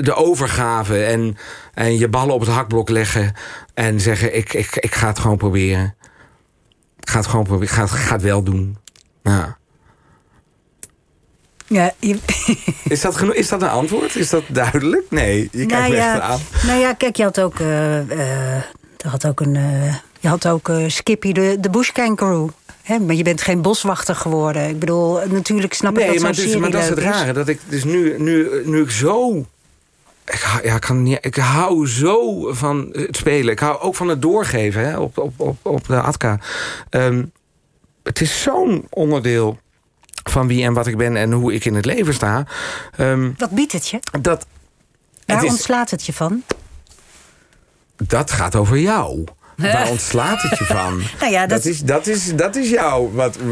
de 0.01 0.15
overgave 0.15 1.05
en, 1.05 1.37
en 1.75 1.99
je 1.99 2.09
ballen 2.09 2.35
op 2.35 2.41
het 2.41 2.51
hakblok 2.51 2.89
leggen... 2.89 3.35
en 3.75 4.01
zeggen, 4.01 4.37
ik, 4.37 4.53
ik, 4.53 4.77
ik 4.77 4.95
ga 4.95 5.07
het 5.07 5.19
gewoon 5.19 5.37
proberen. 5.37 5.95
Ga 7.01 7.19
het 7.19 7.27
gewoon 7.27 7.45
proberen. 7.45 7.75
Ga 7.75 7.87
ga 7.87 8.13
het 8.13 8.23
wel 8.23 8.43
doen. 8.43 8.77
Ja. 9.23 9.59
Ja, 11.67 11.93
je... 11.99 12.19
is, 12.89 13.01
dat 13.01 13.35
is 13.35 13.49
dat 13.49 13.63
een 13.63 13.69
antwoord? 13.69 14.17
Is 14.17 14.31
dat 14.31 14.43
duidelijk? 14.49 15.05
Nee, 15.11 15.49
je 15.53 15.67
kijkt 15.67 15.73
nou 15.73 15.95
ja, 15.95 16.13
echt 16.13 16.23
aan. 16.23 16.41
Nou 16.67 16.81
ja, 16.81 16.93
kijk, 16.93 17.17
je 17.17 17.23
had 17.23 17.41
ook, 17.41 17.59
uh, 17.59 18.11
uh, 18.11 18.63
had 19.07 19.27
ook 19.27 19.41
een... 19.41 19.55
Uh, 19.55 19.95
je 20.21 20.29
had 20.29 20.47
ook 20.47 20.71
Skippy 20.87 21.33
de, 21.33 21.57
de 21.61 21.71
bush 21.71 21.91
kangaroo. 21.91 22.51
Hè, 22.83 22.99
maar 22.99 23.15
je 23.15 23.23
bent 23.23 23.43
geen 23.43 23.63
boswachter 23.63 24.15
geworden. 24.15 24.69
Ik 24.69 24.79
bedoel, 24.79 25.21
natuurlijk 25.29 25.75
snap 25.75 25.95
nee, 25.95 26.07
ik 26.07 26.13
dat 26.13 26.23
maar, 26.23 26.35
zo'n 26.35 26.45
dus, 26.45 26.53
serie 26.53 26.61
maar 26.61 26.71
dat 26.71 26.83
is 26.83 26.89
het 26.89 26.99
rare. 26.99 27.33
Dat 27.33 27.49
ik 27.49 27.61
dus 27.69 27.85
nu, 27.85 28.15
nu, 28.19 28.63
nu 28.65 28.83
ik 28.83 28.91
zo 28.91 29.47
ik, 30.25 30.41
hou- 30.41 30.65
ja, 30.65 30.75
ik, 30.75 30.81
kan 30.81 31.03
niet, 31.03 31.19
ik 31.21 31.37
hou 31.37 31.89
zo 31.89 32.53
van 32.53 32.89
het 32.93 33.17
spelen. 33.17 33.53
Ik 33.53 33.59
hou 33.59 33.81
ook 33.81 33.95
van 33.95 34.09
het 34.09 34.23
doorgeven 34.23 34.85
hè, 34.89 34.99
op, 34.99 35.19
op, 35.19 35.41
op, 35.41 35.57
op 35.67 35.87
de 35.87 36.01
ATKA. 36.01 36.39
Ehm, 36.91 37.25
het 38.03 38.21
is 38.21 38.43
zo'n 38.43 38.87
onderdeel 38.91 39.59
van 40.31 40.47
wie 40.47 40.65
en 40.65 40.73
wat 40.73 40.87
ik 40.87 40.97
ben 40.97 41.17
en 41.17 41.33
hoe 41.33 41.55
ik 41.55 41.65
in 41.65 41.75
het 41.75 41.85
leven 41.85 42.15
sta. 42.15 42.47
Ehm, 42.97 43.31
Wat 43.37 43.51
biedt 43.51 43.73
het 43.73 43.89
je? 43.89 43.99
dat, 44.21 44.47
Waar 45.27 45.37
het 45.37 45.45
is, 45.45 45.51
ontslaat 45.51 45.91
het 45.91 46.07
je 46.07 46.13
van? 46.13 46.43
dat 47.97 48.31
gaat 48.31 48.57
over 48.57 48.79
jou. 48.79 49.25
Waar 49.61 49.89
ontslaat 49.89 50.43
het 50.43 50.59
je 50.59 50.65
van? 50.65 51.03
Nou 51.21 51.33
ja, 51.33 51.47
dat... 51.47 51.63
dat- 51.63 51.73
is, 51.73 51.81
dat, 51.81 52.07
is, 52.07 52.37
dat 52.37 52.57
is 52.57 52.71
jou. 52.71 53.15
Wat, 53.15 53.37
eh, 53.37 53.43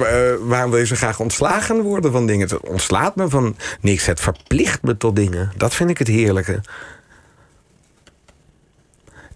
waarom 0.41 0.71
wil 0.71 0.81
je 0.81 0.87
zo 0.87 0.97
graag 0.97 1.21
ontslagen 1.21 1.83
worden 1.83 2.13
van 2.13 2.27
dingen? 2.27 2.49
Het 2.49 2.61
ontslaat 2.61 3.17
me 3.17 3.29
van 3.29 3.57
niks. 3.81 4.07
Het 4.07 4.21
verplicht 4.21 4.83
me 4.83 4.97
tot 4.97 5.17
dingen. 5.17 5.53
Dat 5.57 5.75
vind 5.75 5.91
ik 5.91 5.99
het 5.99 6.09
heerlijke. 6.09 6.61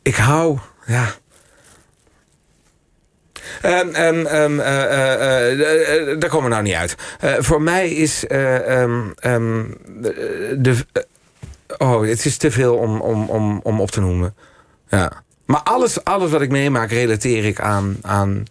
Ik 0.02 0.16
hou, 0.16 0.58
ja. 0.86 1.06
Ehm, 3.62 3.88
ehm, 3.88 4.26
ehm, 4.26 4.60
eh, 4.60 6.10
eh, 6.10 6.18
daar 6.20 6.30
komen 6.30 6.48
we 6.48 6.54
nou 6.54 6.62
niet 6.62 6.74
uit. 6.74 6.96
Voor 7.44 7.62
mij 7.62 7.90
is 7.90 8.20
de. 8.20 10.76
oh, 11.78 12.06
het 12.06 12.24
is 12.26 12.36
te 12.36 12.50
veel 12.50 12.76
om, 12.76 13.00
om, 13.00 13.28
om, 13.28 13.60
om 13.62 13.80
op 13.80 13.90
te 13.90 14.00
noemen. 14.00 14.34
Ja. 14.88 15.22
Maar 15.44 15.60
alles, 15.62 16.04
alles 16.04 16.30
wat 16.30 16.40
ik 16.40 16.50
meemaak, 16.50 16.90
relateer 16.90 17.44
ik 17.44 17.60
aan, 17.60 17.96
aan, 18.02 18.44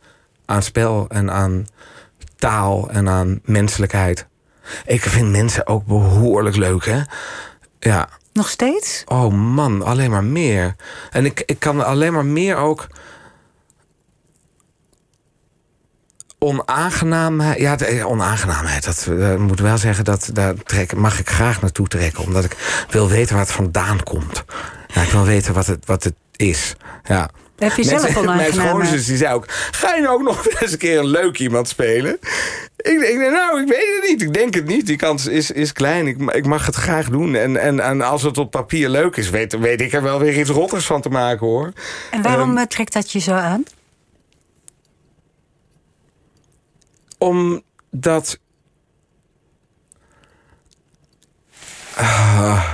aan 0.46 0.64
spel 0.64 1.06
en 1.10 1.32
aan 1.32 1.68
taal 2.36 2.90
en 2.90 3.10
aan 3.10 3.40
menselijkheid. 3.44 4.28
Ik 4.86 5.02
vind 5.02 5.30
mensen 5.30 5.68
ook 5.68 5.86
behoorlijk 5.86 6.56
leuk, 6.56 6.86
hè? 6.86 7.02
Ja. 7.80 8.10
Nog 8.34 8.50
steeds? 8.50 9.04
Oh 9.06 9.34
man, 9.34 9.84
alleen 9.84 10.10
maar 10.10 10.24
meer. 10.24 10.76
En 11.12 11.26
ik, 11.26 11.44
ik 11.46 11.60
kan 11.60 11.86
alleen 11.86 12.14
maar 12.14 12.26
meer 12.26 12.56
ook. 12.56 12.88
Onaangenaamheid. 16.38 17.60
Ja, 17.60 17.76
de, 17.76 17.86
eh, 17.86 18.08
onaangenaamheid. 18.08 18.84
Dat 18.84 19.08
eh, 19.10 19.36
moet 19.36 19.60
wel 19.60 19.78
zeggen 19.78 20.06
dat 20.06 20.30
daar 20.34 20.54
trek, 20.56 20.96
mag 20.96 21.20
ik 21.20 21.30
graag 21.30 21.62
naartoe 21.62 21.88
trekken. 21.88 22.24
Omdat 22.24 22.44
ik 22.44 22.86
wil 22.90 23.10
weten 23.10 23.36
waar 23.36 23.46
het 23.46 23.54
vandaan 23.54 24.04
komt. 24.04 24.44
Ja, 24.88 25.02
ik 25.02 25.10
wil 25.10 25.24
weten 25.26 25.54
wat 25.54 25.66
het, 25.66 25.86
wat 25.86 26.04
het 26.04 26.16
is. 26.36 26.74
Ja. 27.04 27.30
Heb 27.58 27.76
je 27.76 27.84
zelf 27.84 28.02
Mensen- 28.04 28.26
Mijn 28.36 28.54
schoonzus 28.54 29.06
die 29.06 29.18
zei 29.18 29.34
ook... 29.34 29.46
Ga 29.50 29.96
je 29.96 30.02
nou 30.02 30.14
ook 30.16 30.22
nog 30.22 30.48
eens 30.48 30.72
een 30.72 30.78
keer 30.78 31.00
een 31.00 31.08
leuk 31.08 31.40
iemand 31.40 31.68
spelen? 31.68 32.14
Ik 32.78 33.00
denk, 33.00 33.18
nou, 33.32 33.62
ik 33.62 33.68
weet 33.68 34.00
het 34.02 34.10
niet. 34.10 34.22
Ik 34.22 34.34
denk 34.34 34.54
het 34.54 34.66
niet. 34.66 34.86
Die 34.86 34.96
kans 34.98 35.26
is, 35.26 35.52
is 35.52 35.74
klein. 35.74 36.08
Ik, 36.08 36.22
ik 36.32 36.46
mag 36.46 36.66
het 36.66 36.76
graag 36.76 37.10
doen. 37.10 37.36
En, 37.36 37.58
en, 37.58 37.80
en 37.80 38.02
als 38.02 38.24
het 38.24 38.38
op 38.38 38.52
papier 38.52 38.90
leuk 38.90 39.16
is... 39.16 39.30
Weet, 39.30 39.60
weet 39.60 39.82
ik 39.82 39.94
er 39.94 40.02
wel 40.04 40.20
weer 40.20 40.40
iets 40.40 40.50
rotters 40.50 40.86
van 40.86 41.02
te 41.02 41.10
maken, 41.10 41.48
hoor. 41.48 41.74
En 42.12 42.22
waarom 42.22 42.50
Ehm, 42.50 42.58
eh, 42.58 42.66
trekt 42.66 42.94
dat 42.94 43.12
je 43.12 43.20
zo 43.20 43.32
aan? 43.34 43.64
Omdat... 47.18 48.40
Ah. 51.96 52.72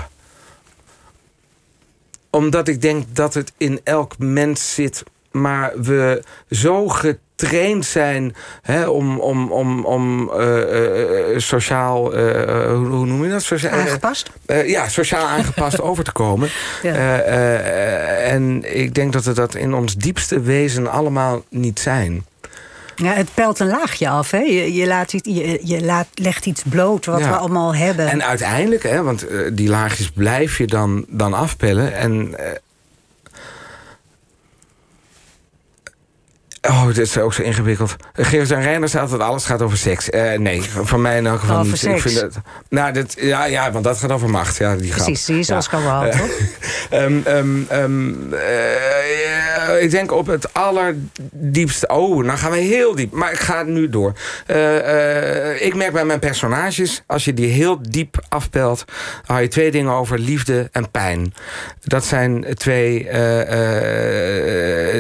Omdat 2.38 2.67
ik 2.67 2.81
denk 2.81 3.05
dat 3.13 3.33
het 3.33 3.51
in 3.57 3.79
elk 3.83 4.17
mens 4.17 4.73
zit... 4.73 5.03
maar 5.31 5.71
we 5.81 6.23
zo 6.49 6.88
getraind 6.88 7.85
zijn 7.85 8.35
hè, 8.61 8.88
om, 8.88 9.19
om, 9.19 9.51
om, 9.51 9.85
om 9.85 10.29
eh, 10.31 10.61
eh, 10.61 11.33
eh, 11.33 11.39
sociaal... 11.39 12.11
hoe, 12.11 12.88
hoe 12.88 13.05
noem 13.05 13.23
je 13.23 13.29
dat? 13.29 13.43
Socia- 13.43 13.69
Aangepast? 13.69 14.31
ja, 14.65 14.88
sociaal 14.88 15.25
aangepast 15.25 15.81
over 15.89 16.03
te 16.03 16.11
komen. 16.11 16.49
Ja. 16.81 17.19
En 18.17 18.75
ik 18.77 18.93
denk 18.93 19.13
dat 19.13 19.23
we 19.23 19.33
dat 19.33 19.55
in 19.55 19.73
ons 19.73 19.95
diepste 19.95 20.39
wezen 20.39 20.88
allemaal 20.91 21.43
niet 21.49 21.79
zijn. 21.79 22.25
Ja, 23.03 23.13
het 23.13 23.33
pelt 23.33 23.59
een 23.59 23.67
laagje 23.67 24.09
af. 24.09 24.31
Hè? 24.31 24.37
Je, 24.39 24.73
je, 24.73 24.87
laat 24.87 25.11
je, 25.11 25.59
je 25.63 25.85
laat, 25.85 26.07
legt 26.13 26.45
iets 26.45 26.63
bloot 26.69 27.05
wat 27.05 27.19
Ja. 27.19 27.29
we 27.29 27.35
allemaal 27.35 27.75
hebben. 27.75 28.07
En 28.07 28.23
uiteindelijk, 28.23 28.83
hè, 28.83 29.03
want 29.03 29.27
eh, 29.27 29.39
die 29.53 29.69
laagjes 29.69 30.09
blijf 30.09 30.57
je 30.57 30.67
dan, 30.67 31.05
dan 31.07 31.33
afpellen. 31.33 31.93
En. 31.93 32.35
Oh, 36.68 36.86
dit 36.86 36.97
is 36.97 37.18
ook 37.18 37.34
zo 37.34 37.41
ingewikkeld. 37.41 37.95
Geert 38.13 38.51
en 38.51 38.61
Reiner 38.61 38.89
zei 38.89 39.03
altijd 39.03 39.22
alles 39.22 39.45
gaat 39.45 39.61
over 39.61 39.78
seks. 39.78 40.09
Eh, 40.09 40.39
nee, 40.39 40.61
van 40.84 41.01
mij 41.01 41.18
in 41.18 41.28
elk 41.28 41.39
geval 41.39 41.55
Over 41.57 41.68
niet. 41.72 41.78
seks? 41.80 41.95
Ik 41.95 42.01
vind 42.01 42.22
het, 42.22 42.36
nou, 42.70 42.93
dit, 42.93 43.15
ja, 43.20 43.45
ja, 43.45 43.72
want 43.72 43.84
dat 43.84 43.97
gaat 43.97 44.11
over 44.11 44.30
macht. 44.30 44.57
Ja, 44.57 44.76
die. 44.76 44.89
Precies, 44.91 45.26
die 45.26 45.39
is 45.39 45.47
ja. 45.47 45.59
Wilde, 45.72 46.07
Eh, 46.09 46.20
toch? 46.20 46.30
Ehm, 46.89 47.20
ehm, 47.24 47.61
ehm, 47.68 48.34
eh, 48.34 49.84
ik 49.84 49.91
denk 49.91 50.11
op 50.11 50.28
het 50.28 50.53
allerdiepste. 50.53 51.88
Oh, 51.88 52.24
nou 52.24 52.38
gaan 52.38 52.51
we 52.51 52.57
heel 52.57 52.95
diep. 52.95 53.11
Maar 53.13 53.32
ik 53.32 53.39
ga 53.39 53.63
nu 53.63 53.89
door. 53.89 54.13
Ik 55.59 55.76
merk 55.76 55.91
bij 55.93 56.05
mijn 56.05 56.20
personages, 56.20 57.03
als 57.05 57.26
je 57.26 57.34
die 57.34 57.47
heel 57.49 57.80
diep 57.89 58.26
afpelt, 58.30 58.86
hou 59.26 59.41
je 59.41 59.47
twee 59.47 59.72
dingen 59.72 59.91
over: 59.91 60.20
liefde 60.20 60.70
en 60.72 60.91
pijn. 60.91 61.34
Dat 61.84 62.05
zijn 62.05 62.45
twee, 62.53 63.03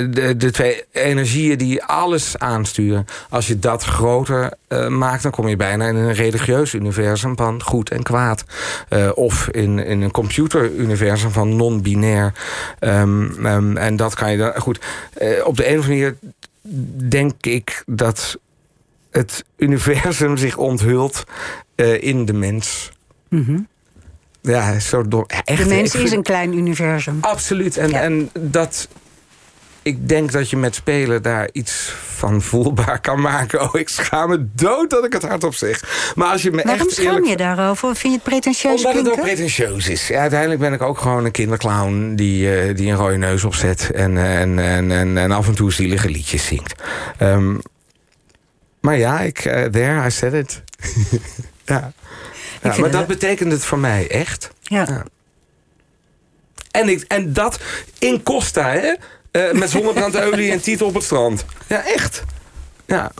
de, 0.09 0.33
de 0.37 0.51
twee 0.51 0.83
energieën 0.91 1.56
die 1.57 1.83
alles 1.83 2.37
aansturen. 2.37 3.05
Als 3.29 3.47
je 3.47 3.59
dat 3.59 3.83
groter 3.83 4.53
eh, 4.67 4.87
maakt, 4.87 5.23
dan 5.23 5.31
kom 5.31 5.47
je 5.47 5.55
bijna 5.55 5.87
in 5.87 5.95
een 5.95 6.13
religieus 6.13 6.73
universum 6.73 7.35
van 7.37 7.63
goed 7.63 7.89
en 7.89 8.03
kwaad. 8.03 8.43
Eh, 8.89 9.09
of 9.15 9.47
in, 9.49 9.79
in 9.79 10.01
een 10.01 10.11
computeruniversum 10.11 11.31
van 11.31 11.55
non-binair. 11.55 12.33
Ehm, 12.79 13.45
ehm, 13.45 13.77
en 13.77 13.95
dat 13.95 14.13
kan 14.15 14.31
je 14.31 14.37
dan. 14.37 14.53
Goed, 14.61 14.79
eh, 15.13 15.45
op 15.45 15.57
de 15.57 15.69
een 15.71 15.79
of 15.79 15.85
andere 15.85 16.01
manier 16.01 16.15
denk 17.09 17.33
ik 17.45 17.83
dat 17.85 18.37
het 19.11 19.43
universum 19.57 20.37
zich 20.37 20.57
onthult 20.57 21.23
in 21.99 22.25
de 22.25 22.33
mens. 22.33 22.91
Ja, 24.41 24.79
zo. 24.79 25.03
Ja, 25.09 25.23
echt, 25.27 25.59
Mhm. 25.59 25.69
de 25.69 25.75
mens 25.75 25.95
is 25.95 26.11
een 26.11 26.23
klein 26.23 26.57
universum. 26.57 27.17
Absoluut. 27.21 27.77
En, 27.77 27.89
Ja. 27.89 28.01
en 28.01 28.29
dat. 28.39 28.87
Ik 29.87 30.09
denk 30.09 30.31
dat 30.31 30.49
je 30.49 30.57
met 30.57 30.75
spelen 30.75 31.21
daar 31.21 31.49
iets 31.51 31.93
van 32.15 32.41
voelbaar 32.41 33.01
kan 33.01 33.21
maken. 33.21 33.61
Oh, 33.61 33.79
ik 33.79 33.89
schaam 33.89 34.29
me 34.29 34.47
dood 34.53 34.89
dat 34.89 35.05
ik 35.05 35.13
het 35.13 35.23
hardop 35.23 35.55
zeg. 35.55 36.11
Maar 36.15 36.31
als 36.31 36.41
je 36.41 36.51
me 36.51 36.63
Waarom 36.63 36.87
echt 36.87 36.95
schaam 36.95 37.05
eerlijk... 37.05 37.25
je 37.25 37.37
daarover? 37.37 37.95
Vind 37.95 38.13
je 38.13 38.19
het 38.19 38.23
pretentieus 38.23 38.85
Omdat 38.85 39.05
het 39.05 39.11
ook 39.11 39.21
pretentieus 39.21 39.87
is. 39.87 40.07
Ja, 40.07 40.19
uiteindelijk 40.19 40.59
ben 40.59 40.73
ik 40.73 40.81
ook 40.81 40.97
gewoon 40.97 41.25
een 41.25 41.31
kinderclown 41.31 42.15
die, 42.15 42.55
eh, 42.55 42.75
die 42.75 42.91
een 42.91 42.97
rode 42.97 43.17
neus 43.17 43.43
opzet. 43.43 43.91
En, 43.91 44.17
eh, 44.17 44.41
en, 44.41 44.59
en, 44.59 44.91
en, 44.91 45.17
en 45.17 45.31
af 45.31 45.47
en 45.47 45.55
toe 45.55 45.71
zielige 45.71 46.09
liedjes 46.09 46.45
zingt. 46.45 46.83
Ehm, 47.17 47.55
maar 48.79 48.97
ja, 48.97 49.19
ik, 49.19 49.39
eh, 49.39 49.63
there, 49.63 50.05
I 50.05 50.11
said 50.11 50.33
it. 50.33 50.63
ja. 51.65 51.91
maar 52.61 52.91
dat 52.91 53.07
betekent 53.07 53.51
het 53.51 53.65
voor 53.65 53.79
mij 53.79 54.07
echt. 54.09 54.51
Ja. 54.61 54.85
Ja. 54.89 55.05
En, 56.71 56.89
ik, 56.89 57.05
en 57.07 57.33
dat 57.33 57.59
in 57.99 58.23
Costa, 58.23 58.69
hè? 58.69 58.93
Eh, 59.37 59.51
met 59.51 59.69
zonnebrandolie 59.69 60.51
en 60.51 60.61
titel 60.61 60.87
op 60.87 60.93
het 60.93 61.03
strand. 61.03 61.45
Ja, 61.67 61.85
echt. 61.85 62.23
Ja, 62.85 63.11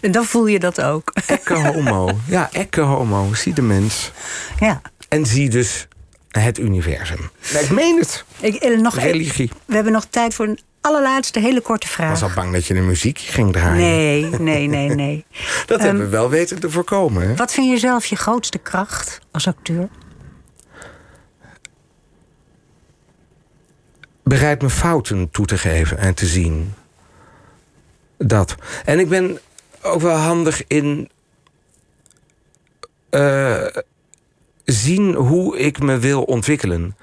En 0.00 0.12
dan 0.12 0.24
voel 0.24 0.46
je 0.46 0.58
dat 0.58 0.80
ook. 0.82 1.12
ekke 1.26 1.54
homo. 1.54 2.10
Ja, 2.26 2.48
ekke 2.52 2.80
homo. 2.80 3.34
Zie 3.34 3.52
de 3.54 3.62
mens. 3.62 4.10
ja. 4.60 4.80
En 5.08 5.26
zie 5.26 5.48
dus 5.50 5.88
het 6.28 6.58
universum. 6.58 7.30
Ik 7.60 7.70
meen 7.70 7.98
het. 7.98 8.24
Ik, 8.40 8.54
eh, 8.54 8.78
nog 8.78 8.96
even- 8.96 9.08
Religie. 9.10 9.50
we 9.64 9.74
hebben 9.74 9.92
nog 9.92 10.06
tijd 10.10 10.34
voor 10.34 10.46
een 10.46 10.58
allerlaatste 10.80 11.40
hele 11.40 11.60
korte 11.60 11.86
Ik 11.86 11.92
vraag. 11.92 12.10
was 12.10 12.22
al 12.22 12.30
bang 12.34 12.52
dat 12.52 12.66
je 12.66 12.74
de 12.74 12.80
muziek 12.80 13.18
ging 13.18 13.52
draaien. 13.52 13.76
Nee, 13.76 14.24
nee, 14.38 14.66
nee, 14.66 14.88
nee. 14.88 15.24
Dat 15.66 15.80
hebben 15.80 16.02
we 16.02 16.08
wel 16.08 16.28
weten 16.30 16.60
te 16.60 16.70
voorkomen. 16.70 17.28
Hè? 17.28 17.34
Wat 17.34 17.52
vind 17.52 17.70
je 17.70 17.78
zelf 17.78 18.06
je 18.06 18.16
grootste 18.16 18.58
kracht 18.58 19.18
als 19.32 19.46
acteur? 19.46 19.88
Bereid 24.24 24.62
me 24.62 24.70
fouten 24.70 25.30
toe 25.30 25.46
te 25.46 25.58
geven 25.58 25.98
en 25.98 26.14
te 26.14 26.26
zien. 26.26 26.74
Dat. 28.16 28.54
En 28.84 28.98
ik 28.98 29.08
ben 29.08 29.38
ook 29.82 30.00
wel 30.00 30.16
handig 30.16 30.66
in 30.66 31.08
eh, 33.10 33.66
zien 34.64 35.14
hoe 35.14 35.58
ik 35.58 35.80
me 35.80 35.98
wil 35.98 36.22
ontwikkelen. 36.22 36.96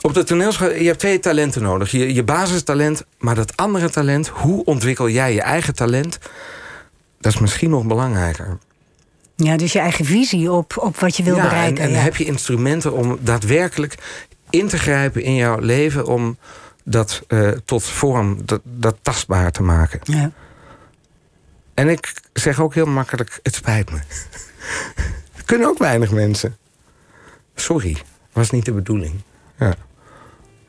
Op 0.00 0.14
de 0.14 0.24
toneelschool, 0.24 0.70
je 0.70 0.86
hebt 0.86 0.98
twee 0.98 1.18
talenten 1.18 1.62
nodig. 1.62 1.90
Je, 1.90 2.14
je 2.14 2.22
basistalent, 2.22 3.04
maar 3.18 3.34
dat 3.34 3.56
andere 3.56 3.90
talent, 3.90 4.28
hoe 4.28 4.64
ontwikkel 4.64 5.08
jij 5.08 5.34
je 5.34 5.40
eigen 5.40 5.74
talent? 5.74 6.18
Dat 7.20 7.32
is 7.32 7.38
misschien 7.38 7.70
nog 7.70 7.86
belangrijker. 7.86 8.58
Ja, 9.36 9.56
dus 9.56 9.72
je 9.72 9.78
eigen 9.78 10.04
visie 10.04 10.52
op, 10.52 10.78
op 10.78 10.96
wat 10.96 11.16
je 11.16 11.22
wil 11.22 11.36
ja, 11.36 11.42
bereiken. 11.42 11.82
En, 11.82 11.88
en 11.88 11.94
ja. 11.94 12.02
heb 12.02 12.16
je 12.16 12.24
instrumenten 12.24 12.92
om 12.92 13.18
daadwerkelijk 13.20 13.94
in 14.50 14.68
te 14.68 14.78
grijpen 14.78 15.22
in 15.22 15.34
jouw 15.34 15.58
leven 15.58 16.06
om 16.06 16.38
dat 16.84 17.22
eh, 17.28 17.50
tot 17.50 17.84
vorm, 17.84 18.46
dat, 18.46 18.60
dat 18.64 18.96
tastbaar 19.02 19.52
te 19.52 19.62
maken. 19.62 20.00
Ja. 20.02 20.30
En 21.74 21.88
ik 21.88 22.12
zeg 22.32 22.60
ook 22.60 22.74
heel 22.74 22.86
makkelijk: 22.86 23.40
het 23.42 23.54
spijt 23.54 23.90
me. 23.90 23.98
Kunnen 25.44 25.68
ook 25.68 25.78
weinig 25.78 26.10
mensen. 26.10 26.56
Sorry. 27.54 27.96
Was 28.32 28.50
niet 28.50 28.64
de 28.64 28.72
bedoeling. 28.72 29.20
Ja. 29.58 29.74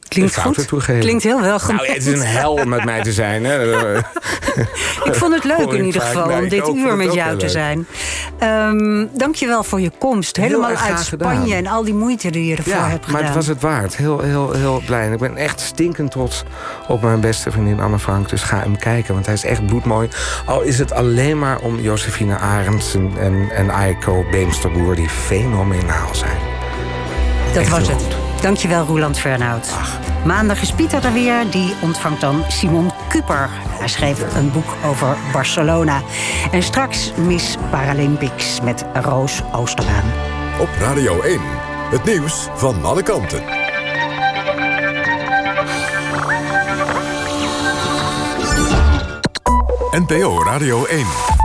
Klinkt 0.08 0.38
goed. 0.40 0.68
toegeven. 0.68 1.00
Klinkt 1.02 1.24
heel 1.24 1.42
wel 1.42 1.60
goed. 1.60 1.76
Nou, 1.76 1.88
het 1.88 2.06
is 2.06 2.20
een 2.20 2.26
hel 2.26 2.66
met 2.66 2.86
mij 2.86 3.02
te 3.02 3.14
zijn. 3.14 3.44
Hè. 3.46 3.64
Ik 5.04 5.16
vond 5.16 5.34
het 5.34 5.44
leuk 5.44 5.72
in 5.72 5.86
ieder 5.86 6.02
geval 6.02 6.28
Nee, 6.28 6.38
om 6.42 6.50
dit 6.50 6.68
uur 6.68 6.96
met 6.96 7.14
jou 7.14 7.30
te 7.32 7.42
leuk. 7.46 7.50
zijn. 7.50 7.88
Ehm 8.40 9.06
dankjewel 9.14 9.64
voor 9.64 9.82
je 9.82 9.92
komst. 10.00 10.38
Helemaal 10.38 10.70
uit 10.76 11.00
Spanje 11.00 11.40
gedaan. 11.46 11.52
en 11.58 11.68
al 11.68 11.84
die 11.84 11.94
moeite 11.94 12.30
die 12.32 12.46
je 12.46 12.56
ervoor 12.56 12.74
Ja, 12.74 12.88
hebt 12.88 13.00
maar 13.08 13.10
gedaan. 13.16 13.26
het 13.26 13.36
was 13.36 13.48
het 13.48 13.62
waard. 13.62 13.96
Heel, 13.96 14.20
heel, 14.20 14.52
heel 14.54 14.82
blij. 14.86 15.06
En 15.06 15.14
ik 15.14 15.20
ben 15.20 15.38
echt 15.38 15.60
stinkend 15.60 16.12
trots 16.12 16.44
op 16.88 17.02
mijn 17.02 17.20
beste 17.20 17.52
vriendin 17.52 17.80
Anne 17.80 18.00
Frank. 18.00 18.30
Dus 18.30 18.42
ga 18.44 18.60
hem 18.60 18.78
kijken, 18.78 19.14
want 19.14 19.26
hij 19.26 19.36
is 19.36 19.44
echt 19.46 19.66
bloedmooi. 19.66 20.10
Al 20.46 20.62
is 20.62 20.80
het 20.80 20.92
alleen 20.92 21.40
maar 21.40 21.60
om 21.60 21.80
Josephine 21.80 22.38
Arendsen 22.38 23.12
en, 23.20 23.50
en 23.56 23.70
Aiko 23.72 24.26
Beemsterboer... 24.32 24.96
die 24.96 25.10
fenomenaal 25.10 26.10
zijn. 26.16 26.38
Dat 27.54 27.62
Echt 27.62 27.70
was 27.72 27.88
het. 27.88 28.25
Dankjewel, 28.46 28.86
Roland 28.86 29.20
Fernhout. 29.20 29.74
Maandag 30.26 30.62
is 30.62 30.72
Pieter 30.72 31.06
er 31.06 31.14
weer. 31.14 31.50
Die 31.52 31.74
ontvangt 31.82 32.22
dan 32.22 32.44
Simon 32.48 32.92
Kuper. 33.10 33.50
Hij 33.52 33.88
schreef 33.88 34.36
een 34.36 34.52
boek 34.52 34.76
over 34.86 35.18
Barcelona. 35.32 36.02
En 36.52 36.64
straks 36.64 37.14
Miss 37.16 37.56
Paralympics 37.70 38.62
met 38.62 38.86
Roos 38.94 39.42
Oosterbaan. 39.52 40.04
Op 40.60 40.70
Radio 40.80 41.22
1. 41.22 41.40
Het 41.92 42.04
nieuws 42.04 42.48
van 42.56 42.86
alle 42.86 43.04
kanten. 43.04 43.44
NPO 49.92 50.44
Radio 50.44 50.86
1. 50.86 51.45